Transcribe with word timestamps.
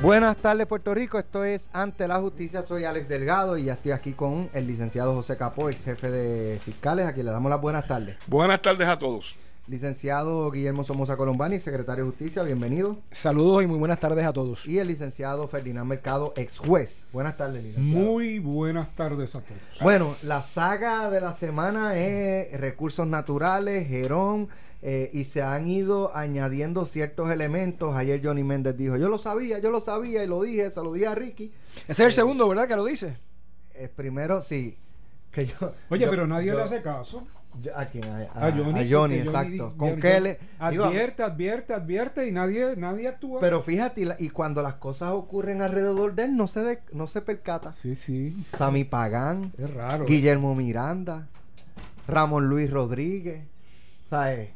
Buenas 0.00 0.36
tardes 0.36 0.64
Puerto 0.66 0.94
Rico, 0.94 1.18
esto 1.18 1.42
es 1.42 1.70
Ante 1.72 2.06
la 2.06 2.20
Justicia, 2.20 2.62
soy 2.62 2.84
Alex 2.84 3.08
Delgado 3.08 3.58
y 3.58 3.64
ya 3.64 3.72
estoy 3.72 3.90
aquí 3.90 4.12
con 4.12 4.48
el 4.52 4.68
licenciado 4.68 5.12
José 5.12 5.36
Capó, 5.36 5.68
ex 5.68 5.84
jefe 5.84 6.08
de 6.08 6.60
fiscales, 6.60 7.04
aquí 7.04 7.24
le 7.24 7.32
damos 7.32 7.50
las 7.50 7.60
buenas 7.60 7.84
tardes. 7.88 8.16
Buenas 8.28 8.62
tardes 8.62 8.86
a 8.86 8.96
todos. 8.96 9.36
Licenciado 9.66 10.50
Guillermo 10.52 10.84
Somoza 10.84 11.16
Colombani, 11.16 11.58
secretario 11.58 12.04
de 12.04 12.10
Justicia, 12.10 12.44
bienvenido. 12.44 12.96
Saludos 13.10 13.64
y 13.64 13.66
muy 13.66 13.76
buenas 13.76 13.98
tardes 13.98 14.24
a 14.24 14.32
todos. 14.32 14.68
Y 14.68 14.78
el 14.78 14.86
licenciado 14.86 15.48
Ferdinand 15.48 15.88
Mercado, 15.88 16.32
ex 16.36 16.58
juez. 16.58 17.08
Buenas 17.12 17.36
tardes, 17.36 17.64
licenciado. 17.64 18.00
Muy 18.00 18.38
buenas 18.38 18.94
tardes 18.94 19.34
a 19.34 19.40
todos. 19.40 19.60
Bueno, 19.82 20.08
la 20.22 20.40
saga 20.40 21.10
de 21.10 21.20
la 21.20 21.32
semana 21.32 21.98
es 21.98 22.58
recursos 22.58 23.06
naturales, 23.08 23.88
Gerón, 23.88 24.48
eh, 24.82 25.10
y 25.12 25.24
se 25.24 25.42
han 25.42 25.66
ido 25.68 26.14
añadiendo 26.16 26.84
ciertos 26.84 27.30
elementos. 27.30 27.96
Ayer 27.96 28.20
Johnny 28.22 28.44
Méndez 28.44 28.76
dijo, 28.76 28.96
yo 28.96 29.08
lo 29.08 29.18
sabía, 29.18 29.58
yo 29.58 29.70
lo 29.70 29.80
sabía 29.80 30.22
y 30.22 30.26
lo 30.26 30.42
dije, 30.42 30.70
se 30.70 30.82
lo 30.82 30.92
dije 30.92 31.06
a 31.08 31.14
Ricky. 31.14 31.52
Ese 31.88 32.02
es 32.02 32.08
el 32.08 32.12
segundo, 32.12 32.48
¿verdad? 32.48 32.68
Que 32.68 32.76
lo 32.76 32.84
dice. 32.84 33.16
Eh, 33.74 33.88
primero, 33.94 34.40
sí. 34.42 34.76
Que 35.30 35.46
yo, 35.46 35.72
Oye, 35.90 36.04
yo- 36.04 36.10
pero 36.10 36.26
nadie 36.26 36.48
yo- 36.48 36.56
le 36.56 36.62
hace 36.62 36.80
caso. 36.82 37.26
yo- 37.60 37.76
¿A 37.76 37.86
quién? 37.86 38.04
A, 38.04 38.22
A 38.34 38.52
Johnny. 38.52 38.80
a 38.80 38.86
Johnny, 38.90 39.14
exacto. 39.16 39.74
Johnny- 39.76 39.76
¿Con 39.92 40.00
qué 40.00 40.20
le...? 40.20 40.38
digo, 40.70 40.84
Advierte, 40.84 41.22
advierte, 41.24 41.74
advierte 41.74 42.28
y 42.28 42.32
nadie, 42.32 42.76
nadie 42.76 43.08
actúa. 43.08 43.40
pero 43.40 43.62
fíjate, 43.62 44.00
y, 44.00 44.04
la- 44.04 44.16
y 44.18 44.30
cuando 44.30 44.62
las 44.62 44.74
cosas 44.74 45.10
ocurren 45.12 45.60
alrededor 45.60 46.14
de 46.14 46.24
él, 46.24 46.36
no 46.36 46.46
se, 46.46 46.60
de- 46.60 46.78
no 46.92 47.06
se 47.08 47.20
percata. 47.20 47.72
Sí, 47.72 47.94
sí. 47.94 48.44
Sammy 48.48 48.84
Pagán, 48.84 49.52
Es 49.58 49.72
raro. 49.74 50.06
Guillermo 50.06 50.54
Miranda, 50.54 51.26
Ramón 52.06 52.48
Luis 52.48 52.70
Rodríguez, 52.70 53.44
¿sabes? 54.08 54.50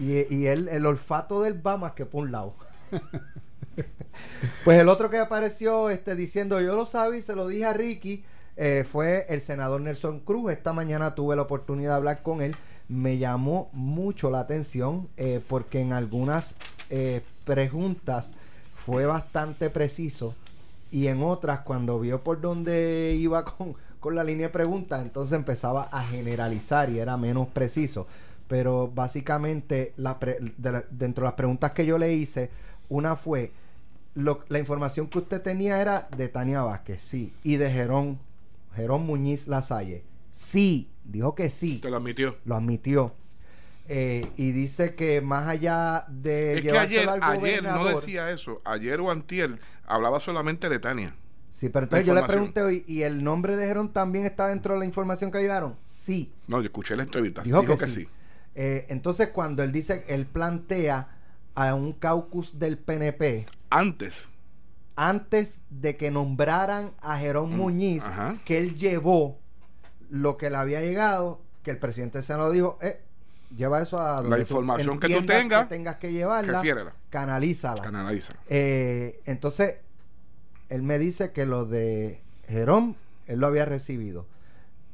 Y, 0.00 0.46
el 0.46 0.86
olfato 0.86 1.42
del 1.42 1.64
va 1.64 1.76
más 1.76 1.92
que 1.92 2.06
por 2.06 2.24
un 2.24 2.32
lado. 2.32 2.54
pues 4.64 4.80
el 4.80 4.88
otro 4.88 5.10
que 5.10 5.18
apareció 5.18 5.90
este, 5.90 6.14
diciendo 6.14 6.60
yo 6.60 6.74
lo 6.74 6.86
sabía 6.86 7.18
y 7.18 7.22
se 7.22 7.36
lo 7.36 7.46
dije 7.46 7.66
a 7.66 7.72
Ricky 7.72 8.24
eh, 8.56 8.84
fue 8.90 9.26
el 9.28 9.40
senador 9.40 9.80
Nelson 9.80 10.20
Cruz. 10.20 10.52
Esta 10.52 10.72
mañana 10.72 11.14
tuve 11.14 11.36
la 11.36 11.42
oportunidad 11.42 11.90
de 11.90 11.96
hablar 11.96 12.22
con 12.22 12.42
él. 12.42 12.56
Me 12.88 13.18
llamó 13.18 13.70
mucho 13.72 14.30
la 14.30 14.40
atención 14.40 15.08
eh, 15.16 15.40
porque 15.46 15.80
en 15.80 15.92
algunas 15.92 16.56
eh, 16.90 17.22
preguntas 17.44 18.32
fue 18.74 19.06
bastante 19.06 19.70
preciso 19.70 20.34
y 20.90 21.06
en 21.06 21.22
otras 21.22 21.60
cuando 21.60 22.00
vio 22.00 22.24
por 22.24 22.40
dónde 22.40 23.14
iba 23.16 23.44
con, 23.44 23.76
con 24.00 24.16
la 24.16 24.24
línea 24.24 24.48
de 24.48 24.52
preguntas 24.52 25.02
entonces 25.02 25.34
empezaba 25.34 25.84
a 25.92 26.02
generalizar 26.02 26.90
y 26.90 26.98
era 26.98 27.16
menos 27.16 27.46
preciso 27.48 28.08
pero 28.50 28.88
básicamente 28.92 29.92
la 29.96 30.18
pre- 30.18 30.38
de 30.58 30.72
la- 30.72 30.84
dentro 30.90 31.22
de 31.22 31.26
las 31.28 31.34
preguntas 31.34 31.70
que 31.70 31.86
yo 31.86 31.98
le 31.98 32.12
hice 32.14 32.50
una 32.88 33.14
fue 33.14 33.52
lo- 34.16 34.42
la 34.48 34.58
información 34.58 35.06
que 35.06 35.18
usted 35.20 35.40
tenía 35.40 35.80
era 35.80 36.08
de 36.16 36.26
Tania 36.28 36.64
Vázquez 36.64 37.00
sí 37.00 37.32
y 37.44 37.58
de 37.58 37.70
Jerón 37.70 38.18
Jerón 38.74 39.06
Muñiz 39.06 39.46
Lasalle 39.46 40.02
sí 40.32 40.90
dijo 41.04 41.36
que 41.36 41.48
sí 41.48 41.78
Te 41.78 41.90
lo 41.90 41.98
admitió. 41.98 42.36
lo 42.44 42.56
admitió 42.56 43.14
Eh, 43.92 44.28
y 44.36 44.50
dice 44.52 44.94
que 44.96 45.20
más 45.20 45.48
allá 45.48 46.04
de 46.08 46.54
Es 46.58 46.62
que 46.62 46.78
ayer, 46.78 47.08
al 47.08 47.20
ayer 47.22 47.62
no 47.64 47.84
decía 47.86 48.30
eso. 48.30 48.60
Ayer 48.64 49.00
o 49.00 49.10
antier 49.10 49.58
hablaba 49.84 50.20
solamente 50.20 50.68
de 50.68 50.78
Tania. 50.78 51.14
Sí, 51.50 51.70
pero 51.70 51.84
entonces 51.86 52.06
yo 52.06 52.14
le 52.14 52.22
pregunté 52.22 52.62
hoy, 52.62 52.84
¿y 52.86 53.02
el 53.02 53.24
nombre 53.24 53.56
de 53.56 53.66
Jerón 53.66 53.92
también 53.92 54.26
está 54.26 54.46
dentro 54.46 54.74
de 54.74 54.80
la 54.80 54.86
información 54.86 55.32
que 55.32 55.38
le 55.38 55.42
llevaron? 55.44 55.74
Sí. 55.84 56.32
No, 56.46 56.60
yo 56.60 56.66
escuché 56.66 56.94
la 56.94 57.02
entrevista. 57.02 57.42
Dijo 57.42 57.62
Dijo, 57.62 57.72
que 57.76 57.84
que, 57.86 57.90
sí. 57.90 58.02
sí. 58.02 58.08
Eh, 58.54 58.86
entonces, 58.88 59.28
cuando 59.28 59.62
él 59.62 59.72
dice, 59.72 60.04
él 60.08 60.26
plantea 60.26 61.08
a 61.54 61.74
un 61.74 61.92
caucus 61.92 62.58
del 62.58 62.78
PNP 62.78 63.46
Antes. 63.70 64.32
antes 64.96 65.60
de 65.70 65.96
que 65.96 66.10
nombraran 66.10 66.92
a 67.00 67.18
Jerón 67.18 67.50
Mm, 67.50 67.56
Muñiz, 67.56 68.04
ajá. 68.04 68.36
que 68.44 68.58
él 68.58 68.76
llevó 68.76 69.38
lo 70.10 70.36
que 70.36 70.50
le 70.50 70.56
había 70.56 70.80
llegado, 70.80 71.40
que 71.62 71.70
el 71.70 71.78
presidente 71.78 72.18
del 72.18 72.24
Senado 72.24 72.50
dijo, 72.50 72.78
eh, 72.82 73.00
lleva 73.56 73.80
eso 73.82 74.00
a 74.00 74.22
tú 74.22 74.34
información 74.36 74.98
que 75.00 75.08
tú 75.08 75.26
tengas, 75.26 75.62
que 75.64 75.68
tengas 75.74 75.96
que 75.96 76.12
llevarla, 76.12 76.54
refiérela. 76.54 76.92
canalízala. 77.10 77.82
Canaliza. 77.82 78.32
Eh, 78.48 79.20
entonces, 79.26 79.76
él 80.68 80.82
me 80.82 80.98
dice 80.98 81.32
que 81.32 81.46
lo 81.46 81.64
de 81.66 82.20
Jerón, 82.48 82.96
él 83.26 83.38
lo 83.40 83.46
había 83.46 83.64
recibido. 83.64 84.26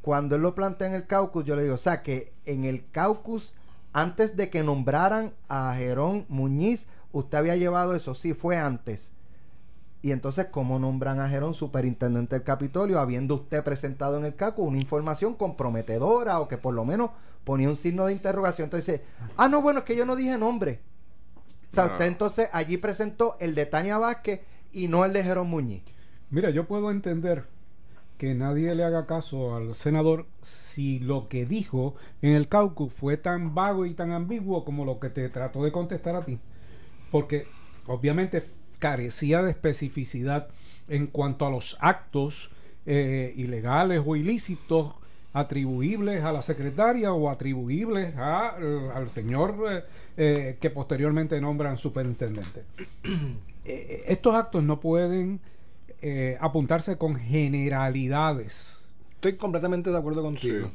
Cuando 0.07 0.37
él 0.37 0.43
lo 0.43 0.55
plantea 0.55 0.87
en 0.87 0.95
el 0.95 1.09
caucus, 1.09 1.45
yo 1.45 1.57
le 1.57 1.65
digo, 1.65 1.75
o 1.75 1.79
sea, 1.79 2.05
que 2.05 2.33
en 2.45 2.65
el 2.65 2.89
caucus, 2.93 3.57
antes 3.93 4.37
de 4.37 4.51
que 4.51 4.63
nombraran 4.63 5.33
a 5.49 5.75
Jerón 5.77 6.27
Muñiz, 6.29 6.87
usted 7.11 7.39
había 7.39 7.57
llevado 7.57 7.97
eso, 7.97 8.15
sí, 8.15 8.33
fue 8.33 8.57
antes. 8.57 9.11
Y 10.03 10.13
entonces, 10.13 10.47
¿cómo 10.53 10.79
nombran 10.79 11.19
a 11.19 11.29
Jerón 11.29 11.55
superintendente 11.55 12.37
del 12.37 12.45
Capitolio, 12.45 13.01
habiendo 13.01 13.35
usted 13.35 13.65
presentado 13.65 14.17
en 14.17 14.25
el 14.27 14.37
caucus 14.37 14.69
una 14.69 14.79
información 14.79 15.35
comprometedora 15.35 16.39
o 16.39 16.47
que 16.47 16.57
por 16.57 16.73
lo 16.73 16.85
menos 16.85 17.11
ponía 17.43 17.69
un 17.69 17.75
signo 17.77 18.07
de 18.07 18.13
interrogación? 18.13 18.67
Entonces, 18.67 19.01
dice, 19.01 19.05
ah, 19.37 19.49
no, 19.49 19.61
bueno, 19.61 19.81
es 19.81 19.85
que 19.87 19.97
yo 19.97 20.07
no 20.07 20.15
dije 20.15 20.39
nombre. 20.39 20.79
O 21.73 21.75
sea, 21.75 21.87
No. 21.87 21.93
usted 21.95 22.07
entonces 22.07 22.49
allí 22.53 22.77
presentó 22.77 23.37
el 23.41 23.57
de 23.57 23.67
Tania 23.67 23.99
Vázquez 23.99 24.43
y 24.73 24.87
no 24.87 25.05
el 25.05 25.13
de 25.13 25.25
Jerón 25.25 25.49
Muñiz. 25.51 25.83
Mira, 26.31 26.51
yo 26.51 26.69
puedo 26.69 26.93
entender 26.93 27.56
que 28.19 28.35
nadie 28.35 28.75
le 28.75 28.85
haga 28.85 29.07
caso 29.07 29.57
al 29.57 29.75
senador 29.75 30.27
si 30.43 30.99
lo 30.99 31.29
que 31.29 31.45
dijo 31.45 31.95
en 32.23 32.35
el 32.35 32.49
caucus 32.49 32.93
fue 32.93 33.17
tan 33.17 33.55
vago 33.55 33.87
y 33.87 33.95
tan 33.95 34.13
ambiguo 34.13 34.65
como 34.65 34.85
lo 34.85 34.99
que 34.99 35.11
te 35.11 35.29
trató 35.29 35.63
de 35.63 35.73
contestar 35.73 36.17
a 36.17 36.25
ti. 36.25 36.39
Porque 37.11 37.47
obviamente 37.87 38.43
carecía 38.79 39.43
de 39.43 39.51
especificidad 39.51 40.49
en 40.89 41.07
cuanto 41.07 41.47
a 41.47 41.51
los 41.51 41.77
actos 41.81 42.51
eh, 42.87 43.33
ilegales 43.37 44.03
o 44.05 44.17
ilícitos 44.17 44.95
atribuibles 45.33 46.25
a 46.25 46.33
la 46.33 46.41
secretaria 46.41 47.13
o 47.13 47.29
atribuibles 47.29 48.15
a, 48.17 48.57
eh, 48.59 48.89
al 48.95 49.11
señor 49.11 49.85
eh, 50.17 50.57
que 50.61 50.71
posteriormente 50.71 51.39
nombran 51.41 51.77
superintendente. 51.77 52.63
Estos 53.65 54.35
actos 54.35 54.63
no 54.63 54.79
pueden 54.79 55.41
eh, 56.03 56.37
apuntarse 56.41 56.97
con 56.99 57.17
generalidades. 57.17 58.77
Estoy 59.15 59.37
completamente 59.37 59.91
de 59.91 59.99
acuerdo 59.99 60.23
contigo. 60.23 60.69
Sí. 60.69 60.73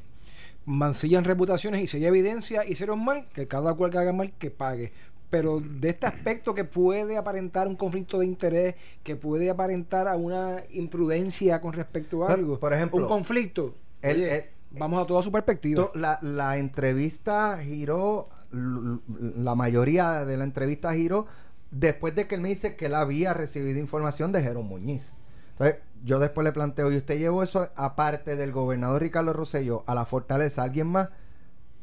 Mancillan 0.65 1.23
reputaciones 1.23 1.81
y 1.81 1.87
si 1.87 1.97
hay 1.97 2.05
evidencia, 2.05 2.65
hicieron 2.67 3.03
mal, 3.03 3.27
que 3.33 3.47
cada 3.47 3.73
cual 3.73 3.91
que 3.91 3.97
haga 3.97 4.13
mal, 4.13 4.31
que 4.37 4.51
pague. 4.51 4.91
Pero 5.29 5.61
de 5.61 5.89
este 5.89 6.07
aspecto 6.07 6.53
que 6.53 6.65
puede 6.65 7.17
aparentar 7.17 7.67
un 7.67 7.75
conflicto 7.75 8.19
de 8.19 8.25
interés, 8.25 8.75
que 9.03 9.15
puede 9.15 9.49
aparentar 9.49 10.07
a 10.07 10.15
una 10.17 10.57
imprudencia 10.71 11.61
con 11.61 11.73
respecto 11.73 12.23
a 12.23 12.27
Por- 12.27 12.35
algo, 12.37 12.59
por 12.59 12.73
ejemplo, 12.73 12.99
un 12.99 13.07
conflicto, 13.07 13.73
oye, 14.03 14.49
vamos 14.71 15.01
a 15.01 15.07
toda 15.07 15.23
su 15.23 15.31
perspectiva. 15.31 15.85
To- 15.85 15.91
La, 15.97 16.19
la 16.21 16.57
entrevista 16.57 17.57
giró, 17.63 18.27
la 18.51 19.55
mayoría 19.55 20.25
de 20.25 20.35
la 20.37 20.43
entrevista 20.43 20.93
giró 20.93 21.25
después 21.71 22.13
de 22.15 22.27
que 22.27 22.35
él 22.35 22.41
me 22.41 22.49
dice 22.49 22.75
que 22.75 22.85
él 22.87 22.95
había 22.95 23.33
recibido 23.33 23.79
información 23.79 24.31
de 24.31 24.41
Jerón 24.41 24.67
Muñiz. 24.67 25.11
Entonces, 25.51 25.77
yo 26.03 26.19
después 26.19 26.43
le 26.43 26.51
planteo, 26.51 26.91
¿y 26.91 26.97
usted 26.97 27.17
llevó 27.17 27.43
eso 27.43 27.69
aparte 27.75 28.35
del 28.35 28.51
gobernador 28.51 29.01
Ricardo 29.01 29.33
Rosselló 29.33 29.83
a 29.87 29.95
la 29.95 30.05
fortaleza? 30.05 30.63
¿Alguien 30.63 30.87
más? 30.87 31.09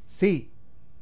Sí. 0.06 0.53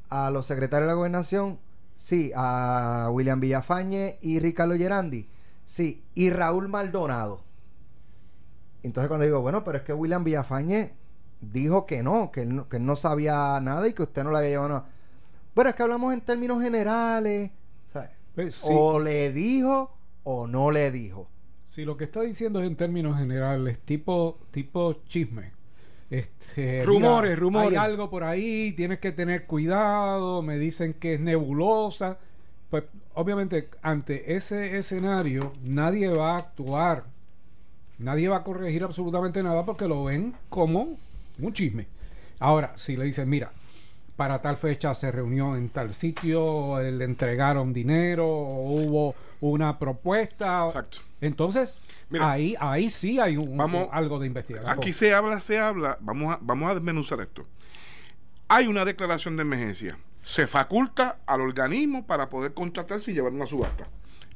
¿A 0.09 0.31
los 0.31 0.47
secretarios 0.47 0.87
de 0.87 0.93
la 0.93 0.97
gobernación? 0.97 1.59
Sí. 1.97 2.33
¿A 2.37 3.09
William 3.13 3.41
Villafañe 3.41 4.19
y 4.21 4.39
Ricardo 4.41 4.75
Gerandi? 4.77 5.29
Sí. 5.65 6.05
¿Y 6.15 6.31
Raúl 6.31 6.69
Maldonado? 6.69 7.45
Entonces 8.83 9.09
cuando 9.09 9.25
digo, 9.25 9.41
bueno, 9.41 9.65
pero 9.65 9.79
es 9.79 9.85
que 9.85 9.93
William 9.93 10.23
Villafañe 10.23 10.95
dijo 11.41 11.87
que 11.87 12.03
no, 12.03 12.31
que 12.31 12.43
él 12.43 12.55
no, 12.55 12.69
que 12.69 12.77
él 12.77 12.87
no 12.87 12.95
sabía 12.95 13.59
nada 13.61 13.89
y 13.89 13.93
que 13.93 14.03
usted 14.03 14.23
no 14.23 14.31
le 14.31 14.39
había 14.39 14.51
llevado 14.51 14.69
nada. 14.69 14.87
Bueno, 15.55 15.71
es 15.71 15.77
que 15.77 15.83
hablamos 15.83 16.13
en 16.13 16.21
términos 16.21 16.63
generales. 16.63 17.51
Pues, 18.37 18.55
sí. 18.55 18.69
O 18.71 19.01
le 19.01 19.33
dijo 19.33 19.97
o 20.23 20.47
no 20.47 20.71
le 20.71 20.93
dijo. 20.93 21.29
Si 21.65 21.85
lo 21.85 21.97
que 21.97 22.05
está 22.05 22.21
diciendo 22.21 22.61
es 22.61 22.67
en 22.69 22.77
términos 22.77 23.17
generales, 23.17 23.81
tipo, 23.81 24.39
tipo 24.53 25.03
chisme. 25.09 25.51
Este, 26.11 26.85
Rumores, 26.85 27.31
mira, 27.31 27.41
rumores. 27.41 27.79
Hay 27.79 27.85
algo 27.85 28.09
por 28.11 28.23
ahí, 28.23 28.73
tienes 28.73 29.01
que 29.01 29.11
tener 29.11 29.47
cuidado, 29.47 30.43
me 30.43 30.59
dicen 30.59 30.95
que 30.95 31.15
es 31.15 31.21
nebulosa. 31.21 32.19
Pues 32.71 32.85
obviamente 33.15 33.69
ante 33.83 34.37
ese 34.37 34.77
escenario 34.77 35.53
nadie 35.65 36.11
va 36.11 36.35
a 36.35 36.39
actuar, 36.39 37.05
nadie 37.99 38.29
va 38.29 38.39
a 38.39 38.45
corregir 38.45 38.85
absolutamente 38.85 39.43
nada 39.43 39.65
porque 39.65 39.89
lo 39.89 40.05
ven 40.05 40.35
como 40.49 40.99
un 41.39 41.53
chisme. 41.53 41.87
Ahora, 42.39 42.73
si 42.77 42.97
le 42.97 43.05
dicen, 43.05 43.29
mira, 43.29 43.53
para 44.17 44.41
tal 44.41 44.57
fecha 44.57 44.95
se 44.95 45.13
reunió 45.13 45.57
en 45.57 45.69
tal 45.69 45.93
sitio, 45.95 46.81
eh, 46.81 46.91
le 46.93 47.05
entregaron 47.05 47.73
dinero, 47.73 48.27
hubo 48.27 49.15
una 49.41 49.79
propuesta. 49.79 50.67
Exacto. 50.67 50.99
Entonces, 51.21 51.83
Mira, 52.09 52.31
ahí, 52.31 52.57
ahí 52.59 52.89
sí 52.91 53.19
hay 53.21 53.37
un, 53.37 53.57
vamos- 53.57 53.89
algo 53.93 54.19
de 54.19 54.27
investigación. 54.27 54.71
Aquí 54.71 54.93
se 54.93 55.13
habla, 55.15 55.41
se 55.41 55.59
habla. 55.59 55.99
Vamos 56.01 56.35
a, 56.35 56.39
vamos 56.41 56.71
a 56.71 56.75
desmenuzar 56.75 57.21
esto. 57.21 57.47
Hay 58.49 58.67
una 58.67 58.85
declaración 58.85 59.37
de 59.37 59.43
emergencia. 59.43 59.99
Se 60.23 60.47
faculta 60.47 61.19
al 61.27 61.41
organismo 61.41 62.07
para 62.07 62.29
poder 62.29 62.55
contratarse 62.55 63.11
y 63.11 63.15
llevar 63.15 63.33
una 63.33 63.47
subasta. 63.47 63.87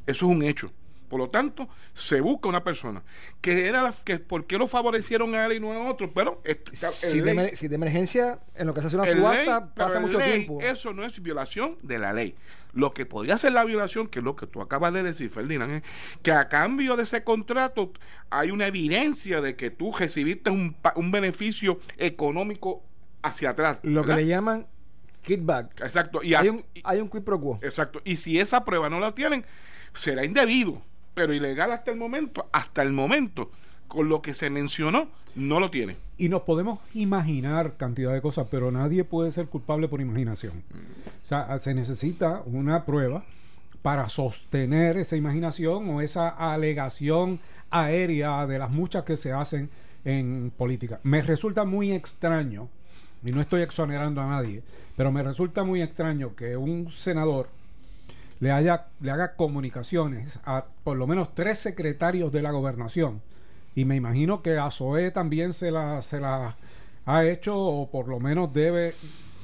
Eso 0.06 0.26
es 0.26 0.36
un 0.36 0.42
hecho. 0.42 0.70
Por 1.10 1.18
lo 1.20 1.28
tanto, 1.28 1.68
se 1.92 2.22
busca 2.22 2.48
una 2.48 2.64
persona 2.64 3.02
que 3.42 3.66
era 3.68 3.82
la, 3.82 3.92
que 4.04 4.18
por 4.20 4.46
qué 4.46 4.56
lo 4.56 4.66
favorecieron 4.66 5.34
a 5.34 5.44
él 5.44 5.54
y 5.54 5.60
no 5.60 5.72
a 5.72 5.90
otro, 5.90 6.10
pero 6.14 6.40
Si 6.72 7.20
de, 7.20 7.54
si 7.56 7.68
de 7.68 7.74
emergencia, 7.74 8.38
en 8.54 8.66
lo 8.68 8.72
que 8.72 8.80
se 8.80 8.86
hace 8.86 8.96
una 8.96 9.04
subasta, 9.04 9.60
ley- 9.60 9.68
pasa 9.76 10.00
mucho 10.00 10.18
ley, 10.18 10.32
tiempo. 10.46 10.60
Eso 10.62 10.94
no 10.94 11.04
es 11.04 11.20
violación 11.20 11.76
de 11.82 11.98
la 11.98 12.12
ley. 12.14 12.34
Lo 12.72 12.94
que 12.94 13.04
podría 13.04 13.36
ser 13.36 13.52
la 13.52 13.64
violación, 13.64 14.06
que 14.06 14.20
es 14.20 14.24
lo 14.24 14.36
que 14.36 14.46
tú 14.46 14.62
acabas 14.62 14.92
de 14.92 15.02
decir, 15.02 15.28
Ferdinand, 15.28 15.72
es 15.72 15.82
que 16.22 16.30
a 16.30 16.48
cambio 16.48 16.96
de 16.96 17.02
ese 17.02 17.24
contrato 17.24 17.92
hay 18.30 18.52
una 18.52 18.68
evidencia 18.68 19.40
de 19.40 19.56
que 19.56 19.70
tú 19.70 19.90
recibiste 19.92 20.50
un, 20.50 20.76
un 20.94 21.10
beneficio 21.10 21.80
económico 21.98 22.84
hacia 23.22 23.50
atrás. 23.50 23.78
Lo 23.82 24.04
que 24.04 24.14
le 24.14 24.26
llaman 24.26 24.68
kickback. 25.22 25.80
Exacto. 25.80 26.20
Y 26.22 26.34
Hay 26.34 26.48
un, 26.48 26.64
y- 26.72 26.80
hay 26.84 27.00
un 27.00 27.08
quid 27.08 27.22
pro 27.22 27.40
quo. 27.40 27.58
Exacto. 27.62 28.00
Y 28.04 28.16
si 28.16 28.38
esa 28.38 28.64
prueba 28.64 28.88
no 28.88 29.00
la 29.00 29.14
tienen, 29.14 29.44
será 29.92 30.24
indebido, 30.24 30.80
pero 31.14 31.32
ilegal 31.34 31.72
hasta 31.72 31.90
el 31.90 31.96
momento, 31.96 32.48
hasta 32.52 32.82
el 32.82 32.92
momento, 32.92 33.50
con 33.88 34.08
lo 34.08 34.22
que 34.22 34.34
se 34.34 34.50
mencionó, 34.50 35.08
no 35.34 35.60
lo 35.60 35.70
tiene. 35.70 35.96
Y 36.16 36.28
nos 36.28 36.42
podemos 36.42 36.80
imaginar 36.94 37.76
cantidad 37.76 38.12
de 38.12 38.20
cosas, 38.20 38.46
pero 38.50 38.70
nadie 38.70 39.04
puede 39.04 39.32
ser 39.32 39.46
culpable 39.46 39.88
por 39.88 40.00
imaginación. 40.00 40.62
O 41.24 41.28
sea, 41.28 41.58
se 41.58 41.74
necesita 41.74 42.42
una 42.46 42.84
prueba 42.84 43.24
para 43.82 44.08
sostener 44.08 44.96
esa 44.98 45.16
imaginación 45.16 45.88
o 45.88 46.00
esa 46.00 46.28
alegación 46.28 47.40
aérea 47.70 48.46
de 48.46 48.58
las 48.58 48.70
muchas 48.70 49.04
que 49.04 49.16
se 49.16 49.32
hacen 49.32 49.70
en 50.04 50.52
política. 50.56 51.00
Me 51.02 51.22
resulta 51.22 51.64
muy 51.64 51.92
extraño, 51.92 52.68
y 53.24 53.32
no 53.32 53.40
estoy 53.40 53.62
exonerando 53.62 54.20
a 54.20 54.28
nadie, 54.28 54.62
pero 54.96 55.12
me 55.12 55.22
resulta 55.22 55.64
muy 55.64 55.82
extraño 55.82 56.34
que 56.34 56.56
un 56.56 56.90
senador 56.90 57.48
le, 58.40 58.50
haya, 58.52 58.86
le 59.00 59.10
haga 59.10 59.34
comunicaciones 59.36 60.38
a 60.44 60.64
por 60.84 60.96
lo 60.96 61.06
menos 61.06 61.34
tres 61.34 61.58
secretarios 61.58 62.32
de 62.32 62.42
la 62.42 62.50
gobernación. 62.50 63.20
Y 63.74 63.84
me 63.84 63.96
imagino 63.96 64.42
que 64.42 64.58
a 64.58 64.70
Zoé 64.70 65.10
también 65.10 65.52
se 65.52 65.70
la, 65.70 66.02
se 66.02 66.18
la 66.20 66.56
ha 67.06 67.24
hecho, 67.24 67.56
o 67.56 67.90
por 67.90 68.08
lo 68.08 68.18
menos 68.18 68.52
debe, 68.52 68.94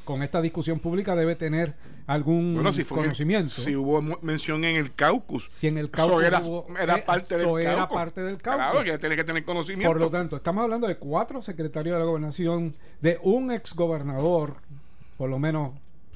con 0.05 0.23
esta 0.23 0.41
discusión 0.41 0.81
pública, 0.81 1.15
debe 1.15 1.37
tener 1.37 1.75
algún 2.07 2.55
Bueno, 2.55 2.73
si 2.73 2.85
fue 2.85 2.99
en 2.99 3.05
el- 3.05 3.09
conocimiento. 3.09 3.49
si 3.51 3.75
hubo 3.77 4.01
mención 4.23 4.65
en 4.65 4.77
el 4.77 4.95
caucus. 4.95 5.49
Si 5.51 5.67
en 5.69 5.79
el 5.79 5.87
Eso 5.87 5.93
caucus 5.95 6.25
era, 6.25 6.41
hubo- 6.41 6.67
era 6.81 6.97
eh, 6.99 7.03
parte 7.07 7.37
del 7.37 7.59
era 7.61 7.75
caucus. 7.77 7.97
parte 7.97 8.23
del 8.23 8.41
caucus. 8.43 8.65
Claro, 8.71 8.85
que 8.85 8.99
tiene 8.99 9.17
que 9.17 9.25
tener 9.25 9.45
conocimiento. 9.45 9.89
Por 9.93 10.01
lo 10.01 10.11
tanto, 10.11 10.37
estamos 10.37 10.63
hablando 10.65 10.87
de 10.87 10.97
cuatro 10.97 11.41
secretarios 11.43 11.95
de 11.95 11.99
la 12.01 12.05
gobernación, 12.07 12.75
de 13.01 13.19
un 13.23 13.51
exgobernador, 13.51 14.57
por 15.17 15.29
lo 15.31 15.39
menos 15.39 15.73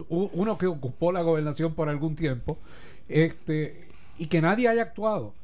uno 0.09 0.59
que 0.59 0.67
ocupó 0.67 1.13
la 1.13 1.23
gobernación 1.23 1.75
por 1.75 1.89
algún 1.89 2.17
tiempo, 2.17 2.59
este, 3.09 3.89
y 4.19 4.27
que 4.27 4.41
nadie 4.41 4.69
haya 4.69 4.83
actuado. 4.83 5.35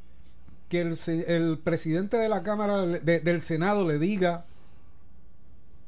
Que 0.69 0.81
el, 0.81 0.97
se- 0.97 1.37
el 1.37 1.59
presidente 1.59 2.17
de 2.17 2.29
la 2.29 2.43
Cámara 2.43 2.85
de- 2.85 3.21
del 3.21 3.41
Senado 3.41 3.87
le 3.87 3.99
diga, 3.99 4.45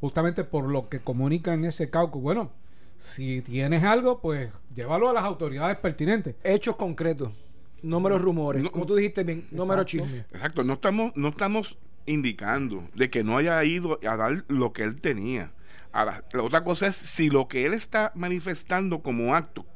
justamente 0.01 0.45
por 0.45 0.65
lo 0.69 0.89
que 0.89 1.01
comunica 1.01 1.55
en 1.55 1.65
ese 1.65 1.91
caucus, 1.91 2.23
bueno, 2.23 2.51
si 2.99 3.43
tienes 3.43 3.83
algo, 3.85 4.21
pues 4.21 4.51
llévalo 4.75 5.09
a 5.09 5.13
las 5.13 5.25
autoridades 5.25 5.77
pertinentes. 5.79 6.35
Hechos 6.45 6.77
concretos. 6.77 7.31
Números 7.83 8.21
rumores. 8.21 8.63
No- 8.63 8.73
Como 8.73 8.87
tú 8.87 8.97
dijiste 8.97 9.23
bien, 9.25 9.47
números 9.51 9.87
chismes. 9.87 10.25
Exacto, 10.33 10.65
no 10.65 10.75
estamos, 10.75 11.13
no 11.17 11.29
estamos 11.29 11.79
indicando 12.07 12.85
de 12.95 13.11
que 13.11 13.23
no 13.23 13.37
haya 13.37 13.63
ido 13.65 13.99
a 14.09 14.17
dar 14.17 14.45
lo 14.49 14.73
que 14.73 14.83
él 14.83 15.01
tenía. 15.01 15.53
Ahora, 15.93 16.25
la 16.33 16.43
otra 16.43 16.65
cosa 16.65 16.87
es 16.87 16.97
si 16.97 17.31
lo 17.31 17.49
que 17.49 17.67
él 17.67 17.75
está 17.75 18.13
manifestando 18.15 19.03
como 19.03 19.35
acto, 19.35 19.67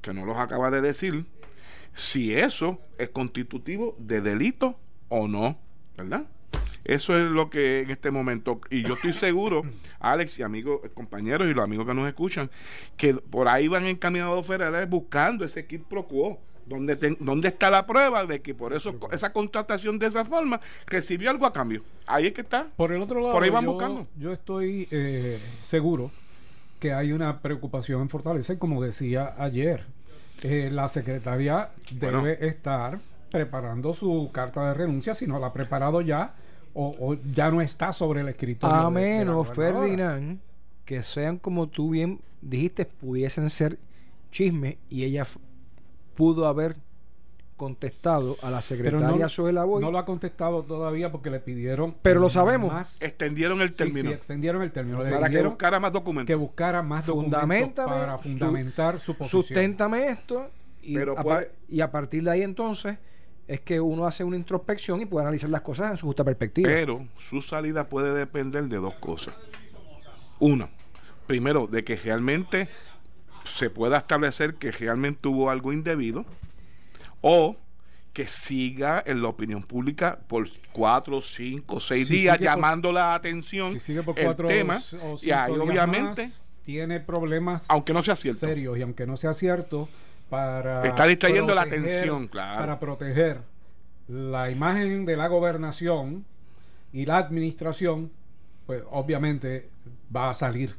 que 0.00 0.12
no 0.12 0.24
los 0.24 0.36
acaba 0.36 0.70
de 0.70 0.80
decir, 0.80 1.26
si 1.94 2.34
eso 2.34 2.80
es 2.98 3.08
constitutivo 3.10 3.96
de 3.98 4.20
delito 4.20 4.78
o 5.08 5.28
no, 5.28 5.58
¿verdad? 5.96 6.26
Eso 6.84 7.16
es 7.16 7.30
lo 7.30 7.48
que 7.48 7.80
en 7.80 7.90
este 7.90 8.10
momento, 8.10 8.60
y 8.70 8.82
yo 8.82 8.94
estoy 8.94 9.14
seguro, 9.14 9.62
Alex 10.00 10.38
y 10.38 10.42
amigos, 10.42 10.80
compañeros 10.92 11.48
y 11.48 11.54
los 11.54 11.64
amigos 11.64 11.86
que 11.86 11.94
nos 11.94 12.06
escuchan, 12.06 12.50
que 12.96 13.14
por 13.14 13.48
ahí 13.48 13.68
van 13.68 13.86
encaminados 13.86 14.46
federales 14.46 14.88
buscando 14.88 15.44
ese 15.44 15.66
kit 15.66 15.82
pro 15.84 16.06
quo. 16.06 16.40
¿Dónde, 16.66 16.96
ten- 16.96 17.16
¿Dónde 17.20 17.48
está 17.48 17.70
la 17.70 17.86
prueba 17.86 18.24
de 18.24 18.40
que 18.40 18.54
por 18.54 18.72
eso 18.72 18.94
esa 19.12 19.32
contratación 19.32 19.98
de 19.98 20.06
esa 20.06 20.24
forma 20.24 20.60
recibió 20.86 21.30
algo 21.30 21.46
a 21.46 21.52
cambio? 21.52 21.82
Ahí 22.06 22.26
es 22.28 22.32
que 22.32 22.40
está. 22.40 22.68
Por 22.76 22.92
el 22.92 23.02
otro 23.02 23.20
lado, 23.20 23.32
Por 23.32 23.42
ahí 23.42 23.50
van 23.50 23.64
yo, 23.64 23.72
buscando. 23.72 24.06
yo 24.16 24.32
estoy 24.32 24.88
eh, 24.90 25.38
seguro 25.64 26.10
que 26.80 26.92
hay 26.92 27.12
una 27.12 27.40
preocupación 27.40 28.02
en 28.02 28.08
Fortaleza 28.08 28.52
y 28.52 28.56
como 28.56 28.82
decía 28.82 29.34
ayer, 29.38 29.84
eh, 30.42 30.68
la 30.72 30.88
secretaria 30.88 31.70
Bueno. 31.98 32.22
debe 32.24 32.46
estar 32.46 32.98
preparando 33.30 33.92
su 33.94 34.30
carta 34.32 34.68
de 34.68 34.74
renuncia, 34.74 35.14
si 35.14 35.26
no 35.26 35.38
la 35.38 35.48
ha 35.48 35.52
preparado 35.52 36.00
ya 36.00 36.34
o, 36.72 36.94
o 36.98 37.14
ya 37.34 37.50
no 37.50 37.60
está 37.60 37.92
sobre 37.92 38.20
el 38.20 38.28
escritorio. 38.28 38.74
A 38.74 38.78
de- 38.78 38.84
de 38.84 38.84
la 38.84 38.90
menos. 39.24 39.48
Ferdinand, 39.52 40.40
que 40.84 41.02
sean 41.02 41.38
como 41.38 41.68
tú 41.68 41.90
bien 41.90 42.20
dijiste, 42.42 42.84
pudiesen 42.84 43.48
ser 43.50 43.78
chismes 44.30 44.76
y 44.90 45.04
ella 45.04 45.26
pudo 46.14 46.46
haber 46.46 46.76
contestado 47.56 48.36
a 48.42 48.50
la 48.50 48.62
secretaria 48.62 49.08
no, 49.24 49.28
Zoe 49.28 49.52
Lavoy. 49.52 49.80
no 49.80 49.90
lo 49.92 49.98
ha 49.98 50.04
contestado 50.04 50.64
todavía 50.64 51.12
porque 51.12 51.30
le 51.30 51.38
pidieron. 51.38 51.94
Pero 52.02 52.18
lo 52.20 52.28
sabemos. 52.28 52.72
Más, 52.72 53.00
Extendieron 53.00 53.60
el 53.60 53.74
término 53.74 54.10
sí, 54.10 54.14
extendieron 54.14 54.62
el 54.62 54.72
término. 54.72 55.02
Le 55.04 55.10
para 55.10 55.30
que 55.30 55.40
buscara 55.42 55.78
más 55.78 55.92
documentos. 55.92 56.26
que 56.26 56.34
buscara 56.34 56.82
más 56.82 57.06
documentos 57.06 57.86
para 57.86 58.18
fundamentar 58.18 58.98
su 59.00 59.14
posición. 59.14 59.42
Susténtame 59.42 60.08
esto 60.08 60.50
y, 60.82 60.94
Pero 60.96 61.16
a, 61.18 61.22
puede- 61.22 61.52
y 61.68 61.80
a 61.80 61.90
partir 61.90 62.24
de 62.24 62.30
ahí 62.32 62.42
entonces 62.42 62.98
es 63.46 63.60
que 63.60 63.80
uno 63.80 64.06
hace 64.06 64.24
una 64.24 64.36
introspección 64.36 65.00
y 65.02 65.06
puede 65.06 65.24
analizar 65.24 65.48
las 65.50 65.60
cosas 65.60 65.92
en 65.92 65.96
su 65.96 66.06
justa 66.06 66.24
perspectiva. 66.24 66.68
Pero 66.68 67.06
su 67.18 67.40
salida 67.40 67.88
puede 67.88 68.12
depender 68.14 68.64
de 68.64 68.78
dos 68.78 68.94
cosas. 68.96 69.34
Una, 70.40 70.68
primero, 71.26 71.66
de 71.68 71.84
que 71.84 71.94
realmente 71.96 72.68
se 73.44 73.70
pueda 73.70 73.98
establecer 73.98 74.54
que 74.54 74.72
realmente 74.72 75.28
hubo 75.28 75.50
algo 75.50 75.72
indebido 75.72 76.24
o 77.20 77.56
que 78.12 78.26
siga 78.26 79.02
en 79.04 79.22
la 79.22 79.28
opinión 79.28 79.62
pública 79.62 80.18
por 80.28 80.48
cuatro, 80.72 81.20
cinco, 81.20 81.80
seis 81.80 82.06
Si 82.06 82.14
días 82.14 82.36
por- 82.38 82.44
llamando 82.44 82.92
la 82.92 83.14
atención 83.14 83.78
si 83.80 83.94
por 84.00 84.18
el 84.18 84.24
cuatro 84.24 84.48
tema 84.48 84.80
o 85.02 85.16
y 85.20 85.30
ahí 85.32 85.52
obviamente 85.52 86.22
más, 86.26 86.46
tiene 86.64 87.00
problemas 87.00 87.64
aunque 87.68 87.92
no 87.92 88.02
sea 88.02 88.16
cierto 88.16 88.40
serios 88.46 88.78
y 88.78 88.82
aunque 88.82 89.06
no 89.06 89.16
sea 89.16 89.34
cierto 89.34 89.88
para 90.30 90.86
Está 90.86 91.06
distrayendo 91.06 91.54
la 91.54 91.62
atención, 91.62 92.28
claro. 92.28 92.58
para 92.60 92.80
proteger 92.80 93.40
la 94.08 94.50
imagen 94.50 95.04
de 95.04 95.16
la 95.16 95.28
gobernación 95.28 96.24
y 96.92 97.06
la 97.06 97.18
administración 97.18 98.10
pues 98.66 98.82
obviamente 98.90 99.68
va 100.14 100.30
a 100.30 100.34
salir 100.34 100.76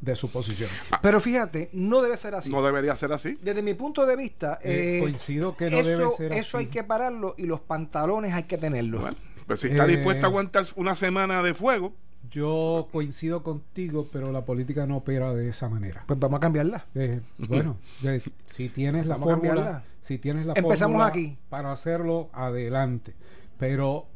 de 0.00 0.14
su 0.16 0.30
posición 0.30 0.70
Pero 1.02 1.20
fíjate, 1.20 1.70
no 1.72 2.00
debe 2.02 2.16
ser 2.16 2.34
así. 2.34 2.50
no 2.50 2.62
debería 2.62 2.94
ser 2.96 3.12
así 3.12 3.36
Desde 3.42 3.62
mi 3.62 3.74
punto 3.74 4.06
de 4.06 4.16
vista, 4.16 4.58
Eh, 4.62 4.98
eh, 4.98 5.00
coincido 5.00 5.56
que 5.56 5.70
no 5.70 5.78
eso, 5.78 5.88
debe 5.88 6.10
ser 6.12 6.32
eso 6.32 6.56
así. 6.58 6.66
hay 6.66 6.70
que 6.70 6.84
pararlo 6.84 7.34
y 7.36 7.44
los 7.46 7.60
pantalones 7.60 8.32
hay 8.34 8.44
que 8.44 8.58
tenerlos. 8.58 9.00
Bueno, 9.00 9.16
pues 9.46 9.60
si 9.60 9.68
está 9.68 9.84
Eh, 9.86 9.96
dispuesta 9.96 10.26
a 10.26 10.28
aguantar 10.28 10.64
una 10.76 10.94
semana 10.94 11.42
de 11.42 11.54
fuego 11.54 11.94
yo 12.30 12.88
coincido 12.92 13.42
contigo 13.42 14.08
pero 14.12 14.30
la 14.32 14.44
política 14.44 14.86
no 14.86 14.98
opera 14.98 15.32
de 15.32 15.48
esa 15.48 15.68
manera 15.68 16.04
Pues 16.06 16.18
vamos 16.18 16.36
a 16.38 16.40
cambiarla. 16.40 16.84
Eh, 16.94 17.20
bueno, 17.38 17.78
eh, 18.04 18.20
si 18.46 18.68
tienes 18.68 19.06
la 19.06 19.14
Vamos 19.14 19.28
a 19.28 19.30
fórmula, 19.36 19.54
cambiarla. 19.54 19.84
si 20.02 20.18
tienes 20.18 20.46
la 20.46 20.52
Empezamos 20.54 20.94
fórmula 20.94 21.06
aquí. 21.06 21.38
para 21.48 21.72
hacerlo, 21.72 22.28
adelante. 22.32 23.14
Pero 23.58 24.06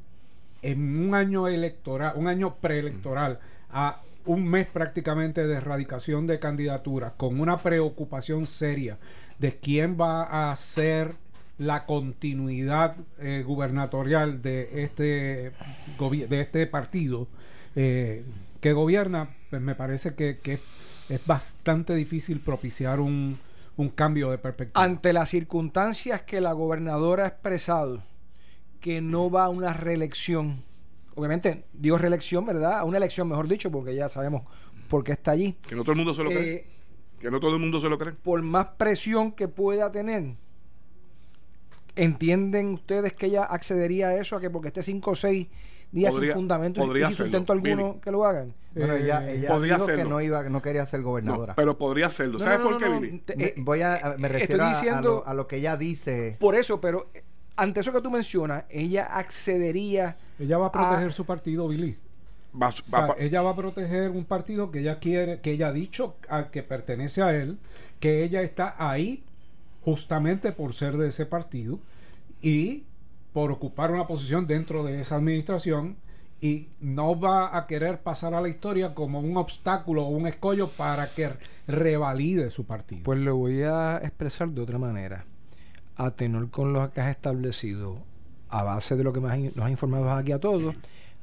en 0.63 1.09
un 1.09 1.15
año 1.15 1.49
electoral, 1.49 2.13
un 2.17 2.27
año 2.29 2.57
preelectoral, 2.57 3.41
a 3.71 4.01
un 4.25 4.45
mes 4.49 4.67
prácticamente 4.67 5.47
de 5.47 5.55
erradicación 5.55 6.27
de 6.27 6.39
candidaturas, 6.39 7.13
con 7.17 7.41
una 7.41 7.57
preocupación 7.57 8.47
seria 8.47 8.99
de 9.39 9.57
quién 9.57 9.97
va 10.01 10.51
a 10.51 10.57
ser 10.57 11.15
la 11.59 11.87
continuidad 11.87 12.97
eh, 13.19 13.45
gubernatorial 13.47 14.43
de 14.43 14.85
este 14.85 15.53
de 16.29 16.41
este 16.41 16.67
partido 16.67 17.29
eh, 17.77 18.25
que 18.61 18.73
gobierna, 18.73 19.31
pues 19.51 19.61
me 19.61 19.75
parece 19.75 20.15
que, 20.15 20.39
que 20.39 20.61
es 21.09 21.27
bastante 21.27 21.95
difícil 21.95 22.41
propiciar 22.41 23.01
un, 23.01 23.39
un 23.77 23.89
cambio 23.89 24.31
de 24.31 24.39
perspectiva. 24.39 24.83
Ante 24.83 25.13
las 25.13 25.29
circunstancias 25.29 26.23
que 26.23 26.41
la 26.41 26.53
gobernadora 26.53 27.25
ha 27.25 27.29
expresado 27.29 28.03
que 28.81 29.01
no 29.01 29.31
va 29.31 29.45
a 29.45 29.49
una 29.49 29.73
reelección, 29.73 30.63
obviamente 31.15 31.65
digo 31.73 31.99
reelección, 31.99 32.45
¿verdad? 32.47 32.79
A 32.79 32.85
una 32.85 32.97
elección, 32.99 33.29
mejor 33.29 33.49
dicho, 33.49 33.71
porque 33.71 33.95
ya 33.95 34.09
sabemos 34.09 34.43
por 34.89 35.05
qué 35.05 35.13
está 35.13 35.31
allí. 35.33 35.57
que 35.69 35.75
no 35.75 35.83
todo 35.83 35.93
el 35.93 35.99
mundo 35.99 36.15
se 36.15 36.23
lo 36.25 36.31
cree 36.31 36.55
Eh, 36.55 36.67
que 37.21 37.31
no 37.31 37.39
todo 37.41 37.55
el 37.55 37.61
mundo 37.61 37.81
se 37.81 37.89
lo 37.89 37.99
cree 37.99 38.13
por 38.15 38.43
más 38.43 38.69
presión 38.77 39.33
que 39.33 39.47
pueda 39.49 39.91
tener, 39.93 40.35
¿entienden 41.95 42.69
ustedes 42.75 43.13
que 43.13 43.27
ella 43.27 43.45
accedería 43.45 44.09
a 44.09 44.15
eso? 44.17 44.37
A 44.37 44.41
que 44.41 44.51
porque 44.51 44.69
esté 44.69 44.83
cinco 44.83 45.13
o 45.13 45.15
seis 45.15 45.49
días 45.91 46.15
Podría- 46.15 46.33
sin 46.33 46.41
fundamento 46.41 46.83
y- 46.83 46.87
podría 46.87 47.05
y 47.05 47.07
sin 47.09 47.17
sustento 47.27 47.53
alguno 47.53 48.01
que 48.01 48.11
lo 48.11 48.25
hagan. 48.25 48.55
Bueno, 48.75 48.95
Eh, 48.95 49.03
ella, 49.05 49.31
ella 49.31 49.49
podría 49.49 49.75
dijo 49.75 49.87
que 49.87 49.93
hacerlo. 49.93 50.11
no 50.11 50.21
iba, 50.23 50.43
no 50.45 50.63
quería 50.63 50.87
ser 50.87 51.01
No, 51.01 51.07
gobernadora. 51.09 51.55
pero 51.55 51.77
podría 51.77 52.07
hacerlo 52.07 52.39
No, 52.39 52.45
¿sabes 52.45 52.59
no, 52.61 52.65
por 52.65 52.73
no, 52.73 52.79
qué 52.79 52.89
no, 52.89 53.01
Billy? 53.01 53.19
te- 53.19 53.37
Me- 53.37 53.45
eh, 53.45 53.55
voy 53.59 53.83
a, 53.83 53.91
me 54.19 54.27
estoy 54.27 54.41
refiero 54.41 54.65
a- 54.65 54.71
a, 54.71 54.75
diciendo- 54.75 55.23
lo, 55.25 55.27
a 55.27 55.35
lo 55.35 55.47
que 55.47 55.57
ella 55.57 55.77
dice. 55.77 56.39
Por 56.41 56.55
eso, 56.55 56.81
pero 56.81 57.11
eh, 57.13 57.23
ante 57.57 57.81
eso 57.81 57.93
que 57.93 58.01
tú 58.01 58.11
mencionas, 58.11 58.65
ella 58.71 59.05
accedería. 59.07 60.17
Ella 60.39 60.59
va 60.59 60.67
a 60.67 60.73
proteger 60.73 61.13
su 61.13 61.25
partido, 61.25 61.69
Billy. 61.69 61.97
Va- 62.55 62.69
O 62.69 62.71
va 62.71 62.73
sea, 62.73 63.07
pa- 63.09 63.17
ella 63.19 63.43
va 63.43 63.51
a 63.51 63.57
proteger 63.57 64.11
un 64.11 64.25
partido 64.25 64.71
que 64.71 64.81
ella 64.81 64.99
quiere, 64.99 65.41
que 65.41 65.53
ella 65.53 65.69
ha 65.69 65.73
dicho 65.73 66.17
a 66.29 66.51
que 66.51 66.63
pertenece 66.63 67.23
a 67.23 67.35
él, 67.35 67.59
que 68.01 68.23
ella 68.25 68.43
está 68.43 68.75
ahí 68.79 69.23
justamente 69.85 70.53
por 70.53 70.75
ser 70.75 70.97
de 70.97 71.09
ese 71.09 71.27
partido 71.27 71.79
y 72.41 72.85
por 73.33 73.51
ocupar 73.51 73.91
una 73.91 74.07
posición 74.07 74.47
dentro 74.47 74.85
de 74.85 75.01
esa 75.01 75.17
administración 75.17 75.97
y 76.41 76.69
no 76.81 77.19
va 77.19 77.57
a 77.57 77.67
querer 77.67 78.01
pasar 78.03 78.35
a 78.35 78.41
la 78.41 78.49
historia 78.49 78.95
como 78.95 79.21
un 79.21 79.37
obstáculo 79.37 80.03
o 80.05 80.09
un 80.09 80.27
escollo 80.27 80.69
para 80.69 81.07
que 81.09 81.31
revalide 81.67 82.51
su 82.51 82.65
partido. 82.65 83.03
Pues 83.05 83.19
lo 83.21 83.37
voy 83.37 83.63
a 83.63 83.99
expresar 83.99 84.49
de 84.51 84.61
otra 84.61 84.79
manera. 84.79 85.25
A 85.97 86.11
tenor 86.13 86.51
con 86.51 86.73
lo 86.73 86.91
que 86.93 87.01
has 87.01 87.11
establecido, 87.11 87.99
a 88.49 88.63
base 88.63 88.97
de 88.97 89.05
lo 89.05 89.13
que 89.13 89.21
in- 89.21 89.53
nos 89.55 89.67
ha 89.67 89.71
informado 89.71 90.11
aquí 90.13 90.33
a 90.33 90.39
todos, 90.39 90.75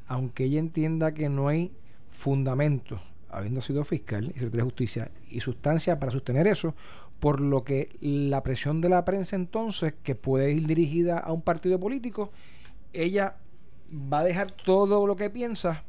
aunque 0.07 0.45
ella 0.45 0.59
entienda 0.59 1.13
que 1.13 1.29
no 1.29 1.47
hay 1.47 1.71
fundamentos, 2.09 2.99
habiendo 3.29 3.61
sido 3.61 3.83
fiscal 3.83 4.25
y 4.25 4.33
secretaria 4.33 4.57
de 4.57 4.69
justicia, 4.69 5.11
y 5.29 5.39
sustancia 5.39 5.99
para 5.99 6.11
sostener 6.11 6.47
eso, 6.47 6.75
por 7.19 7.41
lo 7.41 7.63
que 7.63 7.89
la 8.01 8.43
presión 8.43 8.81
de 8.81 8.89
la 8.89 9.05
prensa 9.05 9.35
entonces, 9.35 9.93
que 10.03 10.15
puede 10.15 10.51
ir 10.51 10.65
dirigida 10.67 11.17
a 11.19 11.31
un 11.33 11.41
partido 11.41 11.79
político, 11.79 12.31
ella 12.93 13.35
va 13.91 14.19
a 14.19 14.23
dejar 14.23 14.51
todo 14.51 15.05
lo 15.05 15.15
que 15.15 15.29
piensa 15.29 15.83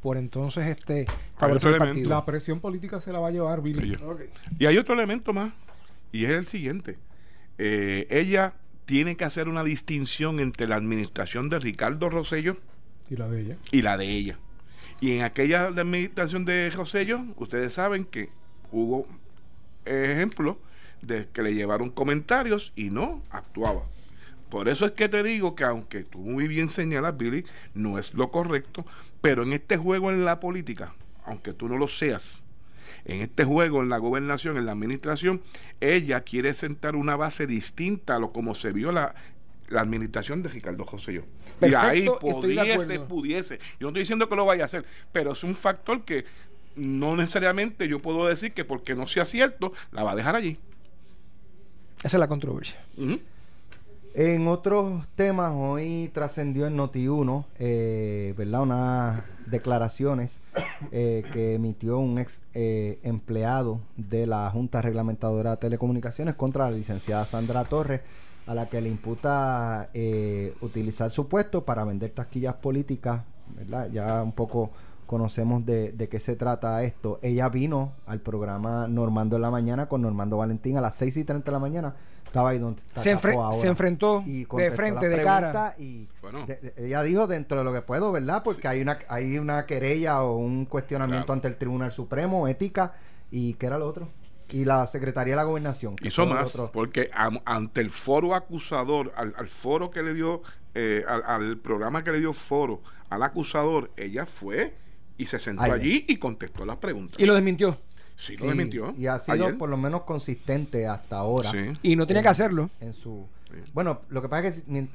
por 0.00 0.16
entonces 0.16 0.66
este 0.66 1.06
favorecer 1.36 1.70
el 1.70 1.74
elemento. 1.76 1.94
partido. 1.94 2.10
la 2.10 2.24
presión 2.24 2.60
política 2.60 3.00
se 3.00 3.12
la 3.12 3.18
va 3.18 3.28
a 3.28 3.30
llevar 3.32 3.60
Billy. 3.62 3.96
Y 4.58 4.66
hay 4.66 4.78
otro 4.78 4.94
elemento 4.94 5.32
más, 5.32 5.52
y 6.12 6.24
es 6.24 6.30
el 6.32 6.46
siguiente. 6.46 6.98
Eh, 7.58 8.06
ella 8.10 8.54
tiene 8.84 9.16
que 9.16 9.24
hacer 9.24 9.48
una 9.48 9.64
distinción 9.64 10.40
entre 10.40 10.68
la 10.68 10.76
administración 10.76 11.48
de 11.48 11.58
Ricardo 11.58 12.08
Rosello 12.08 12.56
Y 13.10 13.16
la 13.16 13.28
de 13.28 13.40
ella. 13.40 13.56
y 13.72 13.82
la 13.82 13.96
de 13.96 14.06
ella. 14.10 14.38
Y 15.00 15.12
en 15.12 15.22
aquella 15.24 15.66
administración 15.66 16.44
de 16.44 16.70
Rosello, 16.70 17.22
ustedes 17.36 17.74
saben 17.74 18.04
que 18.04 18.30
hubo 18.70 19.06
ejemplos 19.84 20.56
de 21.02 21.28
que 21.28 21.42
le 21.42 21.54
llevaron 21.54 21.90
comentarios 21.90 22.72
y 22.76 22.90
no 22.90 23.22
actuaba. 23.30 23.82
Por 24.50 24.68
eso 24.68 24.86
es 24.86 24.92
que 24.92 25.08
te 25.08 25.22
digo 25.22 25.54
que 25.54 25.64
aunque 25.64 26.04
tú 26.04 26.18
muy 26.18 26.48
bien 26.48 26.68
señalas, 26.70 27.16
Billy, 27.16 27.44
no 27.74 27.98
es 27.98 28.14
lo 28.14 28.30
correcto, 28.30 28.86
pero 29.20 29.42
en 29.42 29.52
este 29.52 29.76
juego 29.76 30.10
en 30.10 30.24
la 30.24 30.40
política, 30.40 30.94
aunque 31.24 31.52
tú 31.52 31.68
no 31.68 31.76
lo 31.76 31.88
seas, 31.88 32.44
en 33.04 33.20
este 33.20 33.44
juego 33.44 33.82
en 33.82 33.88
la 33.88 33.98
gobernación, 33.98 34.56
en 34.56 34.66
la 34.66 34.72
administración, 34.72 35.42
ella 35.80 36.22
quiere 36.22 36.54
sentar 36.54 36.96
una 36.96 37.16
base 37.16 37.46
distinta 37.46 38.16
a 38.16 38.18
lo 38.18 38.32
como 38.32 38.54
se 38.54 38.72
vio 38.72 38.92
la, 38.92 39.14
la 39.68 39.80
administración 39.80 40.42
de 40.42 40.48
Ricardo 40.48 40.84
Rosselló. 40.84 41.24
Y 41.60 41.74
ahí 41.74 42.06
Perfecto, 42.06 42.18
pudiese, 42.18 43.00
pudiese. 43.00 43.58
Yo 43.80 43.86
no 43.86 43.88
estoy 43.88 44.02
diciendo 44.02 44.28
que 44.28 44.36
lo 44.36 44.44
vaya 44.44 44.64
a 44.64 44.66
hacer, 44.66 44.84
pero 45.12 45.32
es 45.32 45.44
un 45.44 45.54
factor 45.54 46.04
que 46.04 46.24
no 46.74 47.16
necesariamente 47.16 47.88
yo 47.88 48.00
puedo 48.00 48.26
decir 48.26 48.52
que 48.52 48.64
porque 48.64 48.94
no 48.94 49.06
sea 49.06 49.24
cierto, 49.24 49.72
la 49.92 50.02
va 50.04 50.12
a 50.12 50.16
dejar 50.16 50.36
allí. 50.36 50.58
Esa 51.98 52.16
es 52.18 52.20
la 52.20 52.28
controversia. 52.28 52.78
En 54.18 54.48
otros 54.48 55.06
temas, 55.14 55.52
hoy 55.54 56.10
trascendió 56.14 56.66
en 56.66 56.78
Noti1, 56.78 57.44
eh, 57.58 58.32
¿verdad? 58.34 58.62
Unas 58.62 59.22
declaraciones 59.44 60.40
eh, 60.90 61.22
que 61.34 61.52
emitió 61.52 61.98
un 61.98 62.18
ex 62.18 62.40
eh, 62.54 62.98
empleado 63.02 63.82
de 63.98 64.26
la 64.26 64.48
Junta 64.50 64.80
Reglamentadora 64.80 65.50
de 65.50 65.56
Telecomunicaciones 65.58 66.34
contra 66.34 66.70
la 66.70 66.74
licenciada 66.78 67.26
Sandra 67.26 67.64
Torres, 67.64 68.00
a 68.46 68.54
la 68.54 68.70
que 68.70 68.80
le 68.80 68.88
imputa 68.88 69.90
eh, 69.92 70.54
utilizar 70.62 71.10
su 71.10 71.28
puesto 71.28 71.66
para 71.66 71.84
vender 71.84 72.12
taquillas 72.12 72.54
políticas, 72.54 73.20
¿verdad? 73.54 73.90
Ya 73.92 74.22
un 74.22 74.32
poco 74.32 74.70
conocemos 75.04 75.66
de, 75.66 75.92
de 75.92 76.08
qué 76.08 76.20
se 76.20 76.36
trata 76.36 76.82
esto. 76.84 77.18
Ella 77.20 77.50
vino 77.50 77.92
al 78.06 78.20
programa 78.20 78.88
Normando 78.88 79.36
en 79.36 79.42
la 79.42 79.50
mañana 79.50 79.90
con 79.90 80.00
Normando 80.00 80.38
Valentín 80.38 80.78
a 80.78 80.80
las 80.80 80.94
6 80.94 81.18
y 81.18 81.24
30 81.24 81.44
de 81.44 81.52
la 81.52 81.58
mañana. 81.58 81.96
Estaba 82.26 82.50
ahí 82.50 82.58
donde 82.58 82.80
está 82.82 83.00
Se, 83.00 83.16
enfre- 83.16 83.34
ahora 83.34 83.52
se 83.56 83.66
enfrentó 83.68 84.22
y 84.26 84.44
de 84.44 84.70
frente, 84.70 85.08
de 85.08 85.22
cara. 85.22 85.74
Y 85.78 86.06
Bueno. 86.20 86.44
de- 86.46 86.56
de- 86.56 86.86
ella 86.86 87.02
dijo 87.02 87.26
dentro 87.26 87.58
de 87.58 87.64
lo 87.64 87.72
que 87.72 87.80
puedo, 87.82 88.12
¿verdad? 88.12 88.42
Porque 88.44 88.68
hay 88.68 88.82
una 88.82 88.98
hay 89.08 89.38
una 89.38 89.64
querella 89.66 90.22
o 90.22 90.36
un 90.36 90.66
cuestionamiento 90.66 91.26
Claro. 91.26 91.32
ante 91.34 91.48
el 91.48 91.56
Tribunal 91.56 91.92
Supremo, 91.92 92.46
ética, 92.48 92.94
y 93.30 93.54
¿qué 93.54 93.66
era 93.66 93.78
lo 93.78 93.86
otro? 93.86 94.08
Y 94.50 94.64
la 94.64 94.86
Secretaría 94.86 95.32
de 95.32 95.36
la 95.36 95.42
Gobernación. 95.44 95.96
Hizo 96.02 96.24
más, 96.26 96.56
porque 96.72 97.08
am- 97.14 97.40
ante 97.44 97.80
el 97.80 97.90
foro 97.90 98.34
acusador, 98.34 99.12
al, 99.16 99.34
al 99.36 99.48
foro 99.48 99.90
que 99.90 100.02
le 100.02 100.14
dio, 100.14 100.42
eh, 100.74 101.04
al, 101.08 101.22
al 101.24 101.56
programa 101.58 102.04
que 102.04 102.12
le 102.12 102.20
dio 102.20 102.32
foro 102.32 102.80
al 103.08 103.22
acusador, 103.22 103.90
ella 103.96 104.26
fue 104.26 104.74
y 105.16 105.26
se 105.26 105.38
sentó 105.38 105.62
allí 105.62 106.04
y 106.06 106.18
contestó 106.18 106.64
las 106.66 106.76
preguntas. 106.76 107.18
Y 107.18 107.24
lo 107.24 107.34
desmintió. 107.34 107.78
Sí, 108.16 108.34
Sí, 108.36 108.42
lo 108.42 108.48
desmintió. 108.48 108.94
Y 108.98 109.06
ha 109.06 109.18
sido 109.20 109.46
ayer. 109.46 109.56
por 109.58 109.68
lo 109.68 109.76
menos 109.76 110.02
consistente 110.02 110.86
hasta 110.86 111.18
ahora 111.18 111.50
Sí. 111.50 111.70
Y 111.82 111.94
no 111.96 112.06
tenía 112.06 112.22
que 112.22 112.28
hacerlo. 112.28 112.68
en 112.80 112.92
su... 112.92 113.26
Sí. 113.52 113.60
Bueno, 113.72 114.00
lo 114.08 114.20
que 114.22 114.28
pasa 114.28 114.48
es 114.48 114.62
que 114.62 114.88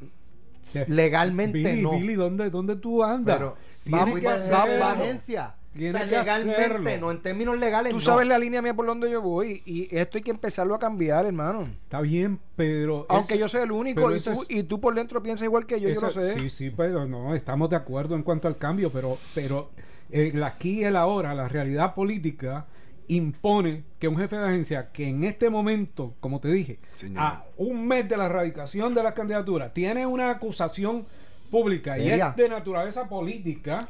legalmente 0.87 1.57
Billy, 1.57 1.81
no. 1.81 1.91
Billy, 1.91 2.13
¿dónde, 2.15 2.49
¿dónde 2.49 2.75
tú 2.75 3.03
andas? 3.03 3.37
pero 3.37 3.57
vamos 3.87 4.19
que 4.19 4.27
a 4.27 4.33
hacerlo. 4.33 4.77
la 4.77 4.91
agencia. 4.91 5.55
O 5.73 5.79
sea, 5.79 5.91
que 6.03 6.05
legalmente, 6.07 6.65
hacerlo. 6.65 6.89
no 6.99 7.11
en 7.11 7.21
términos 7.21 7.57
legales. 7.57 7.91
Tú 7.91 7.99
no. 7.99 8.01
sabes 8.03 8.27
la 8.27 8.37
línea 8.37 8.61
mía 8.61 8.73
por 8.73 8.85
donde 8.85 9.09
yo 9.09 9.21
voy. 9.21 9.61
Y 9.65 9.87
esto 9.95 10.17
hay 10.17 10.21
que 10.23 10.31
empezarlo 10.31 10.75
a 10.75 10.79
cambiar, 10.79 11.25
hermano. 11.25 11.61
Está 11.63 12.01
bien, 12.01 12.39
pero... 12.57 13.05
Aunque 13.07 13.35
ese- 13.35 13.39
yo 13.39 13.47
sea 13.47 13.63
el 13.63 13.71
único 13.71 14.13
y 14.13 14.19
tú, 14.19 14.31
es- 14.31 14.45
y 14.49 14.63
tú 14.63 14.81
por 14.81 14.93
dentro 14.93 15.23
piensas 15.23 15.45
igual 15.45 15.65
que 15.65 15.79
yo, 15.79 15.87
yo 15.89 16.01
lo 16.01 16.09
sé. 16.09 16.37
Sí, 16.37 16.49
sí, 16.49 16.69
pero 16.75 17.07
no, 17.07 17.33
estamos 17.33 17.69
de 17.69 17.77
acuerdo 17.77 18.15
en 18.15 18.23
cuanto 18.23 18.49
al 18.49 18.57
cambio, 18.57 18.91
pero, 18.91 19.17
pero 19.33 19.69
el 20.09 20.43
aquí 20.43 20.81
y 20.81 20.83
el 20.83 20.97
ahora, 20.97 21.33
la 21.33 21.47
realidad 21.47 21.95
política 21.95 22.65
impone 23.07 23.83
que 23.99 24.07
un 24.07 24.17
jefe 24.17 24.37
de 24.37 24.45
agencia 24.47 24.91
que 24.91 25.07
en 25.07 25.23
este 25.23 25.49
momento, 25.49 26.15
como 26.19 26.39
te 26.39 26.49
dije, 26.49 26.79
Señor. 26.95 27.23
a 27.23 27.45
un 27.57 27.87
mes 27.87 28.07
de 28.09 28.17
la 28.17 28.25
erradicación 28.25 28.93
de 28.95 29.03
la 29.03 29.13
candidatura, 29.13 29.71
tiene 29.73 30.05
una 30.05 30.29
acusación 30.31 31.05
pública 31.49 31.97
y 31.99 32.09
es 32.09 32.35
de 32.37 32.47
naturaleza 32.47 33.09
política, 33.09 33.85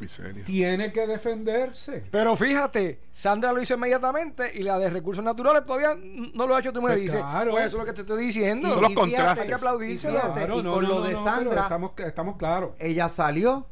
tiene 0.46 0.92
que 0.92 1.06
defenderse. 1.06 2.04
Pero 2.10 2.36
fíjate, 2.36 3.00
Sandra 3.12 3.54
lo 3.54 3.62
hizo 3.62 3.76
inmediatamente 3.76 4.52
y 4.56 4.64
la 4.64 4.80
de 4.80 4.90
recursos 4.90 5.24
naturales 5.24 5.64
todavía 5.66 5.96
no 6.34 6.48
lo 6.48 6.56
ha 6.56 6.60
hecho, 6.60 6.74
tú 6.74 6.82
me 6.82 6.90
Pues 6.90 7.02
dices. 7.02 7.22
claro. 7.22 7.52
Pues 7.52 7.66
eso 7.68 7.78
es 7.78 7.82
lo 7.82 7.86
que 7.86 7.94
te 7.94 8.02
estoy 8.02 8.26
diciendo. 8.26 8.68
Los 8.68 8.78
Y 8.92 8.96
fíjate- 8.96 8.96
contrastes. 8.96 9.42
Hay 9.42 9.48
que 9.48 9.54
aplaudírselo. 9.54 10.14
y 10.14 10.18
fíjate, 10.18 10.40
Claro, 10.46 10.60
y 10.60 10.64
no, 10.64 10.74
con 10.74 10.84
no, 10.84 10.90
lo 10.90 11.00
no, 11.02 11.06
de 11.06 11.14
Sandra, 11.14 11.62
estamos, 11.62 11.92
estamos 11.98 12.38
claros. 12.38 12.72
ella 12.80 13.10
salió, 13.10 13.68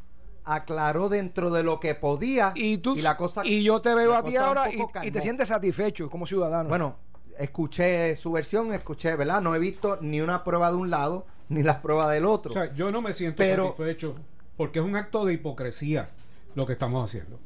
aclaró 0.46 1.10
dentro 1.10 1.50
de 1.51 1.63
lo 1.63 1.79
que 1.79 1.96
podía 1.96 2.53
Y 2.55 2.77
tú 2.79 2.96
la 2.96 3.17
cosa 3.17 3.46
y 3.46 3.63
yo 3.63 3.81
te 3.81 3.93
veo 3.96 4.12
la 4.12 4.17
a 4.19 4.24
ti 4.24 4.36
ahora 4.36 4.72
y, 4.74 4.79
y 5.03 5.12
te 5.12 5.22
sientes 5.22 5.48
satisfecho 5.50 6.10
como 6.10 6.25
ciudadano. 6.25 6.69
Bueno, 6.69 6.98
escuché 7.38 8.15
su 8.15 8.31
versión, 8.31 8.74
escuché, 8.74 9.15
¿verdad? 9.15 9.41
No 9.41 9.55
he 9.55 9.60
visto 9.60 9.98
ni 10.01 10.22
una 10.22 10.43
prueba 10.43 10.69
de 10.72 10.77
un 10.77 10.89
lado 10.89 11.25
ni 11.50 11.63
las 11.63 11.77
pruebas 11.77 12.12
del 12.12 12.25
otro. 12.25 12.51
O 12.51 12.53
sea, 12.53 12.74
yo 12.74 12.91
no 12.91 13.01
me 13.01 13.13
siento 13.13 13.38
Pero- 13.38 13.69
satisfecho 13.69 14.15
porque 14.58 14.79
es 14.79 14.86
un 14.86 14.96
acto 14.96 15.24
de 15.25 15.34
hipocresía 15.34 16.10
lo 16.55 16.65
que 16.67 16.74
estamos 16.74 17.03
haciendo. 17.08 17.39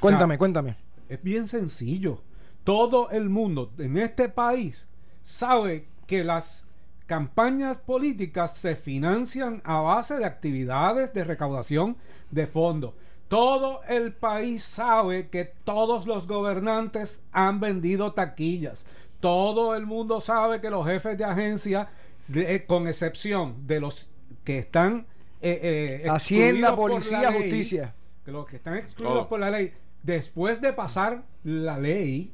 cuéntame, 0.00 0.38
cuéntame. 0.38 0.76
Es 1.08 1.22
bien 1.22 1.46
sencillo. 1.46 2.22
Todo 2.64 3.10
el 3.10 3.28
mundo 3.28 3.72
en 3.78 3.98
este 3.98 4.28
país 4.28 4.88
sabe 5.22 5.88
que 6.06 6.24
las 6.24 6.64
campañas 7.10 7.76
políticas 7.78 8.52
se 8.56 8.76
financian 8.76 9.60
a 9.64 9.80
base 9.80 10.16
de 10.16 10.24
actividades 10.24 11.12
de 11.12 11.24
recaudación 11.24 11.96
de 12.30 12.46
fondos. 12.46 12.94
Todo 13.26 13.80
el 13.88 14.12
país 14.12 14.62
sabe 14.62 15.28
que 15.28 15.44
todos 15.64 16.06
los 16.06 16.28
gobernantes 16.28 17.20
han 17.32 17.58
vendido 17.58 18.12
taquillas. 18.12 18.86
Todo 19.18 19.74
el 19.74 19.86
mundo 19.86 20.20
sabe 20.20 20.60
que 20.60 20.70
los 20.70 20.86
jefes 20.86 21.18
de 21.18 21.24
agencia, 21.24 21.88
de- 22.28 22.64
con 22.64 22.86
excepción 22.86 23.66
de 23.66 23.80
los 23.80 24.08
que 24.44 24.60
están 24.60 25.08
eh, 25.42 26.02
eh, 26.04 26.08
Hacienda, 26.08 26.68
excluidos 26.68 26.76
por 26.76 26.90
policía, 26.92 27.22
la 27.22 27.30
ley, 27.32 27.40
justicia. 27.40 27.94
que 28.24 28.30
los 28.30 28.46
que 28.46 28.54
están 28.56 28.76
excluidos 28.76 29.14
Todo. 29.18 29.28
por 29.28 29.40
la 29.40 29.50
ley, 29.50 29.72
después 30.04 30.60
de 30.60 30.72
pasar 30.72 31.24
la 31.42 31.76
ley, 31.76 32.32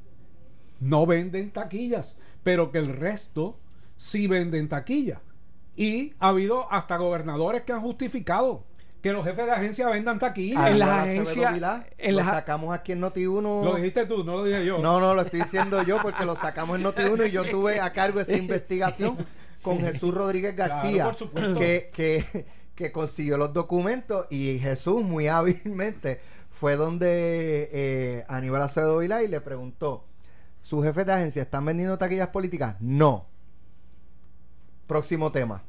no 0.80 1.06
venden 1.06 1.50
taquillas, 1.50 2.20
pero 2.42 2.70
que 2.70 2.76
el 2.78 2.88
resto 2.94 3.56
sí 3.96 4.26
venden 4.26 4.68
taquillas. 4.68 5.20
Y 5.74 6.14
ha 6.18 6.28
habido 6.28 6.72
hasta 6.72 6.96
gobernadores 6.96 7.62
que 7.62 7.72
han 7.72 7.80
justificado 7.82 8.64
que 9.02 9.12
los 9.12 9.24
jefes 9.24 9.44
de 9.46 9.52
agencia 9.52 9.88
vendan 9.88 10.18
taquillas. 10.18 10.58
Aníbal 10.58 10.72
en 10.72 10.78
las 10.78 10.88
Acevedo 11.28 11.46
agencias- 11.46 12.12
lo 12.12 12.24
sacamos 12.24 12.74
aquí 12.74 12.92
en 12.92 13.00
Noti1. 13.02 13.64
Lo 13.64 13.74
dijiste 13.76 14.06
tú, 14.06 14.24
no 14.24 14.36
lo 14.36 14.44
dije 14.44 14.64
yo. 14.64 14.78
No, 14.78 15.00
no, 15.00 15.14
lo 15.14 15.20
estoy 15.22 15.40
diciendo 15.42 15.82
yo 15.82 15.98
porque 16.02 16.24
lo 16.24 16.34
sacamos 16.34 16.78
en 16.78 16.84
Noti1 16.84 17.28
y 17.28 17.30
yo 17.30 17.44
tuve 17.44 17.78
a 17.80 17.92
cargo 17.92 18.20
esa 18.20 18.36
investigación 18.36 19.18
con 19.62 19.80
Jesús 19.80 20.12
Rodríguez 20.14 20.56
García, 20.56 20.92
Claro, 21.04 21.10
por 21.10 21.18
supuesto. 21.18 21.60
que, 21.60 21.90
que, 21.94 22.46
que 22.74 22.90
consiguió 22.92 23.36
los 23.36 23.52
documentos 23.52 24.26
y 24.30 24.58
Jesús 24.58 25.02
muy 25.02 25.28
hábilmente 25.28 26.20
fue 26.50 26.76
donde 26.76 27.68
eh, 27.72 28.24
Aníbal 28.28 28.62
Acevedo 28.62 28.98
Vilá 28.98 29.22
y 29.22 29.28
le 29.28 29.40
preguntó, 29.42 30.04
¿sus 30.62 30.82
jefes 30.84 31.04
de 31.06 31.12
agencia 31.12 31.42
están 31.42 31.64
vendiendo 31.66 31.98
taquillas 31.98 32.28
políticas? 32.28 32.76
No. 32.80 33.26
Próximo 34.86 35.32
tema. 35.32 35.62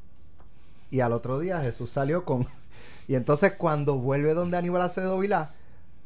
Y 0.89 1.01
al 1.01 1.11
otro 1.13 1.39
día 1.39 1.61
Jesús 1.61 1.91
salió 1.91 2.25
con... 2.25 2.47
Y 3.09 3.15
entonces 3.15 3.53
cuando 3.53 3.97
vuelve 3.97 4.33
donde 4.33 4.57
Aníbal 4.57 4.81
Acevedo 4.81 5.17
Vilá, 5.19 5.53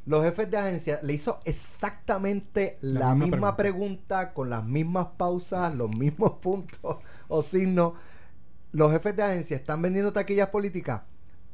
los 0.05 0.23
jefes 0.23 0.49
de 0.51 0.57
agencia 0.57 0.99
le 1.01 1.13
hizo 1.13 1.39
exactamente 1.45 2.77
la, 2.81 2.99
La 2.99 3.15
misma, 3.15 3.35
misma 3.37 3.57
pregunta. 3.57 4.33
con 4.33 4.49
las 4.49 4.63
mismas 4.63 5.07
pausas, 5.17 5.73
los 5.73 5.95
mismos 5.95 6.33
puntos 6.41 6.97
o 7.27 7.41
signos. 7.41 7.93
Los 8.71 8.91
jefes 8.91 9.15
de 9.15 9.23
agencia 9.23 9.57
están 9.57 9.81
vendiendo 9.81 10.13
taquillas 10.13 10.49
políticas. 10.49 11.01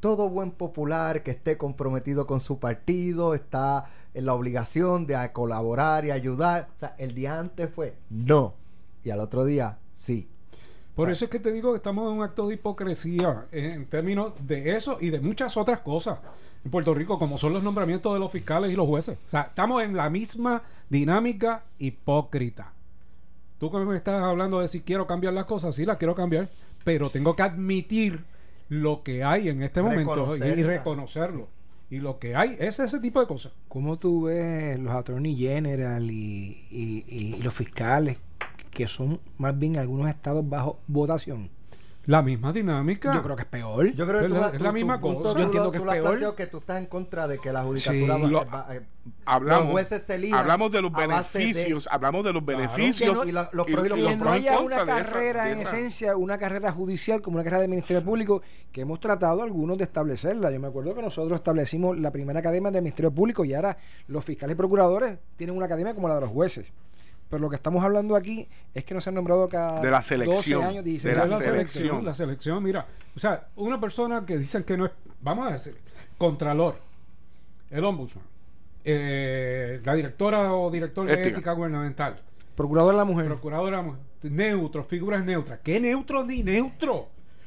Todo 0.00 0.28
buen 0.28 0.50
popular 0.52 1.22
que 1.22 1.32
esté 1.32 1.56
comprometido 1.58 2.26
con 2.26 2.40
su 2.40 2.58
partido 2.58 3.34
está 3.34 3.86
en 4.14 4.26
la 4.26 4.34
obligación 4.34 5.06
de 5.06 5.32
colaborar 5.32 6.04
y 6.04 6.10
ayudar. 6.10 6.68
O 6.76 6.78
sea, 6.78 6.94
el 6.98 7.14
día 7.14 7.38
antes 7.38 7.70
fue 7.74 7.96
no. 8.10 8.54
Y 9.02 9.10
al 9.10 9.20
otro 9.20 9.44
día 9.44 9.78
sí. 9.94 10.28
Por 10.98 11.10
eso 11.10 11.24
es 11.26 11.30
que 11.30 11.38
te 11.38 11.52
digo 11.52 11.70
que 11.72 11.76
estamos 11.78 12.10
en 12.10 12.18
un 12.18 12.24
acto 12.24 12.48
de 12.48 12.54
hipocresía 12.54 13.46
en 13.52 13.86
términos 13.86 14.32
de 14.46 14.76
eso 14.76 14.98
y 15.00 15.10
de 15.10 15.20
muchas 15.20 15.56
otras 15.56 15.80
cosas 15.80 16.18
en 16.64 16.70
Puerto 16.70 16.92
Rico, 16.92 17.18
como 17.18 17.38
son 17.38 17.52
los 17.52 17.62
nombramientos 17.62 18.12
de 18.12 18.18
los 18.18 18.32
fiscales 18.32 18.72
y 18.72 18.74
los 18.76 18.86
jueces. 18.88 19.16
O 19.28 19.30
sea, 19.30 19.42
estamos 19.42 19.82
en 19.82 19.96
la 19.96 20.10
misma 20.10 20.62
dinámica 20.90 21.62
hipócrita. 21.78 22.72
Tú 23.58 23.70
que 23.70 23.78
me 23.78 23.96
estás 23.96 24.22
hablando 24.22 24.60
de 24.60 24.68
si 24.68 24.80
quiero 24.80 25.06
cambiar 25.06 25.32
las 25.34 25.44
cosas, 25.46 25.74
sí 25.74 25.84
las 25.84 25.98
quiero 25.98 26.14
cambiar, 26.14 26.48
pero 26.84 27.10
tengo 27.10 27.34
que 27.36 27.42
admitir 27.42 28.24
lo 28.68 29.02
que 29.02 29.24
hay 29.24 29.48
en 29.48 29.62
este 29.62 29.80
momento 29.82 30.14
y 30.58 30.62
reconocerlo. 30.64 31.48
Y 31.90 31.98
lo 32.00 32.18
que 32.18 32.34
hay 32.36 32.54
es 32.58 32.80
ese 32.80 33.00
tipo 33.00 33.18
de 33.20 33.26
cosas. 33.26 33.52
¿Cómo 33.68 33.98
tú 33.98 34.22
ves 34.24 34.78
los 34.78 34.92
attorney 34.92 35.34
general 35.36 36.10
y, 36.10 36.66
y- 36.70 37.04
y- 37.08 37.36
y 37.38 37.42
los 37.42 37.54
fiscales, 37.54 38.18
que 38.78 38.86
son 38.86 39.18
más 39.38 39.58
bien 39.58 39.76
algunos 39.76 40.08
estados 40.08 40.48
bajo 40.48 40.78
votación? 40.86 41.50
La 42.06 42.22
misma 42.22 42.52
dinámica. 42.54 43.12
Yo 43.12 43.22
creo 43.22 43.36
que 43.36 43.42
es 43.42 43.48
peor. 43.48 43.92
Yo 43.92 44.06
creo 44.06 44.20
que 44.20 44.26
Es 44.26 44.32
tú, 44.32 44.38
la- 44.40 44.50
tú- 44.50 44.56
es 44.56 44.62
la 44.62 44.72
misma 44.72 44.98
punto 45.00 45.18
cosa. 45.24 45.32
tú 45.34 45.38
Yo 45.40 45.44
entiendo 45.44 45.70
que 45.72 45.78
tú 45.80 45.90
es 45.90 46.00
peor. 46.00 46.34
que 46.36 46.46
tú 46.46 46.58
estás 46.58 46.78
en 46.78 46.86
contra 46.86 47.28
de 47.28 47.38
que 47.38 47.52
la 47.52 47.64
judicatura 47.64 48.14
Sí. 48.16 48.22
va- 48.22 48.28
Lo- 48.30 48.46
va- 48.46 48.66
eh, 48.70 48.80
hablamos, 49.26 49.64
los 49.64 49.72
jueces 49.72 50.02
se 50.04 50.14
elijan 50.14 50.38
hablamos 50.38 50.72
de 50.72 50.80
los 50.80 50.90
de- 50.92 51.06
beneficios, 51.06 51.86
hablamos 51.90 52.24
de 52.24 52.32
los 52.32 52.42
beneficios 52.46 53.10
Que 53.10 53.14
no- 53.14 53.24
y 53.28 53.32
lo- 53.32 53.48
los 53.52 53.66
pros 53.66 53.84
y 53.84 53.88
los 53.90 53.98
que 53.98 54.04
contras. 54.04 54.18
no 54.20 54.28
en 54.28 54.40
haya 54.40 54.56
contra 54.56 54.82
una 54.84 54.94
de 54.94 55.00
esa- 55.02 55.12
carrera 55.12 55.44
de 55.44 55.52
en 55.52 55.58
esa- 55.58 55.76
esencia, 55.76 56.16
una 56.16 56.38
carrera 56.38 56.72
judicial 56.72 57.20
como 57.20 57.34
una 57.36 57.44
carrera 57.44 57.62
de 57.62 57.68
Ministerio 57.68 58.02
Público, 58.02 58.40
que 58.72 58.80
hemos 58.80 59.00
tratado 59.00 59.42
algunos 59.42 59.76
de 59.76 59.84
establecerla. 59.84 60.50
Yo 60.50 60.60
me 60.60 60.68
acuerdo 60.68 60.94
que 60.94 61.02
nosotros 61.02 61.36
establecimos 61.36 61.98
la 61.98 62.10
primera 62.10 62.38
academia 62.40 62.70
del 62.70 62.80
Ministerio 62.82 63.10
Público 63.10 63.44
y 63.44 63.52
ahora 63.52 63.76
los 64.06 64.24
fiscales 64.24 64.54
y 64.54 64.56
procuradores 64.56 65.18
tienen 65.36 65.54
una 65.54 65.66
academia 65.66 65.94
como 65.94 66.08
la 66.08 66.14
de 66.14 66.20
los 66.22 66.30
jueces. 66.30 66.64
Pero 67.30 67.40
lo 67.42 67.50
que 67.50 67.56
estamos 67.56 67.84
hablando 67.84 68.16
aquí 68.16 68.48
es 68.74 68.84
que 68.84 68.94
no 68.94 69.00
se 69.00 69.10
han 69.10 69.14
nombrado 69.16 69.48
cada 69.48 69.80
De 69.80 69.90
la 69.90 69.98
12 69.98 70.08
selección, 70.08 70.62
años, 70.64 70.84
de 70.84 70.90
16 70.90 71.16
la 71.16 71.28
selección. 71.28 72.04
La 72.04 72.14
selección, 72.14 72.62
mira. 72.62 72.86
O 73.14 73.20
sea, 73.20 73.48
una 73.56 73.78
persona 73.80 74.24
que 74.24 74.38
dicen 74.38 74.64
que 74.64 74.76
no 74.76 74.86
es, 74.86 74.92
vamos 75.20 75.46
a 75.48 75.52
decir, 75.52 75.76
Contralor, 76.16 76.76
el 77.70 77.84
Ombudsman, 77.84 78.24
eh, 78.84 79.80
la 79.84 79.94
directora 79.94 80.54
o 80.54 80.70
director 80.70 81.06
de 81.06 81.12
Ética. 81.14 81.52
gubernamental, 81.52 82.22
Procurador 82.56 82.92
de 82.92 82.96
la 82.98 83.04
mujer. 83.04 83.26
procuradora, 83.26 83.82
mu- 83.82 83.96
neutro, 84.22 84.82
figuras 84.84 85.24
neutras. 85.24 85.60
¿Qué 85.62 85.78
neutro 85.80 86.24
ni 86.24 86.42
neutro? 86.42 86.94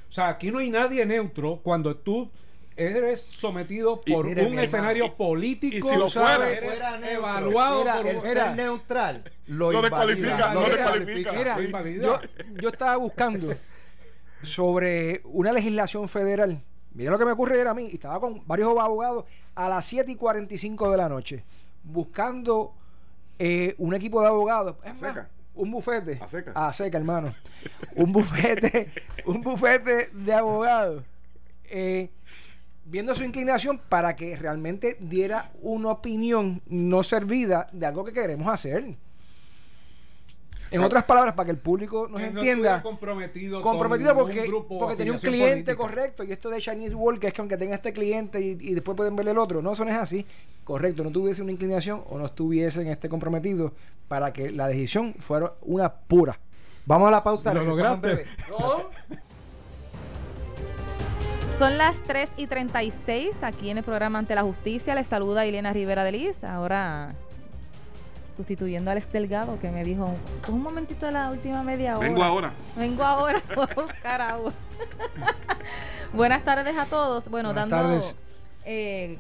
O 0.10 0.14
sea, 0.14 0.30
aquí 0.30 0.52
no 0.52 0.60
hay 0.60 0.70
nadie 0.70 1.06
neutro 1.06 1.60
cuando 1.64 1.96
tú 1.98 2.30
eres 2.78 3.22
sometido 3.22 4.02
por 4.02 4.26
mire, 4.26 4.46
un 4.46 4.58
escenario 4.60 5.04
hermano, 5.06 5.18
político. 5.18 5.76
y 5.78 5.82
si 5.82 5.96
lo 5.96 6.06
tú 6.06 6.12
sabes, 6.12 6.36
fuera- 6.38 6.52
eres 6.52 6.70
fuera 6.70 6.92
neutro. 6.98 7.10
evaluado 7.18 7.80
Mira, 7.80 7.96
por 7.98 8.08
el 8.08 8.16
un- 8.16 8.22
ser 8.22 8.30
Mira. 8.34 8.56
neutral 8.56 9.32
lo, 9.48 9.72
Lo 9.72 9.86
invalida, 9.86 10.06
descualifica, 10.06 10.54
lo 10.54 10.62
lo 10.62 10.68
Mira, 11.34 11.90
yo, 12.02 12.20
yo 12.62 12.70
estaba 12.70 12.96
buscando 12.98 13.54
sobre 14.44 15.22
una 15.26 15.52
legislación 15.52 16.08
federal. 16.10 16.62
Mira 16.94 17.12
lo 17.12 17.20
que 17.20 17.26
me 17.26 17.32
ocurre 17.32 17.60
era 17.60 17.72
a 17.72 17.74
mí. 17.74 17.88
y 17.92 17.96
Estaba 17.96 18.20
con 18.20 18.46
varios 18.48 18.70
abogados 18.78 19.26
a 19.56 19.70
las 19.70 19.86
7 19.86 20.12
y 20.12 20.16
45 20.16 20.92
de 20.92 20.98
la 20.98 21.08
noche 21.10 21.44
buscando 21.84 22.74
eh, 23.40 23.76
un 23.78 23.94
equipo 23.94 24.22
de 24.22 24.28
abogados. 24.28 24.76
Es 24.84 24.90
A 24.90 24.90
más, 24.90 25.00
seca. 25.00 25.30
un 25.56 25.72
bufete. 25.72 26.20
A 26.22 26.28
seca. 26.28 26.52
A 26.56 26.74
seca, 26.74 26.98
hermano. 26.98 27.34
un 27.96 28.12
bufete, 28.12 28.92
un 29.26 29.42
bufete 29.42 30.10
de 30.14 30.34
abogados. 30.34 31.04
eh, 31.66 32.10
viendo 32.92 33.16
su 33.16 33.24
inclinación 33.24 33.80
para 33.90 34.16
que 34.18 34.36
realmente 34.36 34.98
diera 35.00 35.50
una 35.62 35.90
opinión 35.92 36.62
no 36.68 37.04
servida 37.04 37.68
de 37.72 37.86
algo 37.86 38.04
que 38.04 38.12
queremos 38.12 38.48
hacer. 38.48 38.84
En 40.72 40.82
otras 40.84 41.04
palabras, 41.04 41.34
para 41.34 41.46
que 41.46 41.52
el 41.52 41.58
público 41.58 42.08
nos 42.08 42.20
que 42.20 42.28
entienda. 42.28 42.82
comprometido, 42.82 43.62
comprometido 43.62 44.14
con 44.14 44.24
porque, 44.26 44.48
grupo 44.48 44.80
porque 44.80 44.96
tenía 44.96 45.14
un 45.14 45.20
cliente 45.20 45.76
política. 45.76 45.76
correcto 45.76 46.24
y 46.24 46.32
esto 46.32 46.50
de 46.50 46.62
Chinese 46.62 46.96
Wall 46.96 47.20
que 47.20 47.28
es 47.28 47.34
que 47.34 47.42
aunque 47.42 47.58
tenga 47.58 47.76
este 47.76 47.92
cliente 47.92 48.40
y, 48.40 48.58
y 48.60 48.74
después 48.74 48.96
pueden 48.96 49.16
ver 49.18 49.28
el 49.28 49.38
otro 49.38 49.62
no 49.62 49.74
eso 49.74 49.84
no 49.84 49.92
es 49.92 49.98
así 49.98 50.26
correcto 50.64 51.04
no 51.04 51.12
tuviese 51.12 51.42
una 51.42 51.52
inclinación 51.52 52.04
o 52.10 52.18
no 52.18 52.26
estuviesen 52.26 52.88
este 52.88 53.10
comprometido 53.10 53.74
para 54.08 54.32
que 54.32 54.50
la 54.50 54.68
decisión 54.68 55.14
fuera 55.20 55.56
una 55.62 55.92
pura 55.92 56.40
Vamos 56.86 57.08
a 57.08 57.12
la 57.12 57.24
pausa. 57.24 57.54
Lo 57.54 57.64
lograste. 57.64 58.00
breve. 58.02 58.26
Son 61.62 61.78
las 61.78 62.02
3 62.02 62.32
y 62.38 62.48
36 62.48 63.44
aquí 63.44 63.70
en 63.70 63.78
el 63.78 63.84
programa 63.84 64.18
Ante 64.18 64.34
la 64.34 64.42
Justicia. 64.42 64.96
Les 64.96 65.06
saluda 65.06 65.46
Elena 65.46 65.72
Rivera 65.72 66.04
de 66.04 66.12
Liz. 66.12 66.44
Ahora 66.44 67.14
sustituyendo 68.36 68.90
a 68.90 68.94
Alex 68.94 69.12
Delgado 69.12 69.60
que 69.60 69.70
me 69.70 69.84
dijo, 69.84 70.12
"Coge 70.40 70.54
un 70.54 70.64
momentito 70.64 71.06
de 71.06 71.12
la 71.12 71.30
última 71.30 71.62
media 71.62 72.00
hora. 72.00 72.08
Vengo 72.08 72.24
ahora. 72.24 72.52
Vengo 72.76 73.04
ahora 73.04 73.40
agua. 74.32 74.54
Buenas 76.14 76.44
tardes 76.44 76.76
a 76.80 76.86
todos. 76.86 77.30
Bueno, 77.30 77.50
Buenas 77.50 77.70
dando... 77.70 77.88
tardes. 77.90 78.16
eh. 78.66 79.20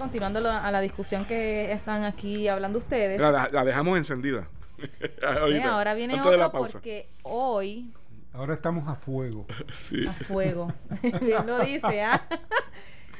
Continuando 0.00 0.40
la- 0.40 0.66
a 0.66 0.72
la 0.72 0.80
discusión 0.80 1.26
que 1.26 1.70
están 1.70 2.02
aquí 2.02 2.48
hablando 2.48 2.80
ustedes. 2.80 3.20
La, 3.20 3.48
la 3.52 3.64
dejamos 3.64 3.96
encendida. 3.96 4.48
Eh, 5.00 5.16
Ahorita, 5.24 5.74
ahora 5.74 5.94
viene 5.94 6.20
otro 6.20 6.50
porque 6.50 7.08
hoy 7.22 7.94
Ahora 8.36 8.54
estamos 8.54 8.86
a 8.86 8.94
fuego. 8.94 9.46
Sí. 9.72 10.06
a 10.06 10.12
fuego. 10.12 10.72
Bien 11.20 11.46
lo 11.46 11.58
dice, 11.60 12.02
¿ah? 12.02 12.22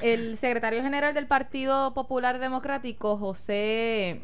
El 0.02 0.36
secretario 0.36 0.82
general 0.82 1.14
del 1.14 1.26
Partido 1.26 1.94
Popular 1.94 2.38
Democrático, 2.38 3.16
José 3.16 4.20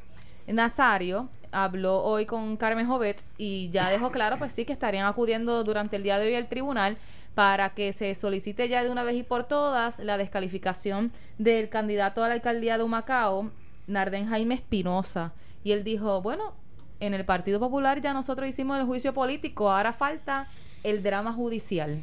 Nazario, 0.47 1.31
habló 1.51 2.03
hoy 2.03 2.27
con 2.27 2.59
Carmen 2.59 2.87
Jovet 2.87 3.25
y 3.39 3.71
ya 3.71 3.89
dejó 3.89 4.11
claro, 4.11 4.39
pues 4.39 4.53
sí, 4.53 4.67
que 4.67 4.75
estarían 4.75 5.07
acudiendo 5.07 5.65
durante 5.65 5.97
el 5.97 6.03
día 6.03 6.19
de 6.19 6.27
hoy 6.27 6.35
al 6.35 6.49
tribunal 6.49 6.99
para 7.35 7.71
que 7.71 7.95
se 7.95 8.15
solicite 8.15 8.69
ya 8.69 8.85
de 8.85 8.91
una 8.91 9.03
vez 9.03 9.17
y 9.17 9.23
por 9.23 9.45
todas 9.45 9.99
la 9.99 10.19
descalificación 10.19 11.11
del 11.39 11.71
candidato 11.71 12.23
a 12.23 12.29
la 12.29 12.35
alcaldía 12.35 12.77
de 12.77 12.85
Humacao, 12.85 13.51
Narden 13.87 14.29
Jaime 14.29 14.57
Espinosa. 14.57 15.33
Y 15.65 15.73
él 15.73 15.85
dijo, 15.85 16.21
bueno, 16.21 16.53
en 17.01 17.15
el 17.15 17.25
Partido 17.25 17.59
Popular 17.59 18.03
ya 18.03 18.13
nosotros 18.13 18.47
hicimos 18.47 18.79
el 18.79 18.85
juicio 18.85 19.15
político, 19.15 19.71
ahora 19.71 19.95
falta 19.95 20.49
el 20.83 21.03
drama 21.03 21.33
judicial. 21.33 22.03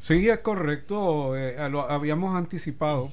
Sí, 0.00 0.28
es 0.28 0.38
correcto. 0.38 1.36
eh, 1.36 1.56
lo 1.70 1.88
habíamos 1.90 2.36
anticipado 2.36 3.08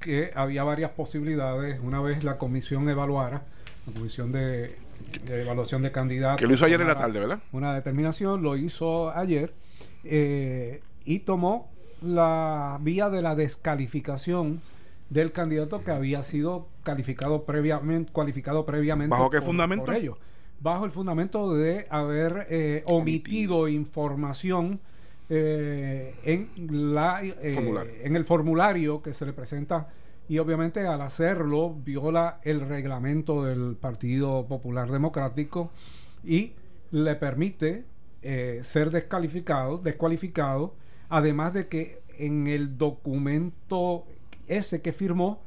que 0.00 0.30
había 0.34 0.62
varias 0.64 0.90
posibilidades 0.92 1.80
una 1.82 2.00
vez 2.00 2.22
la 2.24 2.38
comisión 2.38 2.88
evaluara, 2.88 3.42
la 3.86 3.92
comisión 3.92 4.32
de, 4.32 4.76
de 5.24 5.42
evaluación 5.42 5.82
de 5.82 5.90
candidatos. 5.92 6.40
Que 6.40 6.46
lo 6.46 6.54
hizo 6.54 6.64
ayer 6.66 6.80
en 6.80 6.88
la 6.88 6.96
tarde, 6.98 7.18
¿verdad? 7.20 7.40
Una 7.52 7.74
determinación, 7.74 8.42
lo 8.42 8.56
hizo 8.56 9.10
ayer 9.10 9.52
eh, 10.04 10.80
y 11.04 11.20
tomó 11.20 11.70
la 12.02 12.78
vía 12.80 13.10
de 13.10 13.22
la 13.22 13.34
descalificación 13.34 14.60
del 15.10 15.32
candidato 15.32 15.82
que 15.82 15.90
había 15.90 16.22
sido 16.22 16.68
calificado 16.84 17.44
previamente, 17.44 18.12
cualificado 18.12 18.66
previamente. 18.66 19.10
¿Bajo 19.10 19.30
qué 19.30 19.38
por- 19.38 19.46
fundamento? 19.46 19.84
por 19.86 19.94
ellos. 19.94 20.16
Bajo 20.60 20.84
el 20.84 20.90
fundamento 20.90 21.54
de 21.54 21.86
haber 21.88 22.46
eh, 22.50 22.82
omitido 22.86 23.68
información 23.68 24.80
eh, 25.30 26.14
en 26.24 26.48
la 26.94 27.22
eh, 27.22 28.00
en 28.02 28.16
el 28.16 28.24
formulario 28.24 29.02
que 29.02 29.12
se 29.12 29.26
le 29.26 29.34
presenta 29.34 29.88
y 30.26 30.38
obviamente 30.38 30.86
al 30.86 31.02
hacerlo 31.02 31.74
viola 31.84 32.40
el 32.44 32.62
reglamento 32.62 33.44
del 33.44 33.76
Partido 33.76 34.46
Popular 34.46 34.90
Democrático 34.90 35.70
y 36.24 36.54
le 36.92 37.14
permite 37.16 37.84
eh, 38.22 38.60
ser 38.62 38.90
descalificado, 38.90 39.76
descualificado, 39.76 40.74
además 41.10 41.52
de 41.52 41.68
que 41.68 42.00
en 42.16 42.46
el 42.46 42.78
documento 42.78 44.06
ese 44.46 44.80
que 44.80 44.94
firmó 44.94 45.42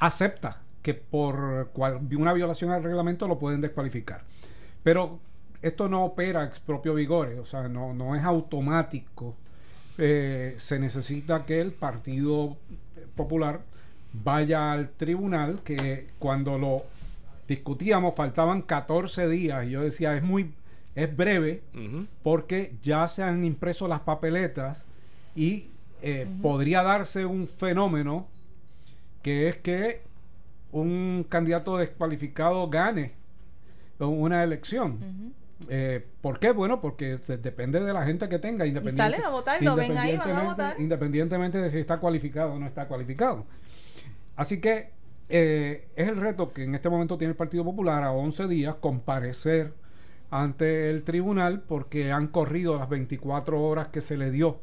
acepta 0.00 0.62
que 0.88 0.94
por 0.94 1.68
cual- 1.74 2.00
una 2.16 2.32
violación 2.32 2.70
al 2.70 2.82
reglamento 2.82 3.28
lo 3.28 3.38
pueden 3.38 3.60
descualificar. 3.60 4.22
Pero 4.82 5.18
esto 5.60 5.86
no 5.86 6.02
opera 6.02 6.44
ex 6.46 6.60
propio 6.60 6.94
vigore, 6.94 7.38
o 7.38 7.44
sea, 7.44 7.68
no, 7.68 7.92
no 7.92 8.16
es 8.16 8.24
automático. 8.24 9.34
Eh, 9.98 10.54
se 10.56 10.78
necesita 10.78 11.44
que 11.44 11.60
el 11.60 11.72
Partido 11.72 12.56
Popular 13.16 13.60
vaya 14.14 14.72
al 14.72 14.88
tribunal, 14.88 15.60
que 15.62 16.06
cuando 16.18 16.56
lo 16.56 16.84
discutíamos 17.46 18.14
faltaban 18.14 18.62
14 18.62 19.28
días 19.28 19.66
y 19.66 19.70
yo 19.72 19.82
decía, 19.82 20.16
es 20.16 20.22
muy 20.22 20.54
es 20.94 21.14
breve 21.14 21.60
porque 22.22 22.72
ya 22.82 23.06
se 23.08 23.22
han 23.22 23.44
impreso 23.44 23.88
las 23.88 24.00
papeletas 24.00 24.86
y 25.36 25.66
eh, 26.00 26.26
podría 26.40 26.82
darse 26.82 27.26
un 27.26 27.46
fenómeno 27.46 28.26
que 29.22 29.48
es 29.48 29.58
que 29.58 30.07
un 30.72 31.26
candidato 31.28 31.76
descualificado 31.76 32.68
gane 32.68 33.12
una 33.98 34.44
elección. 34.44 35.34
Eh, 35.68 36.06
¿Por 36.20 36.38
qué? 36.38 36.52
Bueno, 36.52 36.80
porque 36.80 37.18
se, 37.18 37.36
depende 37.36 37.80
de 37.80 37.92
la 37.92 38.04
gente 38.04 38.28
que 38.28 38.38
tenga. 38.38 38.64
Independiente, 38.64 39.02
salen 39.02 39.24
a 39.24 39.28
votar, 39.30 39.62
lo 39.62 39.74
ven 39.74 39.96
ahí, 39.98 40.16
van 40.16 40.28
a 40.28 40.32
independientemente- 40.32 40.46
votar. 40.46 40.80
Independientemente 40.80 41.58
de 41.58 41.70
si 41.70 41.78
está 41.78 41.98
cualificado 41.98 42.54
o 42.54 42.58
no 42.58 42.66
está 42.66 42.86
cualificado. 42.86 43.44
Así 44.36 44.60
que 44.60 44.90
eh, 45.28 45.88
es 45.96 46.08
el 46.08 46.16
reto 46.16 46.52
que 46.52 46.64
en 46.64 46.74
este 46.74 46.88
momento 46.88 47.18
tiene 47.18 47.32
el 47.32 47.36
Partido 47.36 47.64
Popular 47.64 48.04
a 48.04 48.12
11 48.12 48.46
días 48.46 48.76
comparecer 48.80 49.72
ante 50.30 50.90
el 50.90 51.02
tribunal 51.02 51.60
porque 51.66 52.12
han 52.12 52.28
corrido 52.28 52.78
las 52.78 52.88
24 52.88 53.60
horas 53.60 53.88
que 53.88 54.00
se 54.00 54.16
le 54.16 54.30
dio 54.30 54.60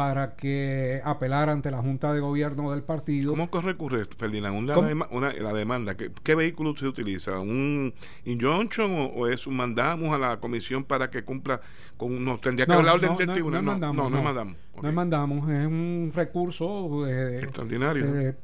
para 0.00 0.34
que 0.34 1.02
apelar 1.04 1.50
ante 1.50 1.70
la 1.70 1.82
Junta 1.82 2.14
de 2.14 2.20
Gobierno 2.20 2.70
del 2.70 2.82
partido. 2.82 3.32
¿Cómo 3.32 3.50
que 3.50 3.60
recurre, 3.60 4.06
Ferdinand? 4.06 4.56
Una, 4.56 4.78
una- 5.10 5.32
la 5.34 5.52
demanda. 5.52 5.94
¿Qué, 5.94 6.10
qué 6.22 6.34
vehículo 6.34 6.74
se 6.74 6.86
utiliza? 6.86 7.38
¿Un 7.38 7.92
injunction 8.24 8.90
o, 8.92 9.04
o 9.08 9.26
es 9.28 9.46
un 9.46 9.56
mandamos 9.58 10.14
a 10.14 10.16
la 10.16 10.40
comisión 10.40 10.84
para 10.84 11.10
que 11.10 11.22
cumpla 11.22 11.60
con... 11.98 12.24
Nos 12.24 12.40
tendría 12.40 12.64
que 12.64 12.72
No, 12.72 12.78
hablar 12.78 13.02
no, 13.02 13.14
del 13.14 13.26
no, 13.26 13.32
tribunal. 13.34 13.62
no 13.62 13.72
No, 13.72 13.78
mandamos, 13.78 13.96
no, 14.10 14.16
no, 14.16 14.22
mandamos. 14.22 14.56
No 14.82 14.88
es 14.88 14.94
mandamos, 14.94 15.50
es 15.50 15.66
un 15.66 16.10
recurso 16.14 17.06
eh, 17.06 17.40
Extraordinario. 17.42 18.06
eh, 18.20 18.36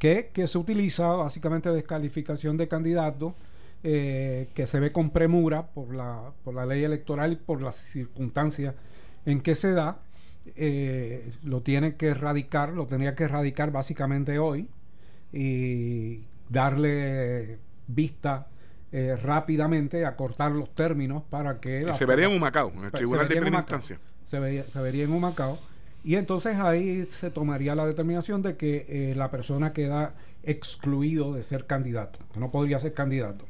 que, 0.00 0.30
que 0.34 0.48
se 0.48 0.58
utiliza 0.58 1.06
básicamente 1.12 1.68
de 1.68 1.76
descalificación 1.76 2.56
de 2.56 2.66
candidatos, 2.66 3.34
eh, 3.84 4.48
que 4.52 4.66
se 4.66 4.80
ve 4.80 4.90
con 4.90 5.10
premura 5.10 5.62
por 5.68 5.94
la, 5.94 6.32
por 6.42 6.54
la 6.54 6.66
ley 6.66 6.82
electoral 6.82 7.34
y 7.34 7.36
por 7.36 7.62
las 7.62 7.76
circunstancias 7.76 8.74
en 9.26 9.40
que 9.42 9.54
se 9.54 9.70
da. 9.74 10.00
Eh, 10.56 11.32
lo 11.42 11.62
tiene 11.62 11.94
que 11.96 12.08
erradicar, 12.08 12.70
lo 12.70 12.86
tendría 12.86 13.14
que 13.14 13.24
erradicar 13.24 13.70
básicamente 13.72 14.38
hoy 14.38 14.68
y 15.32 16.20
darle 16.48 17.58
vista 17.86 18.46
eh, 18.92 19.16
rápidamente, 19.16 20.04
acortar 20.06 20.52
los 20.52 20.72
términos 20.74 21.22
para 21.28 21.58
que... 21.60 21.82
La- 21.82 21.94
se 21.94 22.04
vería 22.06 22.26
en 22.26 22.36
Humacao, 22.36 22.70
en 22.76 22.84
el 22.84 22.92
tribunal 22.92 23.26
de 23.28 23.36
primera 23.36 23.56
instancia. 23.58 23.98
Se 24.24 24.38
vería, 24.38 24.64
se 24.70 24.78
vería 24.80 25.04
en 25.04 25.12
Humacao. 25.12 25.58
Y 26.04 26.16
entonces 26.16 26.56
ahí 26.56 27.08
se 27.10 27.30
tomaría 27.30 27.74
la 27.74 27.86
determinación 27.86 28.42
de 28.42 28.56
que 28.56 28.86
eh, 28.88 29.14
la 29.16 29.30
persona 29.30 29.72
queda 29.72 30.14
excluido 30.42 31.32
de 31.32 31.42
ser 31.42 31.66
candidato, 31.66 32.18
que 32.32 32.38
no 32.38 32.50
podría 32.50 32.78
ser 32.78 32.92
candidato. 32.94 33.46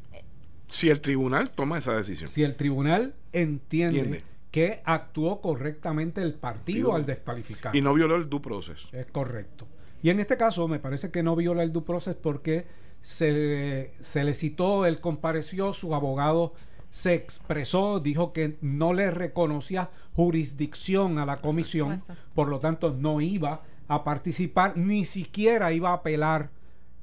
Si 0.68 0.88
el 0.88 1.00
tribunal 1.00 1.50
toma 1.50 1.78
esa 1.78 1.92
decisión. 1.94 2.30
Si 2.30 2.42
el 2.44 2.54
tribunal 2.54 3.14
entiende, 3.33 3.98
Entiende. 3.98 4.24
Que 4.55 4.83
actuó 4.85 5.40
correctamente 5.40 6.23
el 6.23 6.35
partido 6.35 6.95
al 6.95 7.05
descalificar. 7.05 7.75
Y 7.75 7.81
no 7.81 7.93
violó 7.93 8.14
el 8.14 8.31
due 8.31 8.38
process. 8.38 8.87
Es 8.93 9.07
correcto. 9.07 9.67
Y 10.01 10.11
en 10.11 10.21
este 10.21 10.37
caso 10.37 10.69
me 10.69 10.79
parece 10.79 11.11
que 11.11 11.25
no 11.25 11.35
viola 11.35 11.64
el 11.64 11.73
due 11.73 11.83
process 11.83 12.14
porque 12.14 12.64
se, 13.01 13.95
se 13.99 14.23
le 14.23 14.33
citó, 14.33 14.87
él 14.87 15.01
compareció, 15.01 15.73
su 15.73 15.93
abogado 15.93 16.53
se 16.90 17.14
expresó, 17.14 17.99
dijo 17.99 18.33
que 18.33 18.57
no 18.61 18.93
le 18.93 19.11
reconocía 19.11 19.90
jurisdicción 20.14 21.19
a 21.19 21.27
la 21.27 21.38
comisión, 21.38 21.95
Exacto. 21.95 22.23
por 22.37 22.47
lo 22.47 22.61
tanto 22.61 22.95
no 22.97 23.21
iba 23.21 23.62
a 23.88 24.05
participar, 24.05 24.77
ni 24.77 25.05
siquiera 25.05 25.73
iba 25.73 25.90
a 25.90 25.95
apelar 25.95 26.51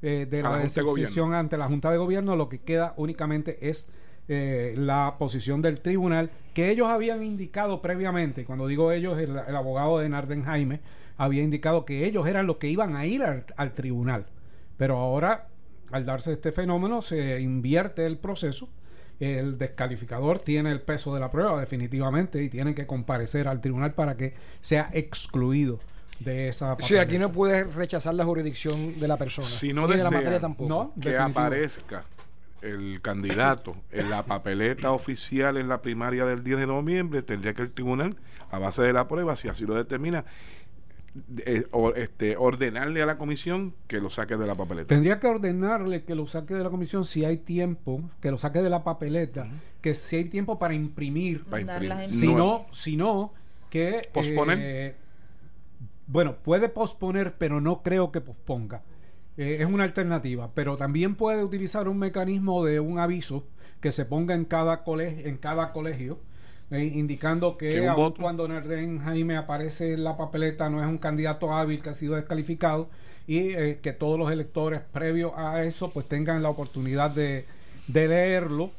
eh, 0.02 0.26
de 0.26 0.40
A 0.40 0.52
la, 0.52 0.58
de 0.60 0.70
decisión 0.70 1.34
ante 1.34 1.58
la 1.58 1.68
Junta 1.68 1.92
de 1.92 1.98
Gobierno, 1.98 2.38
lo 2.38 2.48
que 2.48 2.60
queda 2.60 2.94
únicamente 2.96 3.70
es 3.70 3.92
eh, 4.34 4.76
la 4.78 5.16
posición 5.20 5.62
del 5.62 5.82
tribunal 5.82 6.30
que 6.54 6.72
ellos 6.72 6.88
habían 6.88 7.22
indicado 7.22 7.82
previamente, 7.82 8.46
cuando 8.46 8.66
digo 8.66 8.94
ellos, 8.94 9.20
el, 9.20 9.32
el 9.32 9.56
abogado 9.58 10.00
de 10.00 10.08
Narden 10.08 10.46
Jaime 10.46 10.80
había 11.18 11.44
indicado 11.44 11.84
que 11.84 12.06
ellos 12.06 12.26
eran 12.28 12.48
los 12.48 12.56
que 12.56 12.70
iban 12.70 12.96
a 12.96 13.06
ir 13.06 13.24
al, 13.24 13.44
al 13.58 13.74
tribunal, 13.74 14.28
pero 14.78 14.96
ahora 15.00 15.50
al 15.92 16.06
darse 16.06 16.32
este 16.32 16.54
fenómeno 16.54 17.02
se 17.02 17.42
invierte 17.42 18.06
el 18.06 18.18
proceso, 18.18 18.70
el 19.20 19.58
descalificador 19.58 20.40
tiene 20.40 20.72
el 20.72 20.80
peso 20.80 21.14
de 21.14 21.20
la 21.20 21.30
prueba 21.30 21.60
definitivamente 21.60 22.42
y 22.42 22.48
tiene 22.48 22.74
que 22.74 22.88
comparecer 22.88 23.50
al 23.50 23.60
tribunal 23.60 23.94
para 23.94 24.16
que 24.16 24.34
sea 24.62 24.90
excluido 24.94 25.82
de 26.22 26.48
esa 26.48 26.78
Sí, 26.80 26.96
aquí 26.96 27.18
no 27.18 27.34
puedes 27.34 27.76
rechazar 27.76 28.14
la 28.14 28.24
jurisdicción 28.24 28.98
de 28.98 29.08
la 29.10 29.18
persona. 29.18 29.46
Si 29.46 29.74
no 29.74 29.88
Ni 29.88 29.96
de 29.96 29.98
la 29.98 30.04
desea, 30.06 30.18
materia 30.20 30.40
tampoco. 30.40 30.70
No, 30.70 30.94
que 31.02 31.18
aparezca 31.18 32.06
el 32.62 33.02
candidato 33.02 33.72
en 33.92 34.10
la 34.10 34.24
papeleta 34.26 34.92
oficial 34.92 35.58
en 35.58 35.68
la 35.68 35.82
primaria 35.82 36.26
del 36.26 36.44
10 36.44 36.60
de 36.60 36.68
noviembre, 36.68 37.22
tendría 37.24 37.54
que 37.54 37.62
el 37.64 37.72
tribunal, 37.72 38.18
a 38.52 38.60
base 38.60 38.84
de 38.84 38.94
la 38.94 39.08
prueba, 39.08 39.36
si 39.36 39.48
así 39.48 39.66
lo 39.66 39.74
determina, 39.76 40.26
eh, 41.46 41.66
o- 41.72 41.94
este, 41.94 42.38
ordenarle 42.38 43.02
a 43.02 43.06
la 43.06 43.18
comisión 43.18 43.74
que 43.88 44.00
lo 44.00 44.10
saque 44.10 44.38
de 44.38 44.48
la 44.48 44.56
papeleta. 44.56 44.88
Tendría 44.88 45.20
que 45.20 45.28
ordenarle 45.28 46.04
que 46.04 46.16
lo 46.16 46.26
saque 46.28 46.54
de 46.54 46.64
la 46.64 46.70
comisión 46.70 47.04
si 47.04 47.26
hay 47.26 47.38
tiempo, 47.38 48.02
que 48.22 48.32
lo 48.32 48.38
saque 48.38 48.62
de 48.62 48.70
la 48.70 48.84
papeleta, 48.84 49.48
que 49.82 49.94
si 49.96 50.16
hay 50.18 50.26
tiempo 50.26 50.58
para 50.58 50.74
imprimir. 50.74 51.44
Para 51.46 51.62
imprimir. 51.62 52.10
Si 52.10 52.28
No. 52.28 52.38
no, 52.38 52.66
si 52.72 52.96
no, 52.96 53.34
que... 53.70 54.08
¿Posponer? 54.14 54.58
eh, 54.62 54.96
bueno, 56.08 56.36
puede 56.44 56.70
posponer, 56.70 57.36
pero 57.38 57.60
no 57.62 57.82
creo 57.84 58.12
que 58.12 58.22
posponga. 58.22 58.82
Eh, 59.38 59.58
es 59.60 59.66
una 59.66 59.84
alternativa, 59.86 60.52
pero 60.54 60.76
también 60.78 61.16
puede 61.16 61.44
utilizar 61.44 61.88
un 61.88 61.98
mecanismo 62.00 62.64
de 62.66 62.80
un 62.80 63.00
aviso 63.00 63.46
que 63.80 63.92
se 63.92 64.06
ponga 64.06 64.36
en 64.36 64.46
cada 64.46 64.84
colegio, 64.84 65.26
en 65.28 65.38
cada 65.38 65.72
colegio 65.72 66.20
eh, 66.70 66.84
indicando 66.86 67.58
que, 67.58 67.70
Que 67.70 67.82
un 67.82 67.90
aun 67.90 67.96
voto. 67.96 68.22
cuando 68.22 68.48
Narden 68.48 69.00
Jaime 69.00 69.38
aparece 69.38 69.94
en 69.94 70.04
la 70.04 70.18
papeleta 70.18 70.70
no 70.70 70.82
es 70.82 70.88
un 70.88 70.98
candidato 70.98 71.54
hábil 71.54 71.82
que 71.82 71.90
ha 71.90 71.94
sido 71.94 72.16
descalificado 72.16 72.90
y 73.28 73.40
eh, 73.54 73.80
que 73.82 73.94
todos 73.94 74.18
los 74.20 74.32
electores 74.32 74.82
previos 74.92 75.34
a 75.36 75.64
eso 75.64 75.92
pues 75.92 76.08
tengan 76.08 76.42
la 76.44 76.50
oportunidad 76.50 77.12
de, 77.12 77.46
de 77.88 78.08
leerlo 78.08 78.72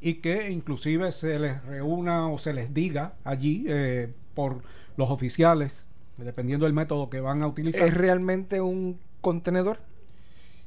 y 0.00 0.14
que 0.14 0.50
inclusive 0.50 1.10
se 1.12 1.38
les 1.38 1.62
reúna 1.64 2.28
o 2.28 2.38
se 2.38 2.52
les 2.54 2.72
diga 2.74 3.14
allí 3.24 3.64
eh, 3.68 4.12
por 4.34 4.62
los 4.96 5.10
oficiales 5.10 5.86
dependiendo 6.16 6.66
del 6.66 6.74
método 6.74 7.08
que 7.10 7.20
van 7.20 7.42
a 7.42 7.46
utilizar 7.46 7.86
¿Es 7.86 7.94
realmente 7.94 8.60
un 8.60 8.98
contenedor? 9.20 9.78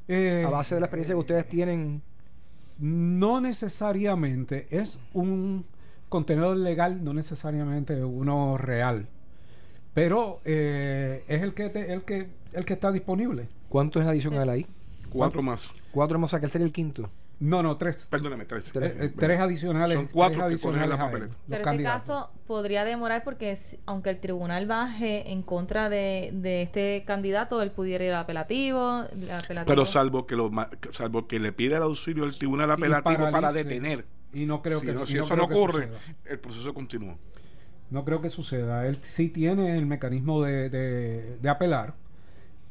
Eh, 0.08 0.44
A 0.46 0.50
base 0.50 0.76
de 0.76 0.82
la 0.82 0.88
experiencia 0.88 1.16
que 1.16 1.20
ustedes 1.20 1.48
tienen. 1.48 2.02
No 2.80 3.39
necesariamente 3.39 4.68
es 4.72 5.00
un 5.13 5.66
contenedor 6.10 6.58
legal, 6.58 7.04
no 7.04 7.13
necesariamente 7.13 8.04
uno 8.04 8.58
real, 8.58 9.08
pero 9.94 10.42
eh, 10.46 11.24
es 11.28 11.42
el 11.44 11.54
que 11.54 11.70
te- 11.70 11.94
el 11.94 12.02
que 12.04 12.28
el 12.54 12.66
que 12.66 12.74
está 12.74 12.92
disponible. 12.92 13.48
¿Cuánto 13.70 14.00
es 14.02 14.08
adicional 14.08 14.50
ahí? 14.50 14.66
Cuatro 15.12 15.42
más. 15.42 15.76
Cuatro 15.92 16.18
hemos 16.18 16.32
sacado, 16.32 16.46
el 16.48 16.52
sería 16.52 16.66
el 16.68 16.74
quinto. 16.74 17.10
No, 17.39 17.62
no, 17.62 17.76
tres. 17.78 18.08
Perdóname, 18.10 18.46
tres. 18.46 18.72
Eh, 18.76 19.12
tres 19.17 19.39
adicionales. 19.39 19.96
Son 19.98 20.08
cuatro 20.08 20.46
tres 20.46 20.60
que 20.60 20.65
corren 20.65 20.84
en 20.84 20.89
la 20.89 20.96
adicionales 20.96 21.00
a 21.00 21.28
papeleta. 21.30 21.43
Pero 21.48 21.56
este 21.58 21.63
candidatos. 21.63 22.02
caso 22.08 22.32
podría 22.48 22.86
demorar 22.86 23.24
porque 23.26 23.52
es- 23.52 23.78
aunque 23.86 24.12
el 24.12 24.19
tribunal 24.19 24.65
baje 24.65 25.30
en 25.32 25.41
contra 25.41 25.89
de, 25.89 26.30
de 26.34 26.62
este 26.62 27.04
candidato, 27.06 27.62
él 27.62 27.72
pudiera 27.72 28.04
ir 28.06 28.13
al 28.13 28.22
apelativo. 28.22 29.04
el 29.12 29.30
apelativo- 29.32 29.65
Pero 29.65 29.86
salvo 29.86 30.26
que 30.26 30.36
lo 30.38 30.52
salvo 30.91 31.28
que 31.28 31.39
le 31.39 31.52
pida 31.52 31.78
el 31.78 31.84
auxilio 31.84 32.24
al 32.24 32.34
tribunal 32.38 32.72
apelativo 32.72 33.30
para 33.30 33.52
detener. 33.52 34.06
Y 34.32 34.46
no 34.46 34.62
creo 34.62 34.80
si 34.80 34.86
que 34.88 34.93
no- 34.93 35.06
si 35.06 35.15
no 35.15 35.24
eso 35.26 35.34
creo 35.34 35.43
no 35.43 35.50
que 35.50 35.54
ocurre, 35.60 35.88
suceda. 35.88 36.00
el 36.26 36.39
proceso 36.39 36.74
continúa. 36.74 37.17
No 37.89 38.06
creo 38.06 38.22
que 38.22 38.30
suceda. 38.30 38.88
Él 38.88 38.98
sí 39.02 39.28
tiene 39.30 39.78
el 39.78 39.86
mecanismo 39.86 40.41
de, 40.43 40.69
de- 40.69 41.38
de 41.41 41.50
apelar, 41.50 41.93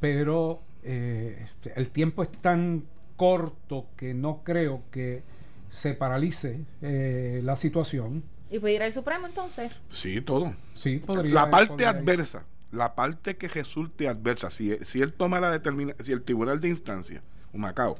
pero 0.01 0.62
eh, 0.83 1.46
el 1.77 1.88
tiempo 1.90 2.22
es 2.22 2.31
tan 2.33 2.85
corto 3.16 3.87
que 3.96 4.14
no 4.14 4.42
creo 4.44 4.83
que 4.90 5.22
se 5.70 5.94
paralice 5.94 6.64
eh, 6.83 7.40
la 7.44 7.57
situación. 7.57 8.22
Y 8.51 8.59
puede 8.59 8.75
ir 8.75 8.83
al 8.83 8.92
Supremo 8.92 9.27
entonces. 9.27 9.81
Sí, 9.88 10.20
todo. 10.20 10.55
Sí, 10.75 10.98
podría. 10.98 11.35
la 11.35 11.51
parte 11.51 11.87
adversa, 11.87 12.44
la 12.70 12.94
parte 12.94 13.37
que 13.37 13.48
resulte 13.48 14.09
adversa, 14.09 14.51
si, 14.51 14.77
si 14.83 15.01
él 15.01 15.12
toma 15.14 15.40
la 15.40 15.51
determinación, 15.51 16.05
si 16.05 16.12
el 16.12 16.22
tribunal 16.22 16.61
de 16.61 16.68
instancia, 16.68 17.22
Macao, 17.55 17.96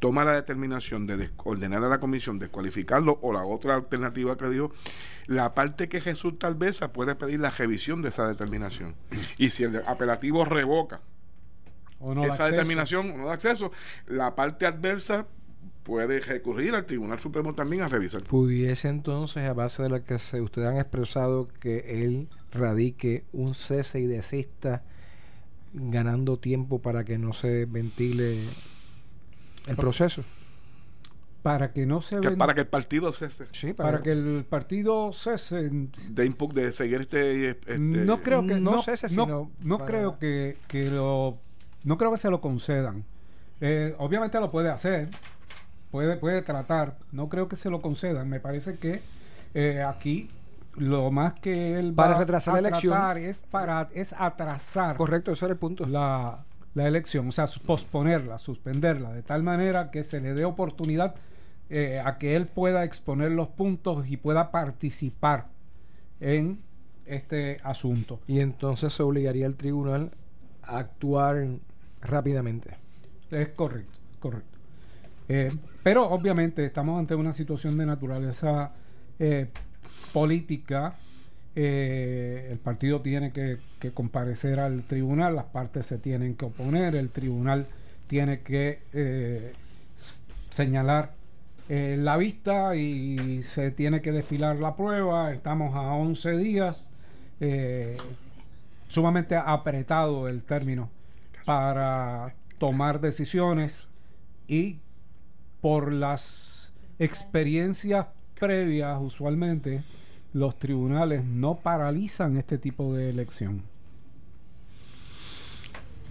toma 0.00 0.24
la 0.24 0.32
determinación 0.32 1.06
de 1.06 1.30
ordenar 1.44 1.84
a 1.84 1.88
la 1.88 2.00
comisión 2.00 2.38
descualificarlo 2.38 3.18
o 3.22 3.32
la 3.32 3.44
otra 3.44 3.74
alternativa 3.74 4.36
que 4.36 4.48
dijo, 4.48 4.72
la 5.26 5.54
parte 5.54 5.88
que 5.88 6.00
resulta 6.00 6.48
adversa 6.48 6.92
puede 6.92 7.14
pedir 7.14 7.40
la 7.40 7.50
revisión 7.50 8.02
de 8.02 8.08
esa 8.08 8.26
determinación. 8.26 8.96
Y 9.38 9.50
si 9.50 9.64
el 9.64 9.82
apelativo 9.86 10.44
revoca 10.44 11.00
no 12.00 12.22
esa 12.24 12.32
acceso. 12.44 12.50
determinación 12.50 13.10
o 13.12 13.16
no 13.18 13.26
da 13.26 13.34
acceso, 13.34 13.70
la 14.06 14.34
parte 14.34 14.66
adversa 14.66 15.26
puede 15.82 16.20
recurrir 16.20 16.74
al 16.74 16.86
Tribunal 16.86 17.18
Supremo 17.18 17.54
también 17.54 17.82
a 17.82 17.88
revisar. 17.88 18.22
Pudiese 18.22 18.88
entonces, 18.88 19.48
a 19.48 19.52
base 19.54 19.82
de 19.82 19.88
lo 19.88 20.04
que 20.04 20.18
se, 20.18 20.40
ustedes 20.40 20.68
han 20.68 20.76
expresado, 20.76 21.48
que 21.48 22.04
él 22.04 22.28
radique 22.52 23.24
un 23.32 23.54
cese 23.54 24.00
y 24.00 24.06
desista, 24.06 24.82
ganando 25.72 26.38
tiempo 26.38 26.80
para 26.80 27.04
que 27.04 27.18
no 27.18 27.32
se 27.32 27.64
ventile 27.64 28.40
el 29.66 29.76
proceso. 29.76 30.24
para 31.42 31.72
que 31.72 31.86
no 31.86 32.02
se 32.02 32.20
Que 32.20 32.32
para 32.32 32.52
que 32.54 32.60
el 32.62 32.66
partido 32.66 33.12
cese 33.12 33.46
Sí, 33.52 33.72
para 33.72 34.02
que 34.02 34.12
el 34.12 34.44
partido 34.48 35.10
cese 35.14 35.70
de 36.10 36.26
input 36.26 36.52
de 36.52 36.70
seguir 36.72 37.00
este, 37.00 37.50
este 37.50 37.78
no 37.78 38.20
creo 38.20 38.46
que 38.46 38.54
no 38.60 38.72
no, 38.72 38.82
cese, 38.82 39.06
no- 39.14 39.24
sino 39.24 39.50
no 39.60 39.78
para- 39.78 39.86
creo 39.90 40.18
que, 40.18 40.58
que 40.68 40.90
lo 40.90 41.38
no 41.84 41.98
creo 41.98 42.10
que 42.10 42.18
se 42.18 42.30
lo 42.30 42.40
concedan 42.40 43.04
Eh, 43.60 43.94
obviamente 43.98 44.40
lo 44.40 44.50
puede 44.50 44.70
hacer 44.70 45.08
puede 45.90 46.16
puede 46.16 46.42
tratar 46.42 46.96
no 47.12 47.28
creo 47.28 47.48
que 47.48 47.56
se 47.56 47.70
lo 47.70 47.80
concedan 47.82 48.28
me 48.28 48.40
parece 48.40 48.78
que 48.78 49.02
eh, 49.54 49.82
aquí 49.82 50.30
lo 50.76 51.10
más 51.10 51.34
que 51.34 51.78
él 51.78 51.92
Para 51.92 52.14
va 52.14 52.20
retrasar 52.20 52.56
a 52.56 52.60
la 52.60 52.68
elección. 52.68 53.18
es 53.18 53.40
para 53.40 53.88
es 53.92 54.14
atrasar 54.16 54.96
Correcto, 54.96 55.32
ese 55.32 55.44
era 55.44 55.52
el 55.52 55.58
punto. 55.58 55.84
la, 55.86 56.44
la 56.74 56.86
elección, 56.86 57.28
o 57.28 57.32
sea, 57.32 57.46
posponerla, 57.66 58.38
suspenderla, 58.38 59.12
de 59.12 59.22
tal 59.22 59.42
manera 59.42 59.90
que 59.90 60.04
se 60.04 60.20
le 60.20 60.34
dé 60.34 60.44
oportunidad 60.44 61.14
eh, 61.68 62.00
a 62.04 62.18
que 62.18 62.36
él 62.36 62.46
pueda 62.46 62.84
exponer 62.84 63.32
los 63.32 63.48
puntos 63.48 64.06
y 64.08 64.16
pueda 64.16 64.50
participar 64.50 65.46
en 66.20 66.60
este 67.06 67.58
asunto. 67.64 68.20
Y 68.26 68.40
entonces 68.40 68.92
se 68.92 69.02
obligaría 69.02 69.46
al 69.46 69.56
tribunal 69.56 70.12
a 70.62 70.78
actuar 70.78 71.38
rápidamente. 72.02 72.76
Es 73.30 73.48
correcto, 73.48 73.98
correcto. 74.18 74.58
Eh, 75.28 75.48
pero 75.84 76.08
obviamente 76.10 76.64
estamos 76.64 76.98
ante 76.98 77.14
una 77.14 77.32
situación 77.32 77.78
de 77.78 77.86
naturaleza 77.86 78.72
eh, 79.18 79.46
política. 80.12 80.96
Eh, 81.54 82.48
el 82.50 82.58
partido 82.58 83.00
tiene 83.00 83.32
que, 83.32 83.58
que 83.78 83.92
comparecer 83.92 84.58
al 84.58 84.82
tribunal, 84.82 85.36
las 85.36 85.44
partes 85.44 85.86
se 85.86 85.98
tienen 85.98 86.34
que 86.34 86.46
oponer, 86.46 86.96
el 86.96 87.10
tribunal 87.10 87.66
tiene 88.08 88.40
que 88.40 89.52
señalar 90.48 91.14
la 91.68 92.16
vista 92.16 92.74
y 92.74 93.44
se 93.44 93.70
tiene 93.70 94.02
que 94.02 94.10
desfilar 94.10 94.56
la 94.56 94.74
prueba. 94.74 95.32
Estamos 95.32 95.76
a 95.76 95.92
11 95.92 96.36
días. 96.38 96.90
sumamente 98.88 99.36
apretado 99.36 100.26
el 100.26 100.42
término 100.42 100.90
para 101.44 102.34
tomar 102.58 103.00
decisiones 103.00 103.88
y 104.46 104.78
por 105.60 105.92
las 105.92 106.72
experiencias 106.98 108.06
previas 108.38 108.98
usualmente 109.00 109.82
los 110.32 110.58
tribunales 110.58 111.24
no 111.24 111.56
paralizan 111.56 112.36
este 112.36 112.58
tipo 112.58 112.94
de 112.94 113.10
elección. 113.10 113.62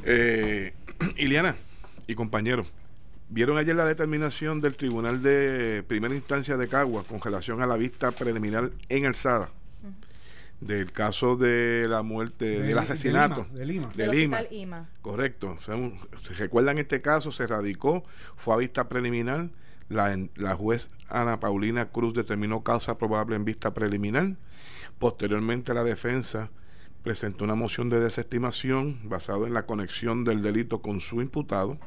Eh, 0.04 0.74
Iliana 1.18 1.56
y 2.08 2.16
compañeros, 2.16 2.68
¿vieron 3.30 3.58
ayer 3.58 3.76
la 3.76 3.86
determinación 3.86 4.62
del 4.62 4.76
Tribunal 4.76 5.22
de 5.22 5.84
Primera 5.88 6.16
Instancia 6.16 6.58
de 6.58 6.68
Cagua 6.68 7.04
con 7.04 7.22
relación 7.22 7.62
a 7.62 7.68
la 7.68 7.78
vista 7.78 8.12
preliminar 8.12 8.72
en 8.90 9.06
alzada 9.06 9.50
del 10.62 10.92
caso 10.92 11.36
de 11.38 11.86
la 11.88 12.02
muerte, 12.02 12.46
De- 12.46 12.62
del 12.64 12.78
asesinato 12.78 13.48
de 13.54 13.66
Lima, 13.66 13.88
de 13.88 13.88
Lima. 13.88 13.92
de 13.96 14.04
Del 14.04 14.12
Lima? 14.18 14.38
hospital 14.38 14.58
IMA. 14.60 14.90
Correcto. 15.02 15.56
O 15.58 15.62
sea, 15.62 15.76
un- 15.76 15.98
¿Se 16.22 16.34
recuerdan 16.34 16.78
este 16.80 17.02
caso? 17.02 17.32
Se 17.32 17.48
radicó, 17.48 18.04
fue 18.36 18.54
a 18.54 18.58
vista 18.58 18.90
preliminar. 18.90 19.50
La, 19.88 20.14
en- 20.14 20.30
la 20.36 20.56
juez 20.56 20.90
Ana 21.08 21.40
Paulina 21.40 21.86
Cruz 21.90 22.14
determinó 22.14 22.62
causa 22.64 22.98
probable 22.98 23.36
en 23.36 23.46
vista 23.46 23.74
preliminar. 23.74 24.36
Posteriormente, 25.00 25.74
la 25.74 25.84
defensa 25.84 26.50
presentó 27.04 27.44
una 27.46 27.56
moción 27.56 27.90
de 27.90 28.00
desestimación 28.00 29.00
basada 29.06 29.48
en 29.48 29.54
la 29.54 29.66
conexión 29.66 30.26
del 30.26 30.42
delito 30.42 30.82
con 30.82 31.00
su 31.00 31.22
imputado, 31.22 31.78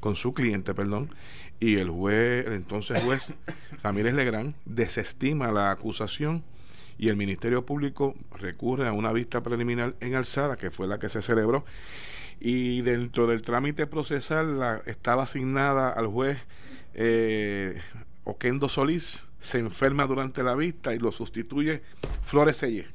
con 0.00 0.14
su 0.14 0.34
cliente, 0.34 0.74
perdón, 0.74 1.10
y 1.58 1.76
el 1.78 1.88
juez, 1.90 2.46
el 2.46 2.52
entonces 2.52 3.02
juez 3.02 3.32
Ramírez 3.82 4.14
Legrand, 4.14 4.54
desestima 4.66 5.50
la 5.50 5.70
acusación 5.70 6.44
y 6.98 7.08
el 7.08 7.16
Ministerio 7.16 7.64
Público 7.64 8.14
recurre 8.40 8.88
a 8.88 8.92
una 8.92 9.12
vista 9.12 9.42
preliminar 9.42 9.94
en 10.00 10.14
alzada, 10.14 10.56
que 10.56 10.70
fue 10.70 10.86
la 10.88 10.98
que 10.98 11.08
se 11.08 11.22
celebró, 11.22 11.64
y 12.40 12.82
dentro 12.82 13.26
del 13.26 13.42
trámite 13.42 13.86
procesal 13.86 14.58
la- 14.58 14.82
estaba 14.86 15.22
asignada 15.24 15.90
al 15.90 16.06
juez 16.08 16.38
eh, 16.94 17.80
Oquendo 18.24 18.68
Solís, 18.68 19.28
se 19.38 19.58
enferma 19.58 20.06
durante 20.06 20.42
la 20.42 20.54
vista 20.54 20.94
y 20.94 20.98
lo 20.98 21.12
sustituye 21.12 21.82
Flores 22.22 22.56
Selle, 22.58 22.86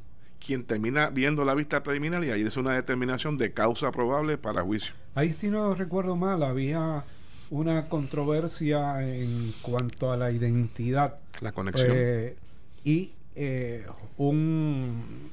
quien 0.46 0.64
termina 0.66 1.10
viendo 1.10 1.44
la 1.46 1.56
vista 1.56 1.82
preliminar 1.82 2.24
y 2.24 2.30
ahí 2.30 2.42
es 2.44 2.58
una 2.58 2.74
determinación 2.74 3.38
de 3.38 3.54
causa 3.54 3.92
probable 3.92 4.38
para 4.38 4.62
juicio. 4.62 4.94
Ahí 5.16 5.34
si 5.34 5.50
no 5.50 5.74
recuerdo 5.74 6.16
mal 6.16 6.44
había 6.44 7.04
una 7.50 7.88
controversia 7.88 9.02
en 9.08 9.54
cuanto 9.62 10.12
a 10.12 10.18
la 10.18 10.32
identidad 10.32 11.20
La 11.42 11.52
conexión. 11.52 11.92
Eh, 11.96 12.36
y 12.84 13.14
eh, 13.36 13.86
un 14.18 15.30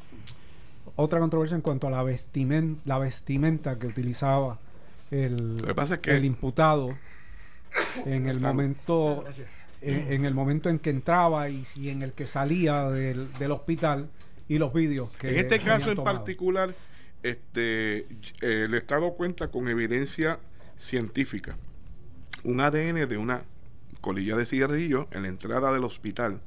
otra 0.96 1.18
controversia 1.18 1.54
en 1.54 1.62
cuanto 1.62 1.86
a 1.86 1.90
la 1.90 2.02
vestimenta, 2.02 2.80
la 2.84 2.98
vestimenta 2.98 3.78
que 3.78 3.86
utilizaba 3.86 4.58
el, 5.10 5.56
Lo 5.56 5.66
que 5.68 5.74
pasa 5.74 5.94
es 5.94 6.00
que- 6.00 6.16
el 6.16 6.24
imputado 6.24 6.96
en 8.06 8.28
el 8.28 8.40
momento 8.40 9.24
en, 9.82 10.12
en 10.12 10.24
el 10.26 10.34
momento 10.34 10.68
en 10.68 10.78
que 10.78 10.90
entraba 10.90 11.48
y, 11.48 11.64
y 11.76 11.88
en 11.88 12.02
el 12.02 12.12
que 12.12 12.26
salía 12.26 12.84
del, 12.90 13.32
del 13.34 13.50
hospital 13.52 14.08
y 14.48 14.58
los 14.58 14.72
vídeos 14.74 15.08
que 15.16 15.30
en 15.30 15.38
este 15.38 15.58
caso 15.60 15.90
en 15.90 15.96
tomado. 15.96 16.16
particular, 16.16 16.74
este, 17.22 17.98
eh, 17.98 18.06
el 18.66 18.74
Estado 18.74 19.14
cuenta 19.14 19.48
con 19.48 19.68
evidencia 19.68 20.38
científica. 20.76 21.56
Un 22.44 22.60
ADN 22.60 23.06
de 23.08 23.16
una 23.16 23.42
colilla 24.00 24.36
de 24.36 24.44
cigarrillo 24.46 25.06
en 25.12 25.22
la 25.22 25.28
entrada 25.28 25.72
del 25.72 25.84
hospital 25.84 26.40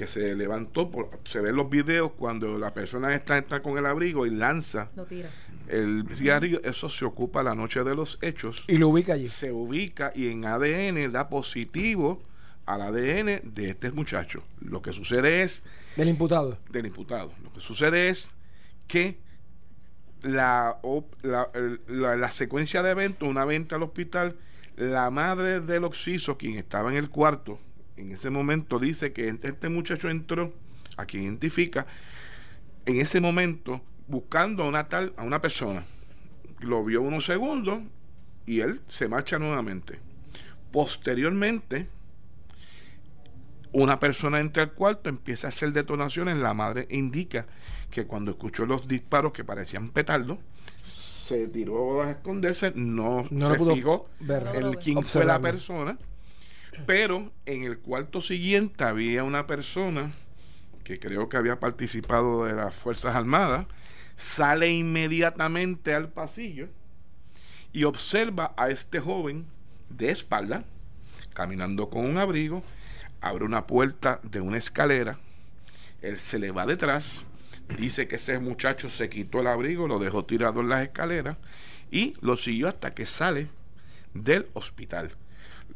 que 0.00 0.06
se 0.06 0.34
levantó, 0.34 0.90
por, 0.90 1.10
se 1.24 1.42
ven 1.42 1.54
los 1.56 1.68
videos 1.68 2.12
cuando 2.12 2.58
la 2.58 2.72
persona 2.72 3.14
está, 3.14 3.36
está 3.36 3.60
con 3.60 3.76
el 3.76 3.84
abrigo 3.84 4.24
y 4.24 4.30
lanza 4.30 4.88
Lo 4.96 5.04
tira. 5.04 5.28
el 5.68 6.06
cigarrillo, 6.14 6.58
eso 6.64 6.88
se 6.88 7.04
ocupa 7.04 7.42
la 7.42 7.54
noche 7.54 7.84
de 7.84 7.94
los 7.94 8.18
hechos, 8.22 8.64
Y 8.66 8.78
lo 8.78 8.88
ubica 8.88 9.12
allí. 9.12 9.26
se 9.26 9.52
ubica 9.52 10.10
y 10.14 10.28
en 10.28 10.46
ADN 10.46 11.12
da 11.12 11.28
positivo 11.28 12.22
al 12.64 12.80
ADN 12.80 13.42
de 13.44 13.68
este 13.68 13.90
muchacho. 13.92 14.42
Lo 14.62 14.80
que 14.80 14.94
sucede 14.94 15.42
es 15.42 15.64
Del 15.96 16.08
imputado. 16.08 16.56
del 16.70 16.86
imputado. 16.86 17.34
Lo 17.42 17.52
que 17.52 17.60
sucede 17.60 18.08
es 18.08 18.32
que 18.88 19.18
la, 20.22 20.78
la- 21.22 22.16
la 22.16 22.30
secuencia 22.30 22.82
de 22.82 22.92
eventos, 22.92 23.28
una 23.28 23.44
venta 23.44 23.76
al 23.76 23.82
hospital, 23.82 24.34
la 24.76 25.10
madre 25.10 25.60
del 25.60 25.84
occiso, 25.84 26.38
quien 26.38 26.56
estaba 26.56 26.90
en 26.90 26.96
el 26.96 27.10
cuarto, 27.10 27.58
en 28.00 28.12
ese 28.12 28.30
momento 28.30 28.78
dice 28.78 29.12
que 29.12 29.36
este 29.42 29.68
muchacho 29.68 30.08
entró, 30.08 30.52
a 30.96 31.06
quien 31.06 31.24
identifica, 31.24 31.86
en 32.86 33.00
ese 33.00 33.20
momento 33.20 33.82
buscando 34.08 34.64
a 34.64 34.68
una 34.68 34.88
tal, 34.88 35.12
a 35.16 35.22
una 35.22 35.40
persona. 35.40 35.84
Lo 36.60 36.84
vio 36.84 37.02
unos 37.02 37.26
segundos 37.26 37.80
y 38.46 38.60
él 38.60 38.80
se 38.88 39.08
marcha 39.08 39.38
nuevamente. 39.38 39.98
Posteriormente, 40.72 41.88
una 43.72 43.98
persona 43.98 44.40
entra 44.40 44.64
al 44.64 44.72
cuarto, 44.72 45.08
empieza 45.08 45.46
a 45.46 45.50
hacer 45.50 45.72
detonaciones, 45.72 46.36
la 46.38 46.54
madre 46.54 46.86
indica 46.90 47.46
que 47.90 48.06
cuando 48.06 48.32
escuchó 48.32 48.66
los 48.66 48.88
disparos 48.88 49.32
que 49.32 49.44
parecían 49.44 49.90
petardos, 49.90 50.38
se 50.82 51.46
tiró 51.46 52.02
a 52.02 52.10
esconderse, 52.10 52.72
no, 52.74 53.24
No 53.30 53.46
se 53.46 53.52
lo 53.52 53.56
pudo 53.56 53.74
fijó 53.76 54.08
ver. 54.18 54.42
No 54.42 54.50
el 54.50 54.62
logró 54.62 54.80
quién 54.80 55.02
fue 55.04 55.24
la 55.24 55.40
persona, 55.40 55.96
pero 56.86 57.32
en 57.46 57.64
el 57.64 57.78
cuarto 57.78 58.20
siguiente 58.20 58.84
había 58.84 59.24
una 59.24 59.46
persona 59.46 60.12
que 60.84 60.98
creo 60.98 61.28
que 61.28 61.36
había 61.36 61.60
participado 61.60 62.44
de 62.44 62.54
las 62.54 62.74
Fuerzas 62.74 63.14
Armadas, 63.14 63.66
sale 64.16 64.70
inmediatamente 64.70 65.94
al 65.94 66.08
pasillo 66.08 66.68
y 67.72 67.84
observa 67.84 68.54
a 68.56 68.70
este 68.70 68.98
joven 69.00 69.46
de 69.88 70.10
espalda, 70.10 70.64
caminando 71.32 71.88
con 71.90 72.04
un 72.04 72.18
abrigo, 72.18 72.64
abre 73.20 73.44
una 73.44 73.66
puerta 73.66 74.20
de 74.22 74.40
una 74.40 74.58
escalera, 74.58 75.18
él 76.02 76.18
se 76.18 76.38
le 76.38 76.50
va 76.50 76.66
detrás, 76.66 77.26
dice 77.76 78.08
que 78.08 78.16
ese 78.16 78.38
muchacho 78.38 78.88
se 78.88 79.08
quitó 79.08 79.40
el 79.40 79.46
abrigo, 79.46 79.86
lo 79.86 79.98
dejó 79.98 80.24
tirado 80.24 80.60
en 80.60 80.70
las 80.70 80.82
escaleras 80.82 81.36
y 81.90 82.14
lo 82.20 82.36
siguió 82.36 82.68
hasta 82.68 82.94
que 82.94 83.06
sale 83.06 83.48
del 84.14 84.48
hospital. 84.54 85.12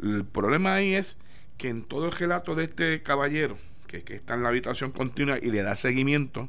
El 0.03 0.25
problema 0.25 0.75
ahí 0.75 0.95
es 0.95 1.19
que 1.57 1.69
en 1.69 1.85
todo 1.85 2.07
el 2.07 2.13
relato 2.13 2.55
de 2.55 2.65
este 2.65 3.03
caballero, 3.03 3.57
que, 3.87 4.03
que 4.03 4.15
está 4.15 4.35
en 4.35 4.43
la 4.43 4.49
habitación 4.49 4.91
continua 4.93 5.39
y 5.41 5.51
le 5.51 5.63
da 5.63 5.75
seguimiento, 5.75 6.49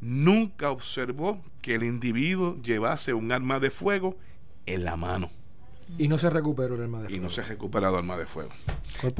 nunca 0.00 0.70
observó 0.70 1.42
que 1.62 1.74
el 1.76 1.82
individuo 1.84 2.60
llevase 2.62 3.14
un 3.14 3.32
arma 3.32 3.58
de 3.60 3.70
fuego 3.70 4.16
en 4.66 4.84
la 4.84 4.96
mano 4.96 5.30
Y 5.98 6.08
no 6.08 6.18
se 6.18 6.28
recuperó 6.28 6.74
el 6.74 6.82
arma 6.82 6.98
de 7.00 7.06
y 7.06 7.08
fuego. 7.10 7.22
no 7.24 7.30
se 7.30 7.40
ha 7.40 7.44
recuperado 7.44 7.96
arma 7.96 8.16
de 8.18 8.26
fuego. 8.26 8.50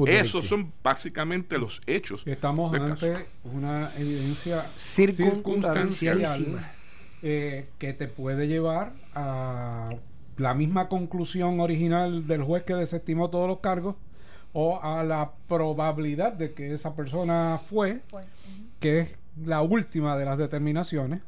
Esos 0.05 0.45
son 0.45 0.71
básicamente 0.83 1.57
los 1.57 1.81
hechos. 1.87 2.23
Estamos 2.25 2.71
del 2.71 2.81
ante 2.83 3.11
caso. 3.13 3.25
una 3.43 3.91
evidencia 3.97 4.65
Circunstancialísima. 4.75 6.71
eh, 7.21 7.69
que 7.79 7.93
te 7.93 8.07
puede 8.07 8.47
llevar 8.47 8.93
a 9.15 9.89
la 10.37 10.53
misma 10.53 10.87
conclusión 10.87 11.59
original 11.59 12.27
del 12.27 12.43
juez 12.43 12.63
que 12.63 12.73
desestimó 12.75 13.29
todos 13.29 13.47
los 13.47 13.59
cargos 13.59 13.95
o 14.53 14.79
a 14.81 15.03
la 15.03 15.31
probabilidad 15.47 16.33
de 16.33 16.53
que 16.53 16.73
esa 16.73 16.95
persona 16.95 17.59
fue, 17.63 18.01
que 18.79 18.99
es 18.99 19.09
la 19.45 19.61
última 19.61 20.17
de 20.17 20.25
las 20.25 20.37
determinaciones. 20.37 21.21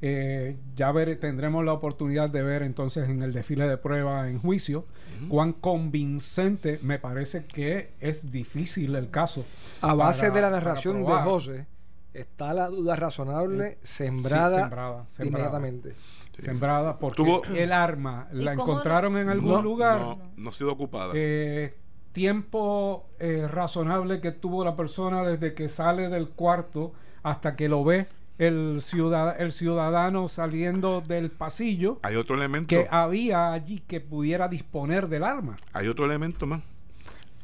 Eh, 0.00 0.56
ya 0.76 0.92
ver, 0.92 1.18
tendremos 1.18 1.64
la 1.64 1.72
oportunidad 1.72 2.30
de 2.30 2.42
ver 2.42 2.62
entonces 2.62 3.08
en 3.08 3.20
el 3.22 3.32
desfile 3.32 3.66
de 3.66 3.76
prueba 3.78 4.28
en 4.30 4.38
juicio 4.38 4.86
cuán 5.28 5.52
convincente 5.52 6.78
me 6.82 7.00
parece 7.00 7.46
que 7.46 7.90
es 8.00 8.30
difícil 8.30 8.94
el 8.94 9.10
caso. 9.10 9.44
A 9.80 9.94
base 9.94 10.28
para- 10.28 10.34
de 10.34 10.40
la 10.42 10.50
narración 10.50 11.04
de. 11.04 11.12
José, 11.12 11.66
está 12.14 12.54
la 12.54 12.68
duda 12.68 12.94
razonable 12.94 13.78
Sí, 13.82 13.96
sembrada, 13.96 14.60
sembrada, 14.60 15.06
sembrada. 15.10 15.26
inmediatamente. 15.58 15.94
Sembrada 16.38 16.98
porque 16.98 17.22
Tuvo- 17.22 17.44
el 17.54 17.72
arma 17.72 18.28
¿Y 18.32 18.36
la 18.42 18.52
encontraron 18.52 19.16
en 19.16 19.28
algún 19.28 19.52
No, 19.52 19.62
lugar. 19.62 20.00
No, 20.00 20.18
no 20.36 20.48
ha 20.48 20.52
sido 20.52 20.72
ocupada. 20.72 21.12
Eh, 21.14 21.74
tiempo 22.12 23.06
eh, 23.18 23.46
razonable 23.50 24.20
que 24.20 24.32
tuvo 24.32 24.64
la 24.64 24.76
persona 24.76 25.22
desde 25.22 25.54
que 25.54 25.68
sale 25.68 26.08
del 26.08 26.28
cuarto 26.28 26.92
hasta 27.22 27.56
que 27.56 27.68
lo 27.68 27.84
ve 27.84 28.06
el, 28.38 28.78
ciudad, 28.82 29.40
el 29.40 29.50
ciudadano 29.52 30.28
saliendo 30.28 31.00
del 31.00 31.30
pasillo 31.30 31.98
hay 32.02 32.14
otro 32.16 32.36
elemento. 32.36 32.68
que 32.68 32.86
había 32.90 33.52
allí 33.52 33.80
que 33.80 34.00
pudiera 34.00 34.46
disponer 34.48 35.08
del 35.08 35.24
arma. 35.24 35.56
Hay 35.72 35.88
otro 35.88 36.04
elemento 36.04 36.46
más. 36.46 36.62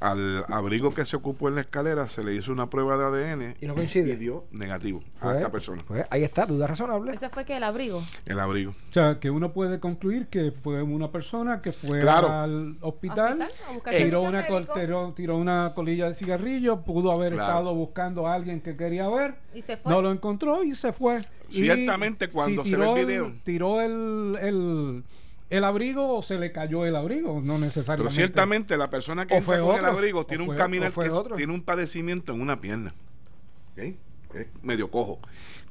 Al 0.05 0.45
abrigo 0.49 0.93
que 0.93 1.05
se 1.05 1.17
ocupó 1.17 1.49
en 1.49 1.55
la 1.55 1.63
escalera 1.63 2.09
se 2.09 2.23
le 2.23 2.35
hizo 2.35 2.53
una 2.53 2.69
prueba 2.69 2.97
de 2.97 3.05
ADN 3.33 3.57
Y 3.61 3.67
no 3.67 3.75
coincide. 3.75 4.13
y 4.13 4.17
dio 4.17 4.45
negativo 4.53 5.03
a 5.19 5.23
Pues, 5.25 5.37
esta 5.37 5.51
persona. 5.51 5.83
pues 5.87 6.05
ahí 6.11 6.23
está, 6.25 6.45
duda 6.47 6.67
razonable. 6.67 7.13
Ese 7.13 7.31
fue 7.31 7.45
que 7.45 7.57
el 7.57 7.63
abrigo. 7.65 8.03
El 8.27 8.39
abrigo. 8.39 8.73
O 8.73 8.93
sea, 8.93 9.19
que 9.19 9.31
uno 9.31 9.53
puede 9.53 9.81
concluir 9.81 10.27
que 10.27 10.53
fue 10.53 10.83
una 10.83 11.11
persona 11.11 11.63
que 11.63 11.73
fue 11.73 12.01
Claro. 12.01 12.29
al 12.31 12.77
hospital, 12.83 13.47
tiró, 13.91 14.23
una 14.23 14.47
col- 14.47 14.63
médico. 14.65 14.75
tiró, 14.79 15.13
tiró 15.15 15.37
una 15.39 15.73
colilla 15.75 16.07
de 16.09 16.15
cigarrillo, 16.15 16.83
pudo 16.83 17.11
haber 17.11 17.33
Claro. 17.33 17.49
estado 17.49 17.75
buscando 17.75 18.27
a 18.27 18.35
alguien 18.35 18.61
que 18.61 18.77
quería 18.77 19.09
ver, 19.09 19.37
Y 19.55 19.63
se 19.63 19.77
fue. 19.79 19.91
no 19.91 20.03
lo 20.03 20.13
encontró 20.13 20.63
y 20.65 20.75
se 20.75 20.93
fue. 20.93 21.25
Y 21.49 21.55
Ciertamente, 21.61 22.29
cuando 22.29 22.65
se 22.65 22.77
ve 22.77 23.01
el 23.01 23.07
video. 23.07 23.33
tiró 23.45 23.81
el, 23.81 24.37
el, 24.41 25.05
el 25.51 25.65
abrigo 25.65 26.17
o 26.17 26.23
se 26.23 26.39
le 26.39 26.53
cayó 26.53 26.85
el 26.87 26.97
abrigo, 26.97 27.35
no 27.41 27.55
Pero 27.55 27.59
necesariamente. 27.59 28.15
ciertamente 28.15 28.77
la 28.77 28.91
persona 28.91 29.27
que 29.27 29.35
entra 29.37 29.45
fue 29.55 29.61
con 29.65 29.79
el 29.79 29.85
abrigo 29.85 30.25
tiene 30.25 30.45
un 30.49 30.57
caminar 30.57 30.93
que 30.93 31.11
otro. 31.11 31.37
tiene 31.37 31.53
un 31.53 31.63
padecimiento 31.63 32.33
en 32.33 32.41
una 32.41 32.61
pierna. 32.61 32.95
¿Ok? 33.73 33.79
Es 34.35 34.47
medio 34.63 34.91
cojo. 34.91 35.21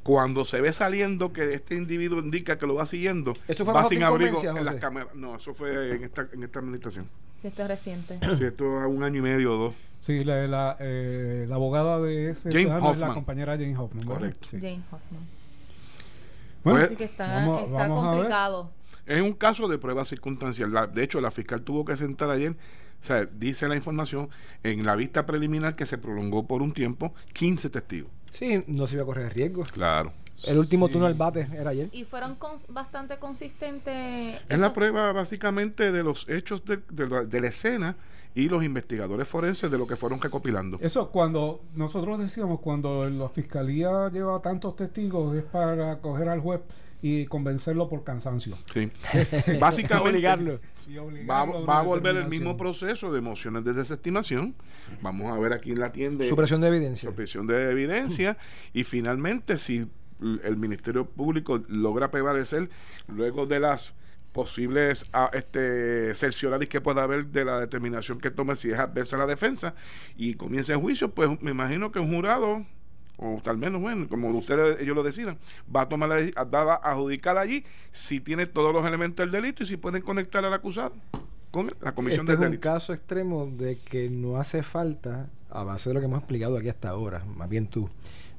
Cuando 0.04 0.44
se 0.44 0.60
ve 0.62 0.72
saliendo 0.74 1.32
que 1.34 1.54
este 1.54 1.76
individuo 1.76 2.20
indica 2.20 2.58
que 2.58 2.68
lo 2.68 2.76
va 2.76 2.86
siguiendo, 2.86 3.34
¿Eso 3.48 3.64
fue 3.66 3.74
va 3.74 3.84
sin 3.86 4.04
abrigo 4.04 4.42
en 4.44 4.64
las 4.66 4.76
cámaras. 4.76 5.14
No, 5.16 5.36
eso 5.38 5.54
fue 5.54 5.96
en 5.96 6.04
esta, 6.04 6.28
en 6.34 6.44
esta 6.44 6.60
administración. 6.60 7.08
Si 7.42 7.48
esto 7.48 7.62
es 7.64 7.68
reciente. 7.70 8.20
Sí, 8.38 8.44
esto 8.46 8.82
es 8.84 8.88
un 8.90 9.04
año 9.04 9.20
y 9.20 9.22
medio 9.22 9.54
o 9.54 9.58
dos. 9.58 9.74
Sí, 10.02 10.24
la, 10.26 10.46
la, 10.48 10.76
eh, 10.82 11.46
la 11.48 11.56
abogada 11.56 12.00
de 12.02 12.30
ese 12.32 12.50
Jane 12.52 12.64
ciudadano 12.66 12.92
es 12.92 13.00
la 13.00 13.14
compañera 13.14 13.54
Jane 13.58 13.78
Hoffman. 13.78 14.06
Correcto. 14.06 14.48
Sí. 14.52 14.58
Jane 14.58 14.82
Hoffman. 14.92 15.22
Bueno, 16.64 16.80
Pues, 16.80 16.84
Así 16.86 16.96
que 16.98 17.04
está, 17.06 17.28
vamos- 17.36 17.62
está 17.64 17.72
vamos 17.78 17.98
a 18.04 18.08
ver. 18.10 18.16
complicado. 18.20 18.72
Es 19.06 19.22
un 19.22 19.34
caso 19.34 19.68
de 19.68 19.78
prueba 19.78 20.06
circunstancial. 20.06 20.72
La- 20.74 20.88
de 20.88 21.04
hecho, 21.04 21.20
la 21.22 21.32
fiscal 21.32 21.62
tuvo 21.62 21.84
que 21.86 21.96
sentar 21.98 22.30
ayer, 22.30 22.52
o 22.54 23.06
sea, 23.06 23.26
dice 23.26 23.68
la 23.68 23.76
información, 23.76 24.30
en 24.64 24.86
la 24.86 24.96
vista 24.96 25.26
preliminar 25.26 25.76
que 25.76 25.86
se 25.86 25.98
prolongó 25.98 26.48
por 26.48 26.62
un 26.62 26.72
tiempo, 26.74 27.14
15 27.34 27.70
testigos. 27.70 28.10
Sí, 28.32 28.64
no 28.68 28.88
se 28.88 28.96
iba 28.96 29.04
a 29.04 29.06
correr 29.06 29.34
riesgo. 29.34 29.64
Claro. 29.64 30.14
El 30.48 30.58
último 30.58 30.88
Sí. 30.88 30.94
turno 30.94 31.06
al 31.08 31.14
bate 31.14 31.48
era 31.54 31.70
ayer. 31.70 31.90
Y 31.92 32.06
fueron 32.06 32.40
cons- 32.40 32.66
bastante 32.68 33.18
consistentes. 33.20 34.42
Es 34.50 34.60
la 34.60 34.74
prueba 34.74 35.12
básicamente 35.12 35.92
de 35.92 36.04
los 36.04 36.28
hechos 36.28 36.66
de, 36.66 36.80
de 36.90 37.08
la, 37.08 37.24
de 37.24 37.40
la 37.42 37.48
escena 37.48 37.96
y 38.34 38.50
los 38.50 38.64
investigadores 38.64 39.28
forenses 39.28 39.70
de 39.70 39.78
lo 39.78 39.86
que 39.86 39.96
fueron 39.96 40.20
recopilando. 40.20 40.80
Eso 40.82 41.10
cuando 41.12 41.62
nosotros 41.76 42.18
decíamos 42.20 42.62
cuando 42.62 43.08
la 43.10 43.30
fiscalía 43.30 44.10
lleva 44.12 44.42
tantos 44.42 44.76
testigos 44.76 45.36
es 45.36 45.44
para 45.44 46.00
coger 46.00 46.30
al 46.30 46.40
juez 46.40 46.62
y 47.04 47.26
convencerlo 47.26 47.90
por 47.90 48.06
cansancio. 48.06 48.58
Sí. 48.74 48.90
Básicamente 49.60 50.10
Obligarlo. 50.10 50.62
Y 50.88 50.96
va, 50.96 51.04
obligarlo 51.04 51.54
a 51.56 51.58
una 51.58 51.66
va 51.66 51.80
a 51.80 51.82
volver 51.82 52.16
el 52.16 52.30
mismo 52.30 52.56
proceso 52.56 53.12
de 53.12 53.20
mociones 53.20 53.66
de 53.66 53.74
desestimación. 53.74 54.56
Vamos 55.02 55.36
a 55.36 55.38
ver 55.38 55.52
aquí 55.52 55.72
en 55.72 55.82
la 55.82 55.92
tienda 55.92 56.24
Supresión 56.24 56.62
de 56.62 56.70
evidencia. 56.70 57.10
supresión 57.10 57.46
de 57.46 57.72
evidencia 57.72 58.38
y 58.72 58.86
finalmente 58.86 59.58
si 59.58 59.86
el 60.22 60.56
Ministerio 60.56 61.06
Público 61.06 61.62
logra 61.68 62.10
prevalecer 62.10 62.70
luego 63.10 63.46
de 63.46 63.60
las 63.60 63.98
posibles 64.32 65.06
este 65.34 66.16
cerciorarios 66.16 66.70
que 66.70 66.80
pueda 66.80 67.04
haber 67.04 67.28
de 67.28 67.44
la 67.44 67.60
determinación 67.60 68.20
que 68.20 68.32
tome 68.32 68.56
si 68.56 68.72
es 68.72 68.80
adversa 68.80 69.18
a 69.18 69.20
la 69.20 69.26
defensa 69.28 69.76
y 70.16 70.36
comienza 70.36 70.72
el 70.72 70.80
juicio, 70.80 71.14
pues 71.14 71.42
me 71.42 71.52
imagino 71.52 71.92
que 71.92 72.00
un 72.00 72.14
jurado 72.14 72.66
o 73.24 73.40
tal 73.42 73.58
menos, 73.58 73.82
bueno, 73.82 74.08
como 74.10 74.30
ustedes 74.30 74.82
ellos 74.82 74.96
lo 74.96 75.04
decidan, 75.04 75.38
va 75.74 75.82
a 75.82 75.90
tomar 75.90 76.10
la 76.10 76.20
deci- 76.20 76.34
a, 76.36 76.90
adjudicar 76.92 77.38
allí 77.38 77.64
si 77.92 78.20
tiene 78.20 78.46
todos 78.48 78.74
los 78.74 78.86
elementos 78.86 79.24
del 79.26 79.32
delito 79.32 79.64
y 79.64 79.66
si 79.66 79.78
pueden 79.78 80.02
conectar 80.02 80.44
al 80.44 80.54
acusado 80.54 80.94
con 81.52 81.74
la 81.82 81.94
comisión 81.94 82.22
Este 82.26 82.34
es 82.34 82.40
del 82.40 82.48
un 82.48 82.52
delito. 82.54 82.70
caso 82.74 82.94
extremo 82.94 83.46
de 83.46 83.78
que 83.80 84.10
no 84.10 84.38
hace 84.38 84.64
falta, 84.64 85.28
a 85.50 85.64
base 85.64 85.90
de 85.90 85.94
lo 85.94 86.00
que 86.00 86.08
hemos 86.08 86.20
explicado 86.20 86.58
aquí 86.58 86.68
hasta 86.70 86.90
ahora, 86.90 87.24
más 87.26 87.48
bien 87.50 87.68
tú, 87.68 87.90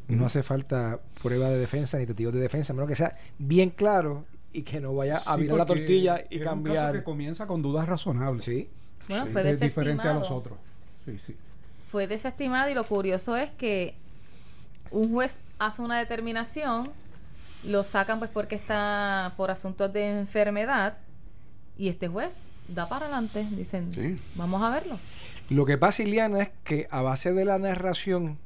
no 0.09 0.27
hace 0.27 0.43
falta 0.43 1.01
prueba 1.23 1.49
de 1.49 1.57
defensa 1.59 1.97
ni 1.99 2.07
testigos 2.07 2.35
de 2.35 2.41
defensa, 2.41 2.73
a 2.73 2.77
menos 2.77 2.89
que 2.89 2.97
sea 2.97 3.17
bien 3.39 3.71
claro 3.71 4.25
y 4.53 4.63
que 4.63 4.81
no 4.81 4.95
vaya 4.95 5.17
a 5.17 5.35
Sí, 5.37 5.41
virar 5.43 5.57
la 5.59 5.67
tortilla 5.67 6.25
y 6.29 6.37
es 6.37 6.41
un 6.41 6.45
caso 6.45 6.51
cambiar. 6.51 6.93
que 6.93 7.03
comienza 7.05 7.47
con 7.47 7.63
dudas 7.63 7.89
razonables. 7.89 8.45
Sí. 8.45 8.69
Bueno, 9.09 9.27
Sí, 9.27 9.33
fue 9.33 9.51
es 9.51 9.61
diferente 9.61 10.03
a 10.03 10.15
los 10.15 10.23
desestimado. 10.29 10.37
otros. 10.37 10.59
Sí, 11.07 11.19
sí. 11.19 11.37
Fue 11.91 12.07
desestimado 12.07 12.71
y 12.71 12.75
lo 12.75 12.85
curioso 12.85 13.37
es 13.37 13.51
que 13.53 13.95
un 14.95 15.13
juez 15.13 15.39
hace 15.59 15.83
una 15.83 15.99
determinación, 15.99 16.89
lo 17.65 17.83
sacan 17.85 18.19
pues 18.19 18.31
porque 18.31 18.55
está 18.55 19.33
por 19.37 19.51
asuntos 19.51 19.93
de 19.93 20.07
enfermedad 20.21 20.99
y 21.79 21.89
este 21.89 22.09
juez 22.09 22.39
da 22.69 22.89
para 22.89 23.07
adelante, 23.07 23.47
dicen, 23.51 23.93
Sí. 23.93 24.19
vamos 24.37 24.63
a 24.63 24.71
verlo. 24.71 24.99
Lo 25.51 25.67
que 25.67 25.77
pasa, 25.77 26.03
Iliana, 26.03 26.41
es 26.43 26.51
que 26.65 26.87
a 26.91 27.03
base 27.03 27.33
de 27.33 27.45
la 27.45 27.59
narración, 27.59 28.39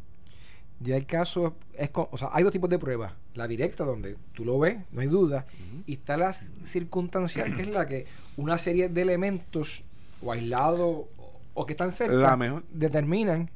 ya 0.80 0.96
el 0.96 1.06
caso 1.06 1.54
es. 1.74 1.90
con- 1.90 2.08
o 2.10 2.18
sea, 2.18 2.30
hay 2.32 2.42
dos 2.42 2.52
tipos 2.52 2.70
de 2.70 2.78
pruebas. 2.78 3.12
La 3.34 3.46
directa, 3.46 3.84
donde 3.84 4.16
tú 4.34 4.44
lo 4.44 4.58
ves, 4.58 4.78
no 4.92 5.00
hay 5.00 5.06
duda. 5.06 5.46
Y 5.86 5.94
está 5.94 6.16
la 6.16 6.32
circunstancial, 6.32 7.54
que 7.54 7.62
es 7.62 7.68
la 7.68 7.86
que 7.86 8.06
una 8.36 8.58
serie 8.58 8.88
de 8.88 9.02
elementos 9.02 9.84
o 10.22 10.32
aislados 10.32 10.80
o, 10.80 11.08
o 11.54 11.66
que 11.66 11.72
están 11.72 11.92
cerca 11.92 12.14
La 12.14 12.36
mejor. 12.36 12.64
determinan. 12.72 13.50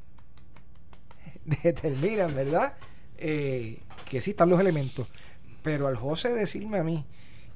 Determinan, 1.63 2.35
¿verdad? 2.35 2.75
Eh, 3.19 3.81
que 4.09 4.21
sí 4.21 4.31
están 4.31 4.51
los 4.51 4.61
elementos. 4.61 5.07
Pero 5.63 5.87
al 5.87 5.97
José 5.97 6.31
decirme 6.33 6.79
a 6.79 6.85
mí 6.85 7.05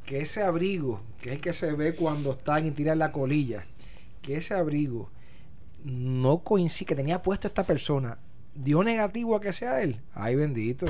que 0.04 0.20
ese 0.20 0.42
abrigo, 0.42 1.00
que 1.18 1.30
es 1.30 1.34
el 1.36 1.40
que 1.40 1.52
se 1.52 1.72
ve 1.72 1.94
cuando 1.94 2.32
están 2.32 2.66
y 2.66 2.70
tiran 2.70 2.98
la 2.98 3.12
colilla, 3.12 3.66
que 4.22 4.36
ese 4.36 4.54
abrigo 4.54 5.10
no 5.84 6.38
coincide, 6.38 6.86
que 6.86 6.94
tenía 6.94 7.22
puesto 7.22 7.48
esta 7.48 7.64
persona, 7.64 8.18
dio 8.54 8.82
negativo 8.82 9.36
a 9.36 9.40
que 9.40 9.52
sea 9.52 9.82
él. 9.82 10.00
Ay, 10.14 10.36
bendito. 10.36 10.86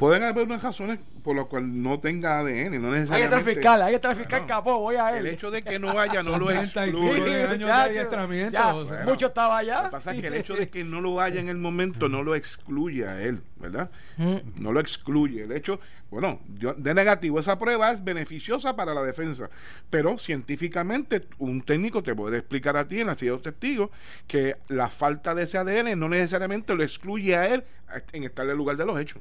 Pueden 0.00 0.22
haber 0.22 0.46
unas 0.46 0.62
razones 0.62 0.98
por 1.22 1.36
las 1.36 1.44
cuales 1.44 1.68
no 1.68 2.00
tenga 2.00 2.38
ADN, 2.38 2.80
no 2.80 2.90
Ahí 2.90 3.02
está 3.02 3.16
necesariamente. 3.18 3.36
el 3.50 3.56
fiscal, 3.56 3.82
ahí 3.82 3.94
está 3.96 4.10
el 4.12 4.16
fiscal 4.16 4.40
Bueno, 4.40 4.54
capó, 4.54 4.78
voy 4.78 4.96
a 4.96 5.10
él. 5.18 5.26
El 5.26 5.34
hecho 5.34 5.50
de 5.50 5.62
que 5.62 5.78
no 5.78 6.00
haya 6.00 6.22
no 6.22 6.38
lo 6.38 6.46
30 6.46 6.86
y 6.86 6.88
excluye. 6.90 8.50
ya, 8.50 8.74
mucho 9.04 9.26
estaba 9.26 9.62
Lo 9.62 9.66
que 9.66 9.72
allá. 9.72 9.90
pasa 9.90 10.14
es 10.14 10.20
que 10.22 10.26
el 10.28 10.34
hecho 10.34 10.54
de 10.54 10.70
que 10.70 10.84
no 10.84 11.02
lo 11.02 11.20
haya 11.20 11.38
en 11.38 11.50
el 11.50 11.58
momento 11.58 12.08
no 12.08 12.22
lo 12.22 12.34
excluye 12.34 13.06
a 13.06 13.20
él, 13.22 13.42
¿verdad? 13.56 13.90
Mm. 14.16 14.36
No 14.56 14.72
lo 14.72 14.80
excluye. 14.80 15.46
De 15.46 15.58
hecho, 15.58 15.78
bueno, 16.10 16.40
yo- 16.58 16.72
de 16.72 16.94
negativo, 16.94 17.38
esa 17.38 17.58
prueba 17.58 17.90
es 17.90 18.02
beneficiosa 18.02 18.74
para 18.76 18.94
la 18.94 19.02
defensa. 19.02 19.50
Pero 19.90 20.16
científicamente, 20.16 21.26
un 21.36 21.60
técnico 21.60 22.02
te 22.02 22.14
puede 22.14 22.38
explicar 22.38 22.74
a 22.78 22.88
ti 22.88 23.00
en 23.00 23.08
la 23.08 23.14
silla 23.16 23.32
de 23.32 23.36
los 23.36 23.42
testigos 23.42 23.90
que 24.26 24.56
la 24.68 24.88
falta 24.88 25.34
de 25.34 25.42
ese 25.42 25.58
ADN 25.58 25.94
no 25.94 26.08
necesariamente 26.08 26.74
lo 26.74 26.82
excluye 26.82 27.36
a 27.36 27.52
él 27.52 27.64
en 28.12 28.24
estar 28.24 28.46
en 28.46 28.52
el 28.52 28.56
lugar 28.56 28.78
de 28.78 28.86
los 28.86 28.98
hechos. 28.98 29.20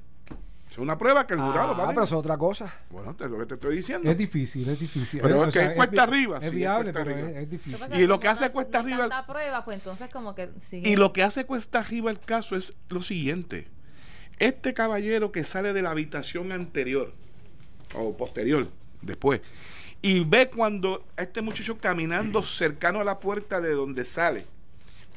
Es 0.80 0.84
una 0.84 0.98
prueba 0.98 1.28
que 1.28 1.34
el 1.34 1.42
jurado 1.42 1.76
va 1.76 1.84
Ah, 1.84 1.86
a 1.88 1.90
pero 1.90 2.04
eso 2.06 2.16
es 2.16 2.20
otra 2.20 2.38
cosa. 2.38 2.74
Bueno, 2.90 3.12
es 3.20 3.30
lo 3.30 3.38
que 3.38 3.46
te 3.48 3.54
estoy 3.56 3.76
diciendo. 3.76 4.10
Es 4.10 4.18
difícil, 4.18 4.70
es 4.70 4.80
difícil. 4.80 5.20
Pero 5.22 5.44
es 5.44 5.54
que 5.54 5.66
es 5.66 5.76
cuesta 5.76 6.04
arriba, 6.04 6.40
Es 6.42 6.52
viable, 6.54 6.94
pero 6.94 7.12
es, 7.18 7.50
difícil. 7.50 8.00
Y 8.00 8.08
lo 8.08 8.18
que 8.22 8.30
hace 8.30 8.50
cuesta 8.50 8.80
arriba- 8.80 9.10
tanta 9.10 9.28
prueba, 9.28 9.66
pues 9.66 9.76
entonces 9.76 10.10
como 10.10 10.34
que 10.36 10.50
sigue. 10.60 10.90
Y 10.90 10.96
lo 10.96 11.12
que 11.12 11.22
hace 11.24 11.46
cuesta 11.46 11.80
arriba 11.80 12.12
el 12.12 12.20
caso 12.20 12.56
es 12.56 12.74
lo 12.88 13.02
siguiente. 13.02 13.68
Este 14.38 14.74
caballero 14.74 15.34
que 15.34 15.44
sale 15.44 15.74
de 15.74 15.82
la 15.82 15.92
habitación 15.92 16.54
anterior 16.54 17.12
o 17.94 18.16
posterior, 18.16 18.66
después, 19.02 19.42
y 20.02 20.24
ve 20.24 20.50
cuando 20.50 21.06
este 21.18 21.42
muchacho 21.42 21.78
caminando 21.78 22.42
cercano 22.42 23.02
a 23.02 23.04
la 23.04 23.20
puerta 23.20 23.60
de 23.60 23.72
donde 23.74 24.06
sale, 24.06 24.46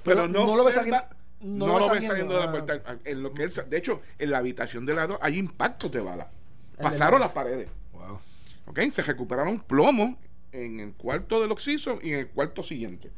pero, 0.02 0.22
Pero 0.22 0.28
no, 0.28 0.44
no 0.44 0.56
lo 0.56 0.64
observa- 0.64 1.08
no, 1.42 1.66
no 1.66 1.78
lo 1.78 1.88
ve 1.88 2.00
ve 2.00 2.06
saliendo 2.06 2.34
de 2.34 2.40
la 2.40 2.46
saliendo, 2.46 2.66
puerta. 2.66 2.98
En 3.04 3.22
lo 3.22 3.34
que 3.34 3.42
él 3.42 3.52
de 3.68 3.76
hecho, 3.76 4.00
en 4.18 4.30
la 4.30 4.38
habitación 4.38 4.86
de 4.86 4.94
lado 4.94 5.18
hay 5.20 5.38
impactos 5.38 5.90
de 5.90 6.00
bala. 6.00 6.30
El 6.78 6.84
Pasaron 6.84 7.20
las 7.20 7.30
paredes. 7.30 7.68
Wow. 7.92 8.20
¿ok? 8.66 8.80
Se 8.90 9.02
recuperaron 9.02 9.60
plomos 9.60 10.16
en 10.52 10.80
el 10.80 10.92
cuarto 10.94 11.40
del 11.40 11.50
oxiso 11.50 11.98
y 12.02 12.12
en 12.12 12.20
el 12.20 12.28
cuarto 12.28 12.62
siguiente. 12.62 13.10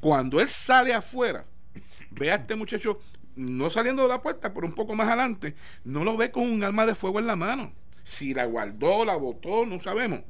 Cuando 0.00 0.40
él 0.40 0.48
sale 0.48 0.94
afuera, 0.94 1.44
ve 2.10 2.32
a 2.32 2.36
este 2.36 2.54
muchacho 2.54 3.00
no 3.36 3.70
saliendo 3.70 4.02
de 4.02 4.08
la 4.08 4.20
puerta, 4.20 4.52
pero 4.52 4.66
un 4.66 4.74
poco 4.74 4.94
más 4.94 5.06
adelante, 5.06 5.54
no 5.84 6.02
lo 6.02 6.16
ve 6.16 6.32
con 6.32 6.42
un 6.42 6.64
arma 6.64 6.86
de 6.86 6.94
fuego 6.94 7.20
en 7.20 7.26
la 7.26 7.36
mano. 7.36 7.72
Si 8.02 8.34
la 8.34 8.46
guardó, 8.46 9.04
la 9.04 9.16
botó, 9.16 9.64
no 9.64 9.80
sabemos. 9.80 10.20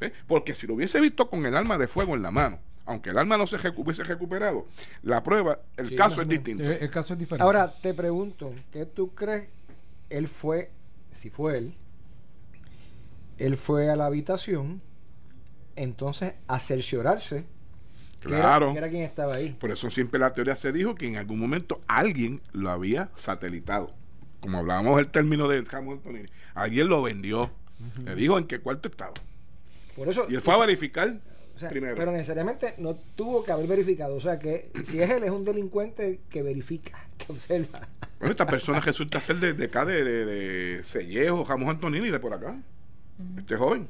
¿Ve? 0.00 0.12
Porque 0.26 0.54
si 0.54 0.66
lo 0.66 0.74
hubiese 0.74 1.00
visto 1.00 1.28
con 1.28 1.44
el 1.44 1.56
arma 1.56 1.76
de 1.76 1.88
fuego 1.88 2.14
en 2.14 2.22
la 2.22 2.30
mano, 2.30 2.60
aunque 2.86 3.10
el 3.10 3.18
arma 3.18 3.36
no 3.36 3.46
se 3.46 3.56
recu- 3.58 3.78
hubiese 3.78 4.04
recuperado, 4.04 4.66
la 5.02 5.22
prueba, 5.22 5.60
el 5.76 5.88
Sí, 5.88 5.96
caso 5.96 6.16
no, 6.16 6.22
es 6.22 6.28
distinto. 6.28 6.64
Eh, 6.64 6.78
el 6.82 6.90
caso 6.90 7.14
es 7.14 7.18
diferente. 7.18 7.42
Ahora, 7.44 7.72
te 7.80 7.94
pregunto, 7.94 8.52
¿qué 8.72 8.84
tú 8.86 9.14
crees? 9.14 9.48
Él 10.10 10.28
fue, 10.28 10.70
si 11.10 11.30
fue 11.30 11.58
él, 11.58 11.74
él 13.38 13.56
fue 13.56 13.90
a 13.90 13.96
la 13.96 14.06
habitación, 14.06 14.80
entonces 15.76 16.34
a 16.46 16.58
cerciorarse 16.60 17.44
que 18.20 18.28
era- 18.28 18.40
Claro. 18.40 18.72
que 18.72 18.78
era 18.78 18.88
quien 18.88 19.02
estaba 19.02 19.34
ahí. 19.34 19.50
Por 19.58 19.70
eso 19.70 19.90
siempre 19.90 20.18
la 20.20 20.32
teoría 20.32 20.56
se 20.56 20.72
dijo 20.72 20.94
que 20.94 21.08
en 21.08 21.16
algún 21.16 21.38
momento 21.40 21.80
alguien 21.88 22.40
lo 22.52 22.70
había 22.70 23.10
satelitado. 23.16 23.92
Como 24.40 24.58
hablábamos 24.58 24.96
del 24.96 25.08
término 25.08 25.48
de 25.48 25.62
Ramos 25.62 25.98
Antonini. 25.98 26.26
Alguien 26.54 26.88
lo 26.88 27.02
vendió. 27.02 27.50
Le 28.04 28.14
dijo 28.14 28.38
en 28.38 28.46
qué 28.46 28.60
cuarto 28.60 28.88
estaba. 28.88 29.12
Por 29.96 30.08
eso, 30.08 30.26
Y 30.30 30.34
él 30.34 30.40
fue 30.40 30.54
a 30.54 30.58
verificar 30.58 31.18
o 31.54 31.58
sea, 31.58 31.68
primero. 31.68 31.94
pero 31.96 32.10
necesariamente 32.12 32.74
no 32.78 32.94
tuvo 33.16 33.44
que 33.44 33.52
haber 33.52 33.66
verificado. 33.66 34.16
O 34.16 34.20
sea, 34.20 34.38
que 34.38 34.70
si 34.84 35.00
es 35.00 35.10
él, 35.10 35.22
es 35.24 35.30
un 35.30 35.44
delincuente 35.44 36.20
que 36.30 36.42
verifica, 36.42 37.06
que 37.18 37.32
observa. 37.32 37.80
Bueno, 38.18 38.30
esta 38.30 38.46
persona 38.46 38.80
resulta 38.80 39.20
ser 39.20 39.36
de, 39.36 39.52
de 39.52 39.64
acá, 39.66 39.84
de, 39.84 40.02
de, 40.04 40.24
de 40.24 40.84
Cellejo, 40.84 41.44
Ramos 41.44 41.68
Antonini, 41.68 42.10
de 42.10 42.18
por 42.18 42.32
acá. 42.34 42.56
Este 43.38 43.56
joven. 43.56 43.86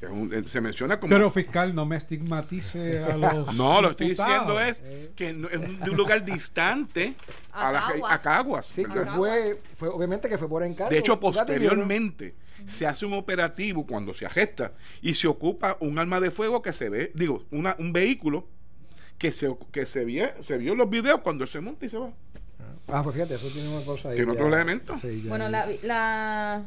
Que 0.00 0.06
es 0.06 0.12
un- 0.12 0.32
eh, 0.34 0.42
se 0.46 0.60
menciona 0.60 1.00
como... 1.00 1.10
Pero 1.10 1.30
fiscal, 1.30 1.74
no 1.74 1.86
me 1.86 1.96
estigmatice 1.96 2.98
a 2.98 3.16
los. 3.16 3.54
no, 3.54 3.80
lo 3.80 3.90
estoy 3.90 4.08
imputados. 4.08 4.46
diciendo 4.46 4.60
es 4.60 5.10
que 5.14 5.32
no- 5.32 5.48
es 5.48 5.56
un- 5.58 5.80
de 5.80 5.90
un 5.90 5.96
lugar 5.96 6.24
distante 6.24 7.14
a, 7.52 7.68
A 7.68 7.72
la- 7.72 7.80
Caguas. 7.80 8.12
a 8.12 8.18
Caguas. 8.18 8.66
Sí, 8.66 8.84
que 8.84 9.00
fue, 9.06 9.58
fue, 9.78 9.88
obviamente 9.88 10.28
que 10.28 10.36
fue 10.36 10.48
por 10.48 10.62
encargo. 10.64 10.90
De 10.90 10.98
hecho, 10.98 11.18
posteriormente 11.18 12.34
se 12.66 12.86
hace 12.86 13.06
un 13.06 13.12
operativo 13.12 13.86
cuando 13.86 14.14
se 14.14 14.26
arresta 14.26 14.72
y 15.02 15.14
se 15.14 15.28
ocupa 15.28 15.76
un 15.80 15.98
arma 15.98 16.20
de 16.20 16.30
fuego 16.30 16.62
que 16.62 16.72
se 16.72 16.88
ve, 16.88 17.12
digo, 17.14 17.44
una, 17.50 17.76
un 17.78 17.92
vehículo 17.92 18.48
que 19.18 19.32
se 19.32 19.54
que 19.72 19.86
se 19.86 20.04
vio, 20.04 20.26
se 20.40 20.58
vio 20.58 20.72
en 20.72 20.78
los 20.78 20.90
videos 20.90 21.20
cuando 21.20 21.44
él 21.44 21.48
se 21.48 21.60
monta 21.60 21.86
y 21.86 21.88
se 21.88 21.98
va. 21.98 22.10
Ah, 22.88 23.02
pues 23.02 23.14
fíjate, 23.14 23.34
eso 23.34 23.48
tiene 23.48 23.68
una 23.68 23.84
cosa 23.84 24.10
ahí. 24.10 24.16
Tiene 24.16 24.32
ya. 24.32 24.38
otro 24.38 24.54
elemento. 24.54 24.96
Sí, 24.96 25.24
Bueno, 25.26 25.48
la, 25.48 25.68
la 25.82 26.64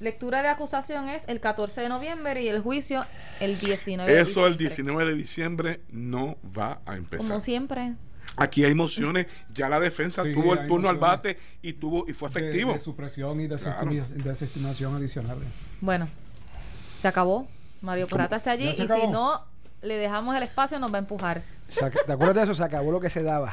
lectura 0.00 0.42
de 0.42 0.48
acusación 0.48 1.08
es 1.08 1.28
el 1.28 1.40
14 1.40 1.82
de 1.82 1.88
noviembre 1.88 2.42
y 2.42 2.48
el 2.48 2.60
juicio 2.60 3.04
el 3.38 3.58
19 3.58 4.12
de 4.12 4.20
Eso 4.20 4.46
el 4.46 4.56
diciembre. 4.56 4.94
19 4.94 5.04
de 5.04 5.14
diciembre 5.14 5.80
no 5.90 6.36
va 6.56 6.80
a 6.86 6.96
empezar. 6.96 7.28
Como 7.28 7.40
siempre. 7.40 7.94
Aquí 8.36 8.64
hay 8.64 8.74
mociones, 8.74 9.26
ya 9.52 9.68
la 9.68 9.80
defensa 9.80 10.22
Sí, 10.22 10.32
tuvo 10.32 10.54
el 10.54 10.66
turno 10.66 10.88
al 10.88 10.98
bate 10.98 11.38
y 11.62 11.74
tuvo 11.74 12.08
y 12.08 12.12
fue 12.12 12.28
efectivo. 12.28 12.72
De, 12.72 12.80
supresión 12.80 13.40
y 13.40 13.48
Claro. 13.48 13.90
desestimación 14.24 14.94
adicional. 14.94 15.38
Bueno, 15.80 16.08
se 17.00 17.08
acabó. 17.08 17.48
Mario 17.80 18.06
Porrata 18.06 18.36
está 18.36 18.52
allí 18.52 18.64
¿Ya 18.64 18.84
y 18.84 18.88
si 18.88 19.06
no 19.08 19.44
le 19.82 19.96
dejamos 19.96 20.36
el 20.36 20.42
espacio 20.42 20.78
nos 20.78 20.92
va 20.92 20.96
a 20.96 21.00
empujar. 21.00 21.42
¿Te 22.06 22.12
acuerdas 22.12 22.36
de 22.36 22.42
eso? 22.42 22.54
Se 22.54 22.62
acabó 22.62 22.92
lo 22.92 23.00
que 23.00 23.10
se 23.10 23.22
daba. 23.22 23.52